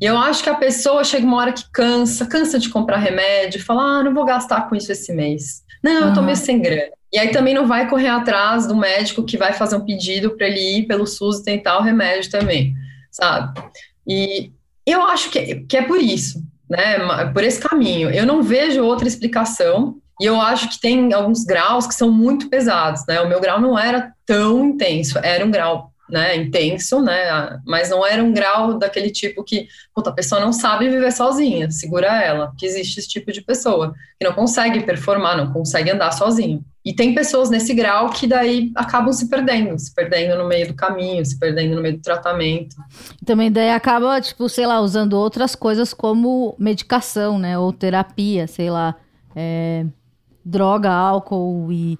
E 0.00 0.04
eu 0.04 0.16
acho 0.16 0.42
que 0.42 0.50
a 0.50 0.54
pessoa 0.54 1.02
chega 1.02 1.26
uma 1.26 1.36
hora 1.36 1.52
que 1.52 1.64
cansa, 1.72 2.26
cansa 2.26 2.58
de 2.58 2.68
comprar 2.68 2.98
remédio, 2.98 3.64
fala, 3.64 3.82
ah, 3.82 4.02
não 4.02 4.14
vou 4.14 4.24
gastar 4.24 4.68
com 4.68 4.76
isso 4.76 4.92
esse 4.92 5.12
mês. 5.12 5.62
Não, 5.82 6.08
eu 6.08 6.14
tô 6.14 6.22
meio 6.22 6.36
sem 6.36 6.60
grana. 6.60 6.90
E 7.12 7.18
aí 7.18 7.30
também 7.30 7.54
não 7.54 7.66
vai 7.66 7.88
correr 7.88 8.08
atrás 8.08 8.66
do 8.66 8.76
médico 8.76 9.24
que 9.24 9.36
vai 9.36 9.52
fazer 9.52 9.76
um 9.76 9.84
pedido 9.84 10.36
para 10.36 10.46
ele 10.46 10.78
ir 10.78 10.86
pelo 10.86 11.06
SUS 11.06 11.38
e 11.38 11.44
tentar 11.44 11.78
o 11.78 11.82
remédio 11.82 12.30
também, 12.30 12.74
sabe? 13.10 13.60
E 14.06 14.52
eu 14.86 15.02
acho 15.02 15.30
que, 15.30 15.56
que 15.60 15.76
é 15.76 15.82
por 15.82 16.00
isso, 16.00 16.42
né? 16.68 17.26
Por 17.32 17.42
esse 17.42 17.60
caminho. 17.60 18.10
Eu 18.10 18.26
não 18.26 18.42
vejo 18.42 18.84
outra 18.84 19.08
explicação. 19.08 19.96
E 20.20 20.24
eu 20.24 20.40
acho 20.40 20.68
que 20.68 20.80
tem 20.80 21.12
alguns 21.12 21.44
graus 21.44 21.86
que 21.86 21.94
são 21.94 22.10
muito 22.10 22.50
pesados, 22.50 23.04
né? 23.06 23.20
O 23.20 23.28
meu 23.28 23.40
grau 23.40 23.60
não 23.60 23.78
era 23.78 24.12
tão 24.26 24.66
intenso, 24.66 25.18
era 25.22 25.44
um 25.44 25.50
grau 25.50 25.92
né, 26.08 26.36
intenso, 26.36 27.00
né, 27.00 27.60
mas 27.66 27.90
não 27.90 28.06
era 28.06 28.22
um 28.22 28.32
grau 28.32 28.78
daquele 28.78 29.10
tipo 29.10 29.44
que, 29.44 29.68
puta, 29.94 30.10
a 30.10 30.12
pessoa 30.12 30.40
não 30.40 30.52
sabe 30.52 30.88
viver 30.88 31.12
sozinha, 31.12 31.70
segura 31.70 32.22
ela, 32.22 32.52
que 32.56 32.64
existe 32.64 32.98
esse 32.98 33.08
tipo 33.08 33.30
de 33.30 33.42
pessoa, 33.42 33.94
que 34.18 34.26
não 34.26 34.34
consegue 34.34 34.80
performar, 34.80 35.36
não 35.36 35.52
consegue 35.52 35.90
andar 35.90 36.12
sozinho. 36.12 36.64
E 36.84 36.94
tem 36.94 37.14
pessoas 37.14 37.50
nesse 37.50 37.74
grau 37.74 38.08
que 38.08 38.26
daí 38.26 38.72
acabam 38.74 39.12
se 39.12 39.28
perdendo, 39.28 39.78
se 39.78 39.94
perdendo 39.94 40.38
no 40.38 40.48
meio 40.48 40.68
do 40.68 40.74
caminho, 40.74 41.24
se 41.24 41.38
perdendo 41.38 41.74
no 41.74 41.82
meio 41.82 41.96
do 41.96 42.02
tratamento. 42.02 42.76
Também 43.26 43.52
daí 43.52 43.70
acaba, 43.70 44.18
tipo, 44.20 44.48
sei 44.48 44.66
lá, 44.66 44.80
usando 44.80 45.12
outras 45.12 45.54
coisas 45.54 45.92
como 45.92 46.54
medicação, 46.58 47.38
né, 47.38 47.58
ou 47.58 47.72
terapia, 47.72 48.46
sei 48.46 48.70
lá, 48.70 48.94
é, 49.36 49.84
droga, 50.42 50.90
álcool 50.90 51.70
e 51.70 51.98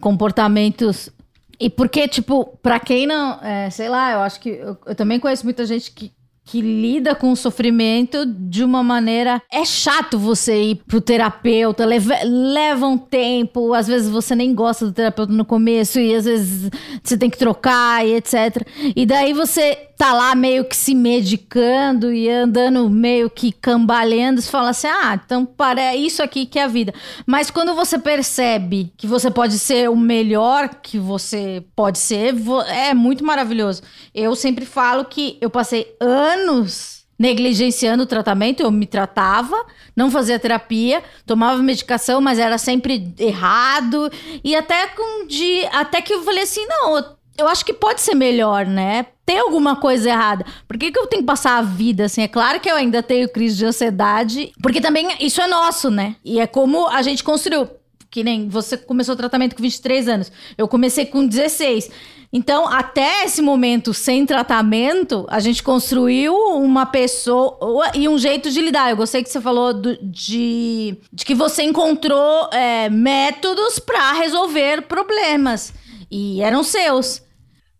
comportamentos 0.00 1.10
e 1.58 1.70
porque, 1.70 2.08
tipo, 2.08 2.58
pra 2.62 2.80
quem 2.80 3.06
não. 3.06 3.38
É, 3.42 3.70
sei 3.70 3.88
lá, 3.88 4.12
eu 4.12 4.20
acho 4.20 4.40
que. 4.40 4.50
Eu, 4.50 4.76
eu, 4.86 4.94
também 4.94 5.20
conheço 5.20 5.44
muita 5.44 5.64
gente 5.64 5.90
que, 5.92 6.12
que 6.44 6.60
lida 6.60 7.14
com 7.14 7.30
o 7.32 7.36
sofrimento 7.36 8.26
de 8.26 8.64
uma 8.64 8.82
maneira. 8.82 9.40
É 9.50 9.64
chato 9.64 10.18
você 10.18 10.62
ir 10.62 10.74
pro 10.86 11.00
terapeuta, 11.00 11.84
leva, 11.84 12.14
leva 12.24 12.86
um 12.86 12.98
tempo, 12.98 13.72
às 13.72 13.86
vezes 13.86 14.08
você 14.08 14.34
nem 14.34 14.54
gosta 14.54 14.86
do 14.86 14.92
terapeuta 14.92 15.32
no 15.32 15.44
começo, 15.44 15.98
e 15.98 16.14
às 16.14 16.24
vezes 16.24 16.70
você 17.02 17.16
tem 17.16 17.30
que 17.30 17.38
trocar 17.38 18.06
e 18.06 18.14
etc. 18.14 18.66
E 18.94 19.06
daí 19.06 19.32
você 19.32 19.78
tá 19.96 20.12
lá 20.12 20.34
meio 20.34 20.64
que 20.64 20.76
se 20.76 20.94
medicando 20.94 22.12
e 22.12 22.28
andando 22.28 22.88
meio 22.88 23.30
que 23.30 23.52
cambalhando, 23.52 24.40
você 24.40 24.50
fala 24.50 24.70
assim: 24.70 24.86
ah, 24.86 25.20
então 25.24 25.44
para 25.44 25.80
é 25.80 25.96
isso 25.96 26.22
aqui 26.22 26.46
que 26.46 26.58
é 26.58 26.64
a 26.64 26.68
vida. 26.68 26.92
Mas 27.26 27.50
quando 27.50 27.74
você 27.74 27.98
percebe 27.98 28.92
que 28.96 29.06
você 29.06 29.30
pode 29.30 29.58
ser 29.58 29.88
o 29.88 29.96
melhor 29.96 30.68
que 30.82 30.98
você 30.98 31.64
pode 31.74 31.98
ser, 31.98 32.34
é 32.68 32.94
muito 32.94 33.24
maravilhoso. 33.24 33.82
Eu 34.14 34.34
sempre 34.34 34.64
falo 34.64 35.04
que 35.04 35.38
eu 35.40 35.50
passei 35.50 35.94
anos 36.00 37.04
negligenciando 37.18 38.02
o 38.02 38.06
tratamento, 38.06 38.62
eu 38.62 38.70
me 38.70 38.86
tratava, 38.86 39.54
não 39.94 40.10
fazia 40.10 40.38
terapia, 40.38 41.02
tomava 41.24 41.62
medicação, 41.62 42.20
mas 42.20 42.38
era 42.38 42.58
sempre 42.58 43.14
errado. 43.18 44.10
E 44.42 44.54
até 44.56 44.88
com 44.88 45.26
de, 45.26 45.64
até 45.72 46.02
que 46.02 46.12
eu 46.12 46.22
falei 46.22 46.42
assim, 46.42 46.66
não, 46.66 46.96
eu 46.96 47.04
acho 47.48 47.64
que 47.64 47.72
pode 47.72 48.00
ser 48.00 48.14
melhor, 48.14 48.64
né? 48.66 49.06
Tem 49.26 49.38
alguma 49.38 49.76
coisa 49.76 50.08
errada. 50.08 50.44
Por 50.68 50.78
que, 50.78 50.92
que 50.92 50.98
eu 50.98 51.06
tenho 51.06 51.22
que 51.22 51.26
passar 51.26 51.58
a 51.58 51.62
vida 51.62 52.04
assim? 52.04 52.22
É 52.22 52.28
claro 52.28 52.60
que 52.60 52.70
eu 52.70 52.76
ainda 52.76 53.02
tenho 53.02 53.28
crise 53.28 53.56
de 53.56 53.64
ansiedade, 53.64 54.52
porque 54.62 54.80
também 54.80 55.08
isso 55.20 55.40
é 55.40 55.46
nosso, 55.46 55.90
né? 55.90 56.16
E 56.24 56.38
é 56.38 56.46
como 56.46 56.86
a 56.88 57.02
gente 57.02 57.24
construiu. 57.24 57.68
Que 58.10 58.22
nem 58.22 58.48
você 58.48 58.76
começou 58.76 59.14
o 59.14 59.18
tratamento 59.18 59.56
com 59.56 59.62
23 59.62 60.08
anos. 60.08 60.32
Eu 60.56 60.68
comecei 60.68 61.06
com 61.06 61.26
16. 61.26 61.90
Então, 62.32 62.68
até 62.68 63.24
esse 63.24 63.40
momento 63.40 63.94
sem 63.94 64.26
tratamento, 64.26 65.26
a 65.28 65.40
gente 65.40 65.62
construiu 65.62 66.34
uma 66.34 66.86
pessoa 66.86 67.92
e 67.94 68.08
um 68.08 68.18
jeito 68.18 68.50
de 68.50 68.60
lidar. 68.60 68.90
Eu 68.90 68.96
gostei 68.96 69.22
que 69.22 69.30
você 69.30 69.40
falou 69.40 69.72
do, 69.72 69.96
de, 70.02 70.96
de 71.12 71.24
que 71.24 71.34
você 71.34 71.62
encontrou 71.62 72.48
é, 72.52 72.88
métodos 72.88 73.78
para 73.78 74.12
resolver 74.12 74.82
problemas. 74.82 75.72
E 76.10 76.40
eram 76.40 76.62
seus. 76.62 77.23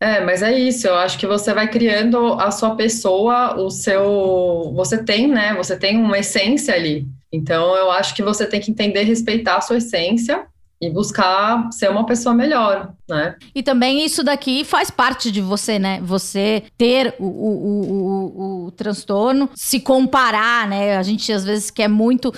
É, 0.05 0.21
mas 0.23 0.43
é 0.43 0.53
isso, 0.53 0.87
eu 0.87 0.97
acho 0.97 1.19
que 1.19 1.27
você 1.27 1.55
vai 1.55 1.67
criando 1.67 2.35
a 2.35 2.51
sua 2.51 2.77
pessoa, 2.77 3.59
o 3.59 3.71
seu. 3.71 4.71
Você 4.77 5.03
tem, 5.03 5.27
né? 5.27 5.55
Você 5.55 5.79
tem 5.79 5.97
uma 5.97 6.19
essência 6.19 6.75
ali. 6.75 7.09
Então, 7.33 7.75
eu 7.75 7.91
acho 7.91 8.15
que 8.15 8.23
você 8.23 8.45
tem 8.45 8.61
que 8.61 8.71
entender 8.71 9.05
respeitar 9.05 9.57
a 9.57 9.61
sua 9.63 9.79
essência 9.79 10.45
e 10.79 10.91
buscar 10.91 11.73
ser 11.73 11.91
uma 11.91 12.05
pessoa 12.05 12.35
melhor, 12.35 12.93
né? 13.09 13.37
E 13.55 13.63
também 13.63 14.05
isso 14.05 14.23
daqui 14.23 14.63
faz 14.63 14.91
parte 14.91 15.33
de 15.33 15.41
você, 15.41 15.79
né? 15.79 16.01
Você 16.03 16.65
ter 16.77 17.15
o, 17.19 17.25
o, 17.25 17.63
o, 17.63 18.67
o 18.67 18.71
transtorno, 18.73 19.49
se 19.55 19.81
comparar, 19.81 20.69
né? 20.69 20.99
A 20.99 21.03
gente 21.03 21.33
às 21.33 21.47
vezes 21.47 21.71
quer 21.71 21.89
muito 21.89 22.31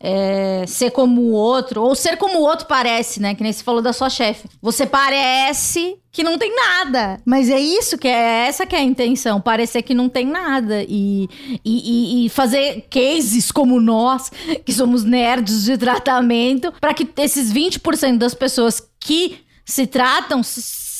é, 0.00 0.64
ser 0.66 0.90
como 0.90 1.20
o 1.20 1.32
outro, 1.32 1.82
ou 1.82 1.94
ser 1.94 2.16
como 2.16 2.38
o 2.38 2.42
outro 2.42 2.66
parece, 2.66 3.20
né? 3.20 3.34
Que 3.34 3.42
nem 3.42 3.52
você 3.52 3.62
falou 3.62 3.82
da 3.82 3.92
sua 3.92 4.10
chefe. 4.10 4.48
Você 4.60 4.86
parece 4.86 5.96
que 6.12 6.22
não 6.22 6.38
tem 6.38 6.54
nada, 6.54 7.20
mas 7.24 7.50
é 7.50 7.58
isso 7.58 7.98
que 7.98 8.06
é 8.06 8.46
essa 8.46 8.64
que 8.64 8.76
é 8.76 8.78
a 8.78 8.82
intenção, 8.82 9.40
parecer 9.40 9.82
que 9.82 9.92
não 9.92 10.08
tem 10.08 10.24
nada 10.24 10.84
e, 10.88 11.28
e, 11.64 12.26
e 12.26 12.28
fazer 12.28 12.86
cases 12.88 13.50
como 13.50 13.80
nós, 13.80 14.30
que 14.64 14.72
somos 14.72 15.02
nerds 15.02 15.64
de 15.64 15.76
tratamento, 15.76 16.72
para 16.80 16.94
que 16.94 17.08
esses 17.16 17.52
20% 17.52 18.18
das 18.18 18.32
pessoas 18.32 18.80
que 19.00 19.38
se 19.64 19.86
tratam 19.86 20.42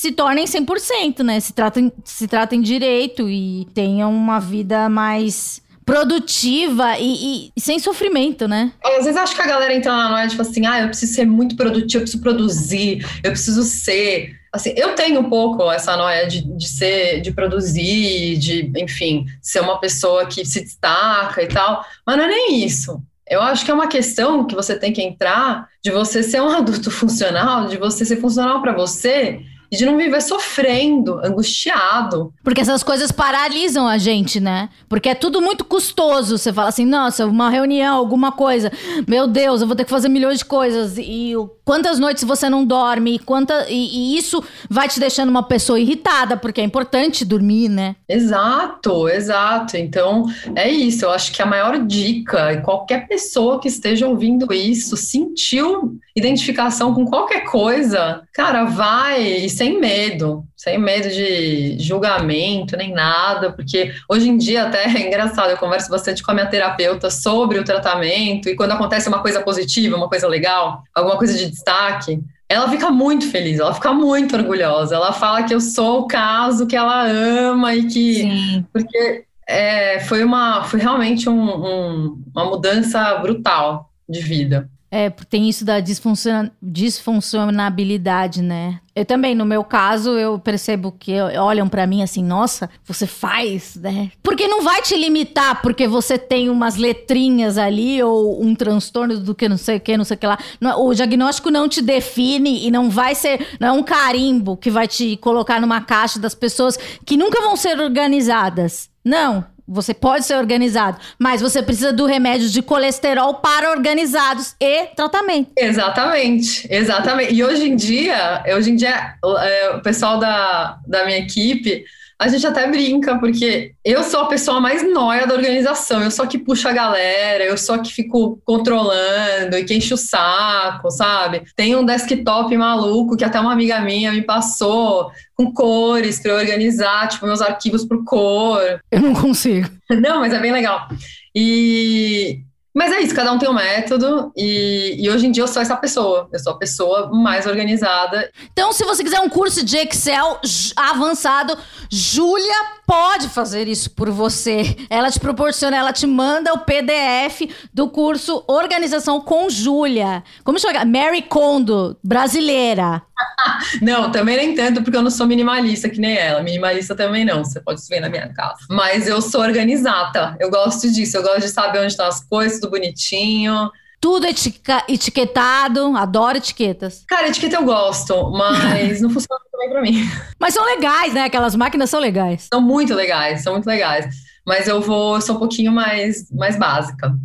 se 0.05 0.13
tornem 0.13 0.45
100%, 0.45 1.21
né? 1.21 1.41
Se 1.41 1.53
tratem, 1.55 1.93
se 2.05 2.29
tratem 2.29 2.61
direito 2.61 3.27
e 3.29 3.67
tenham 3.73 4.15
uma 4.15 4.39
vida 4.39 4.87
mais 4.89 5.63
produtiva 5.85 6.99
e, 6.99 7.51
e, 7.55 7.61
sem 7.61 7.79
sofrimento, 7.79 8.49
né? 8.49 8.73
Às 8.83 9.05
vezes 9.05 9.17
acho 9.17 9.35
que 9.35 9.43
a 9.43 9.47
galera 9.47 9.75
entra 9.75 9.93
lá, 9.93 10.09
não 10.09 10.19
é 10.19 10.27
tipo 10.27 10.43
assim, 10.43 10.67
ah, 10.67 10.81
eu 10.81 10.89
preciso 10.89 11.13
ser 11.13 11.27
muito 11.27 11.57
produtivo, 11.57 11.99
eu 11.99 12.03
preciso 12.03 12.23
produzir, 12.23 13.07
eu 13.23 13.31
preciso 13.31 13.63
ser. 13.63 14.35
Assim, 14.53 14.73
eu 14.77 14.95
tenho 14.95 15.21
um 15.21 15.29
pouco 15.29 15.71
essa 15.71 15.97
noia 15.97 16.27
de, 16.27 16.43
de 16.43 16.69
ser, 16.69 17.21
de 17.21 17.33
produzir, 17.33 18.39
de, 18.39 18.73
enfim, 18.77 19.27
ser 19.43 19.61
uma 19.61 19.79
pessoa 19.81 20.27
que 20.27 20.45
se 20.45 20.61
destaca 20.61 21.43
e 21.43 21.49
tal, 21.49 21.85
mas 22.07 22.17
não 22.17 22.25
é 22.25 22.29
nem 22.29 22.65
isso. 22.65 23.03
Eu 23.29 23.41
acho 23.41 23.65
que 23.65 23.71
é 23.71 23.75
uma 23.75 23.89
questão 23.89 24.47
que 24.47 24.55
você 24.55 24.79
tem 24.79 24.93
que 24.93 25.03
entrar 25.03 25.69
de 25.83 25.91
você 25.91 26.23
ser 26.23 26.41
um 26.41 26.49
adulto 26.55 26.91
funcional, 26.91 27.67
de 27.67 27.77
você 27.77 28.05
ser 28.05 28.17
funcional 28.21 28.61
para 28.63 28.73
você 28.73 29.41
e 29.75 29.77
de 29.77 29.85
não 29.85 29.97
viver 29.97 30.23
sofrendo, 30.23 31.21
angustiado. 31.25 32.33
Porque 32.43 32.61
essas 32.61 32.83
coisas 32.83 33.11
paralisam 33.11 33.87
a 33.87 33.99
gente, 33.99 34.39
né? 34.39 34.69
Porque 34.89 35.09
é 35.09 35.15
tudo 35.15 35.41
muito 35.41 35.65
custoso. 35.65 36.39
Você 36.39 36.53
fala 36.53 36.69
assim, 36.69 36.87
nossa, 36.87 37.27
uma 37.27 37.51
reunião, 37.51 37.97
alguma 37.97 38.31
coisa. 38.31 38.71
Meu 39.07 39.27
Deus, 39.27 39.61
eu 39.61 39.67
vou 39.67 39.77
ter 39.77 39.85
que 39.85 39.91
fazer 39.91 40.09
milhões 40.09 40.39
de 40.39 40.45
coisas. 40.45 40.97
E 40.97 41.33
quantas 41.65 41.99
noites 41.99 42.23
você 42.23 42.49
não 42.49 42.65
dorme? 42.65 43.17
E, 43.17 43.19
quanta, 43.19 43.67
e, 43.69 44.15
e 44.15 44.17
isso 44.17 44.43
vai 44.71 44.89
te 44.89 45.01
deixando 45.01 45.29
uma 45.29 45.43
pessoa 45.43 45.81
irritada, 45.81 46.37
porque 46.37 46.61
é 46.61 46.65
importante 46.65 47.25
dormir, 47.25 47.69
né? 47.69 47.97
Exato, 48.09 49.09
exato. 49.09 49.77
Então, 49.77 50.27
é 50.55 50.71
isso. 50.71 51.05
Eu 51.05 51.11
acho 51.11 51.33
que 51.33 51.43
a 51.43 51.47
maior 51.47 51.79
dica, 51.85 52.53
e 52.53 52.61
qualquer 52.61 53.09
pessoa 53.09 53.61
que 53.61 53.69
esteja 53.69 54.07
ouvindo 54.07 54.53
isso, 54.53 54.97
sentiu 54.97 55.99
identificação 56.17 56.95
com 56.95 57.05
qualquer 57.05 57.45
coisa, 57.45 58.23
cara, 58.33 58.65
vai 58.65 59.23
e 59.23 59.51
sem 59.65 59.81
medo, 59.81 60.45
sem 60.55 60.79
medo 60.79 61.09
de 61.09 61.79
julgamento 61.79 62.77
nem 62.77 62.93
nada, 62.93 63.51
porque 63.53 63.95
hoje 64.09 64.29
em 64.29 64.37
dia 64.37 64.65
até 64.65 64.85
é 64.95 65.07
engraçado, 65.07 65.51
eu 65.51 65.57
converso 65.57 65.91
bastante 65.91 66.23
com 66.23 66.31
a 66.31 66.35
minha 66.35 66.47
terapeuta 66.47 67.11
sobre 67.11 67.59
o 67.59 67.65
tratamento 67.65 68.49
e 68.49 68.57
quando 68.57 68.73
acontece 68.73 69.09
uma 69.09 69.23
coisa 69.23 69.41
positiva, 69.41 69.97
uma 69.97 70.09
coisa 70.09 70.29
legal, 70.29 70.83
alguma 70.95 71.17
coisa 71.17 71.37
de 71.37 71.51
destaque, 71.51 72.21
ela 72.47 72.69
fica 72.69 72.91
muito 72.91 73.31
feliz, 73.31 73.59
ela 73.59 73.73
fica 73.73 73.93
muito 73.93 74.37
orgulhosa. 74.37 74.95
Ela 74.95 75.13
fala 75.13 75.45
que 75.45 75.55
eu 75.55 75.61
sou 75.61 76.01
o 76.01 76.07
caso 76.07 76.67
que 76.67 76.77
ela 76.77 77.03
ama 77.05 77.75
e 77.75 77.87
que. 77.87 78.15
Sim. 78.17 78.67
Porque 78.71 79.25
é, 79.49 79.99
foi, 80.01 80.23
uma, 80.23 80.63
foi 80.65 80.79
realmente 80.79 81.27
um, 81.29 81.43
um, 81.43 82.23
uma 82.35 82.45
mudança 82.45 83.15
brutal 83.17 83.91
de 84.07 84.21
vida. 84.21 84.69
É, 84.97 85.11
tem 85.11 85.49
isso 85.49 85.65
da 85.65 85.81
disfuncion... 85.81 86.51
disfuncionabilidade, 86.63 88.41
né? 88.41 88.79
Eu 88.95 89.05
também, 89.05 89.35
no 89.35 89.45
meu 89.45 89.65
caso, 89.65 90.11
eu 90.11 90.39
percebo 90.39 90.93
que 90.93 91.21
olham 91.21 91.69
para 91.69 91.85
mim 91.85 92.01
assim, 92.01 92.23
nossa, 92.23 92.71
você 92.85 93.05
faz, 93.05 93.75
né? 93.75 94.13
Porque 94.23 94.47
não 94.47 94.63
vai 94.63 94.83
te 94.83 94.97
limitar 94.97 95.61
porque 95.63 95.89
você 95.89 96.17
tem 96.17 96.49
umas 96.49 96.77
letrinhas 96.77 97.59
ali 97.59 98.01
ou 98.05 98.41
um 98.41 98.55
transtorno 98.55 99.19
do 99.19 99.35
que 99.35 99.49
não 99.49 99.57
sei 99.57 99.79
o 99.79 99.81
que, 99.81 99.97
não 99.97 100.05
sei 100.05 100.15
o 100.15 100.21
que 100.21 100.27
lá. 100.29 100.39
O 100.79 100.95
diagnóstico 100.95 101.51
não 101.51 101.69
te 101.69 101.83
define 101.83 102.65
e 102.65 102.71
não 102.71 102.89
vai 102.89 103.17
ser, 103.17 103.45
não 103.59 103.67
é 103.67 103.73
um 103.73 103.83
carimbo 103.83 104.57
que 104.57 104.71
vai 104.71 104.87
te 104.87 105.17
colocar 105.17 105.61
numa 105.61 105.81
caixa 105.81 106.21
das 106.21 106.37
pessoas 106.37 106.79
que 107.05 107.17
nunca 107.17 107.43
vão 107.43 107.57
ser 107.57 107.81
organizadas. 107.81 108.89
Não, 109.05 109.45
você 109.67 109.95
pode 109.95 110.25
ser 110.25 110.37
organizado, 110.37 110.99
mas 111.19 111.41
você 111.41 111.63
precisa 111.63 111.93
do 111.93 112.05
remédio 112.07 112.49
de 112.49 112.63
colesterol 112.63 113.35
para 113.35 113.71
organizados 113.71 114.55
e 114.61 114.87
tratamento. 114.95 115.51
Exatamente, 115.57 116.67
exatamente. 116.71 117.35
E 117.35 117.43
hoje 117.43 117.69
em 117.69 117.77
dia, 117.77 118.43
hoje 118.55 118.71
em 118.71 118.77
dia, 118.77 119.15
é, 119.41 119.71
o 119.71 119.81
pessoal 119.81 120.19
da, 120.19 120.79
da 120.87 121.05
minha 121.05 121.19
equipe 121.19 121.85
a 122.19 122.29
gente 122.29 122.47
até 122.47 122.67
brinca, 122.69 123.19
porque 123.19 123.73
eu 123.85 124.03
sou 124.03 124.21
a 124.21 124.27
pessoa 124.29 124.61
mais 124.61 124.89
nóia 124.93 125.27
da 125.27 125.35
organização, 125.35 126.03
eu 126.03 126.11
sou 126.11 126.25
a 126.25 126.29
que 126.29 126.39
puxa 126.39 126.71
a 126.71 126.73
galera, 126.73 127.45
eu 127.45 127.57
sou 127.59 127.75
a 127.75 127.79
que 127.79 127.93
fico 127.93 128.41
controlando 128.45 129.57
e 129.57 129.65
que 129.65 129.75
enche 129.75 129.93
o 129.93 129.97
saco, 129.97 130.91
sabe? 130.91 131.43
Tem 131.57 131.75
um 131.75 131.85
desktop 131.85 132.57
maluco 132.57 133.17
que 133.17 133.25
até 133.25 133.39
uma 133.41 133.53
amiga 133.53 133.81
minha 133.81 134.13
me 134.13 134.23
passou 134.23 135.11
com 135.35 135.53
cores 135.53 136.21
para 136.21 136.33
eu 136.33 136.39
organizar, 136.39 137.09
tipo, 137.09 137.27
meus 137.27 137.43
arquivos 137.43 137.85
por 137.85 138.05
cor. 138.05 138.81
Eu 138.91 139.01
não 139.01 139.15
consigo. 139.15 139.69
Não, 139.91 140.21
mas 140.21 140.33
é 140.33 140.39
bem 140.39 140.53
legal. 140.53 140.89
E 141.35 142.41
mas 142.75 142.93
é 142.93 143.01
isso, 143.01 143.15
cada 143.15 143.33
um 143.33 143.39
tem 143.39 143.49
um 143.49 143.55
método 143.55 144.33
e, 144.37 144.97
e, 144.99 145.09
hoje 145.09 145.27
em 145.27 145.31
dia 145.31 145.45
eu 145.45 145.49
sou 145.49 145.63
essa 145.63 145.77
pessoa. 145.77 146.29
Eu 146.33 146.39
sou 146.41 146.55
a 146.55 146.59
pessoa 146.59 147.09
mais 147.13 147.47
organizada. 147.47 148.29
Então, 148.53 148.73
se 148.73 148.85
você 148.85 149.05
quiser 149.05 149.21
um 149.21 149.29
curso 149.29 149.65
de 149.65 149.77
Excel 149.77 150.41
avançado, 150.75 151.57
Júlia 151.89 152.55
pode 152.87 153.29
fazer 153.29 153.69
isso 153.69 153.91
por 153.91 154.11
você. 154.11 154.77
Ela 154.89 155.11
te 155.11 155.19
proporciona, 155.19 155.77
ela 155.77 155.93
te 155.93 156.07
manda 156.07 156.53
o 156.53 156.59
PDF 156.59 157.51
do 157.73 157.89
curso 157.89 158.45
Organização 158.47 159.21
com 159.21 159.49
Júlia. 159.49 160.23
Como 160.43 160.59
chama? 160.59 160.85
Mary 160.85 161.23
Kondo, 161.23 161.97
brasileira. 162.03 163.03
não, 163.81 164.11
também 164.11 164.37
nem 164.37 164.55
tanto, 164.55 164.83
porque 164.83 164.97
eu 164.97 165.03
não 165.03 165.11
sou 165.11 165.27
minimalista 165.27 165.89
que 165.89 166.01
nem 166.01 166.17
ela. 166.17 166.43
Minimalista 166.43 166.95
também 166.95 167.25
não, 167.25 167.45
você 167.45 167.61
pode 167.61 167.81
ver 167.89 168.01
na 168.01 168.09
minha 168.09 168.33
casa. 168.33 168.59
Mas 168.69 169.07
eu 169.07 169.21
sou 169.21 169.41
organizada, 169.41 170.37
eu 170.41 170.51
gosto 170.51 170.91
disso, 170.91 171.17
eu 171.17 171.23
gosto 171.23 171.41
de 171.41 171.49
saber 171.49 171.79
onde 171.79 171.89
estão 171.89 172.07
as 172.07 172.25
coisas, 172.25 172.61
tudo 172.61 172.71
bonitinho. 172.71 173.71
Tudo 174.05 174.27
etiquetado, 174.27 175.97
adoro 175.97 176.37
etiquetas. 176.37 177.05
Cara, 177.09 177.29
etiqueta 177.29 177.57
eu 177.57 177.65
gosto, 177.65 178.31
mas 178.33 179.01
não 179.01 179.09
funciona 179.09 179.41
muito 179.41 179.59
bem 179.59 179.71
pra 179.71 179.81
mim. 179.81 180.11
Mas 180.39 180.53
são 180.53 180.63
legais, 180.63 181.15
né? 181.15 181.25
Aquelas 181.25 181.57
máquinas 181.57 181.89
são 181.89 181.99
legais. 181.99 182.49
São 182.53 182.61
muito 182.61 182.95
legais, 182.95 183.43
são 183.43 183.55
muito 183.55 183.65
legais. 183.65 184.15
Mas 184.47 184.69
eu 184.69 184.83
vou, 184.83 185.15
eu 185.15 185.23
sou 185.23 185.37
um 185.37 185.39
pouquinho 185.39 185.73
mais, 185.73 186.31
mais 186.31 186.59
básica. 186.59 187.17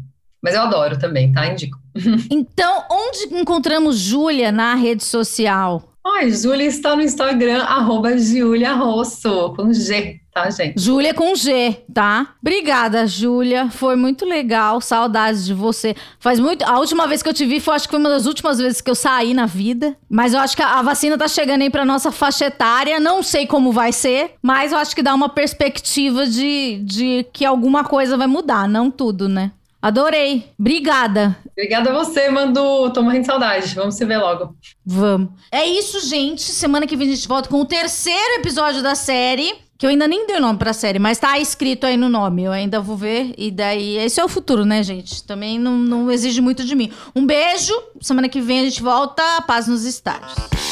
Mas 0.42 0.56
eu 0.56 0.62
adoro 0.62 0.98
também, 0.98 1.34
tá? 1.34 1.48
Indico. 1.48 1.78
Então, 2.32 2.86
onde 2.90 3.36
encontramos 3.36 3.98
Júlia 3.98 4.50
na 4.50 4.74
rede 4.74 5.04
social? 5.04 5.84
Ai, 6.06 6.32
Júlia 6.32 6.66
está 6.66 6.96
no 6.96 7.02
Instagram, 7.02 7.62
arroba 7.62 8.10
Rosso, 8.78 9.54
com 9.54 9.72
G, 9.74 10.20
tá, 10.34 10.50
gente? 10.50 10.82
Júlia 10.82 11.14
com 11.14 11.36
G, 11.36 11.76
tá? 11.94 12.36
Obrigada, 12.42 13.06
Júlia. 13.06 13.70
Foi 13.70 13.98
muito 13.98 14.26
legal. 14.26 14.80
Saudades 14.80 15.46
de 15.46 15.54
você. 15.54 15.96
Faz 16.18 16.40
muito. 16.40 16.64
A 16.64 16.80
última 16.80 17.06
vez 17.06 17.22
que 17.22 17.28
eu 17.28 17.34
te 17.34 17.46
vi 17.46 17.60
foi, 17.60 17.76
acho 17.76 17.86
que 17.86 17.92
foi 17.92 18.00
uma 18.00 18.10
das 18.10 18.26
últimas 18.26 18.60
vezes 18.60 18.80
que 18.80 18.90
eu 18.90 18.96
saí 18.96 19.34
na 19.34 19.46
vida. 19.46 19.98
Mas 20.10 20.34
eu 20.34 20.40
acho 20.40 20.56
que 20.56 20.64
a 20.64 20.82
vacina 20.82 21.18
tá 21.18 21.28
chegando 21.28 21.62
aí 21.64 21.70
pra 21.70 21.84
nossa 21.84 22.12
faixa 22.12 22.46
etária. 22.46 23.00
Não 23.00 23.22
sei 23.22 23.46
como 23.46 23.72
vai 23.72 23.92
ser, 23.92 24.36
mas 24.42 24.72
eu 24.72 24.78
acho 24.78 24.96
que 24.96 25.04
dá 25.04 25.14
uma 25.14 25.30
perspectiva 25.30 26.26
de, 26.26 26.82
de 26.84 27.26
que 27.34 27.44
alguma 27.44 27.84
coisa 27.84 28.16
vai 28.16 28.28
mudar. 28.28 28.70
Não 28.70 28.90
tudo, 28.90 29.28
né? 29.28 29.52
Adorei. 29.82 30.52
Obrigada. 30.60 31.38
Obrigada 31.52 31.90
a 31.92 31.94
você, 31.94 32.30
Mando. 32.30 32.92
Tô 32.92 33.02
morrendo 33.02 33.22
de 33.22 33.28
saudade. 33.28 33.74
Vamos 33.76 33.96
se 33.96 34.06
ver 34.06 34.18
logo. 34.18 34.56
Vamos. 34.86 35.30
É 35.52 35.66
isso, 35.66 36.06
gente. 36.08 36.42
Semana 36.42 36.86
que 36.86 36.98
vem 36.98 37.10
a 37.10 37.16
gente 37.16 37.28
volta 37.28 37.48
com 37.48 37.62
o 37.62 37.66
terceiro 37.66 38.40
episódio 38.40 38.84
da 38.84 38.96
série. 38.96 39.54
Que 39.78 39.86
eu 39.86 39.90
ainda 39.90 40.10
nem 40.10 40.28
dei 40.28 40.42
nome 40.42 40.60
pra 40.60 40.74
série, 40.74 41.00
mas 41.00 41.20
tá 41.20 41.40
escrito 41.40 41.86
aí 41.86 41.96
no 41.96 42.10
nome. 42.10 42.44
Eu 42.44 42.52
ainda 42.52 42.82
vou 42.82 42.98
ver. 42.98 43.34
E 43.38 43.50
daí. 43.50 43.98
Esse 43.98 44.20
é 44.20 44.26
o 44.26 44.28
futuro, 44.28 44.66
né, 44.66 44.84
gente? 44.84 45.24
Também 45.24 45.58
não, 45.58 45.78
não 45.78 46.12
exige 46.12 46.42
muito 46.42 46.66
de 46.66 46.76
mim. 46.76 46.92
Um 47.16 47.26
beijo. 47.26 47.74
Semana 48.02 48.28
que 48.28 48.42
vem 48.42 48.60
a 48.60 48.64
gente 48.64 48.84
volta. 48.84 49.24
Paz 49.48 49.68
nos 49.68 49.86
estádios. 49.86 50.69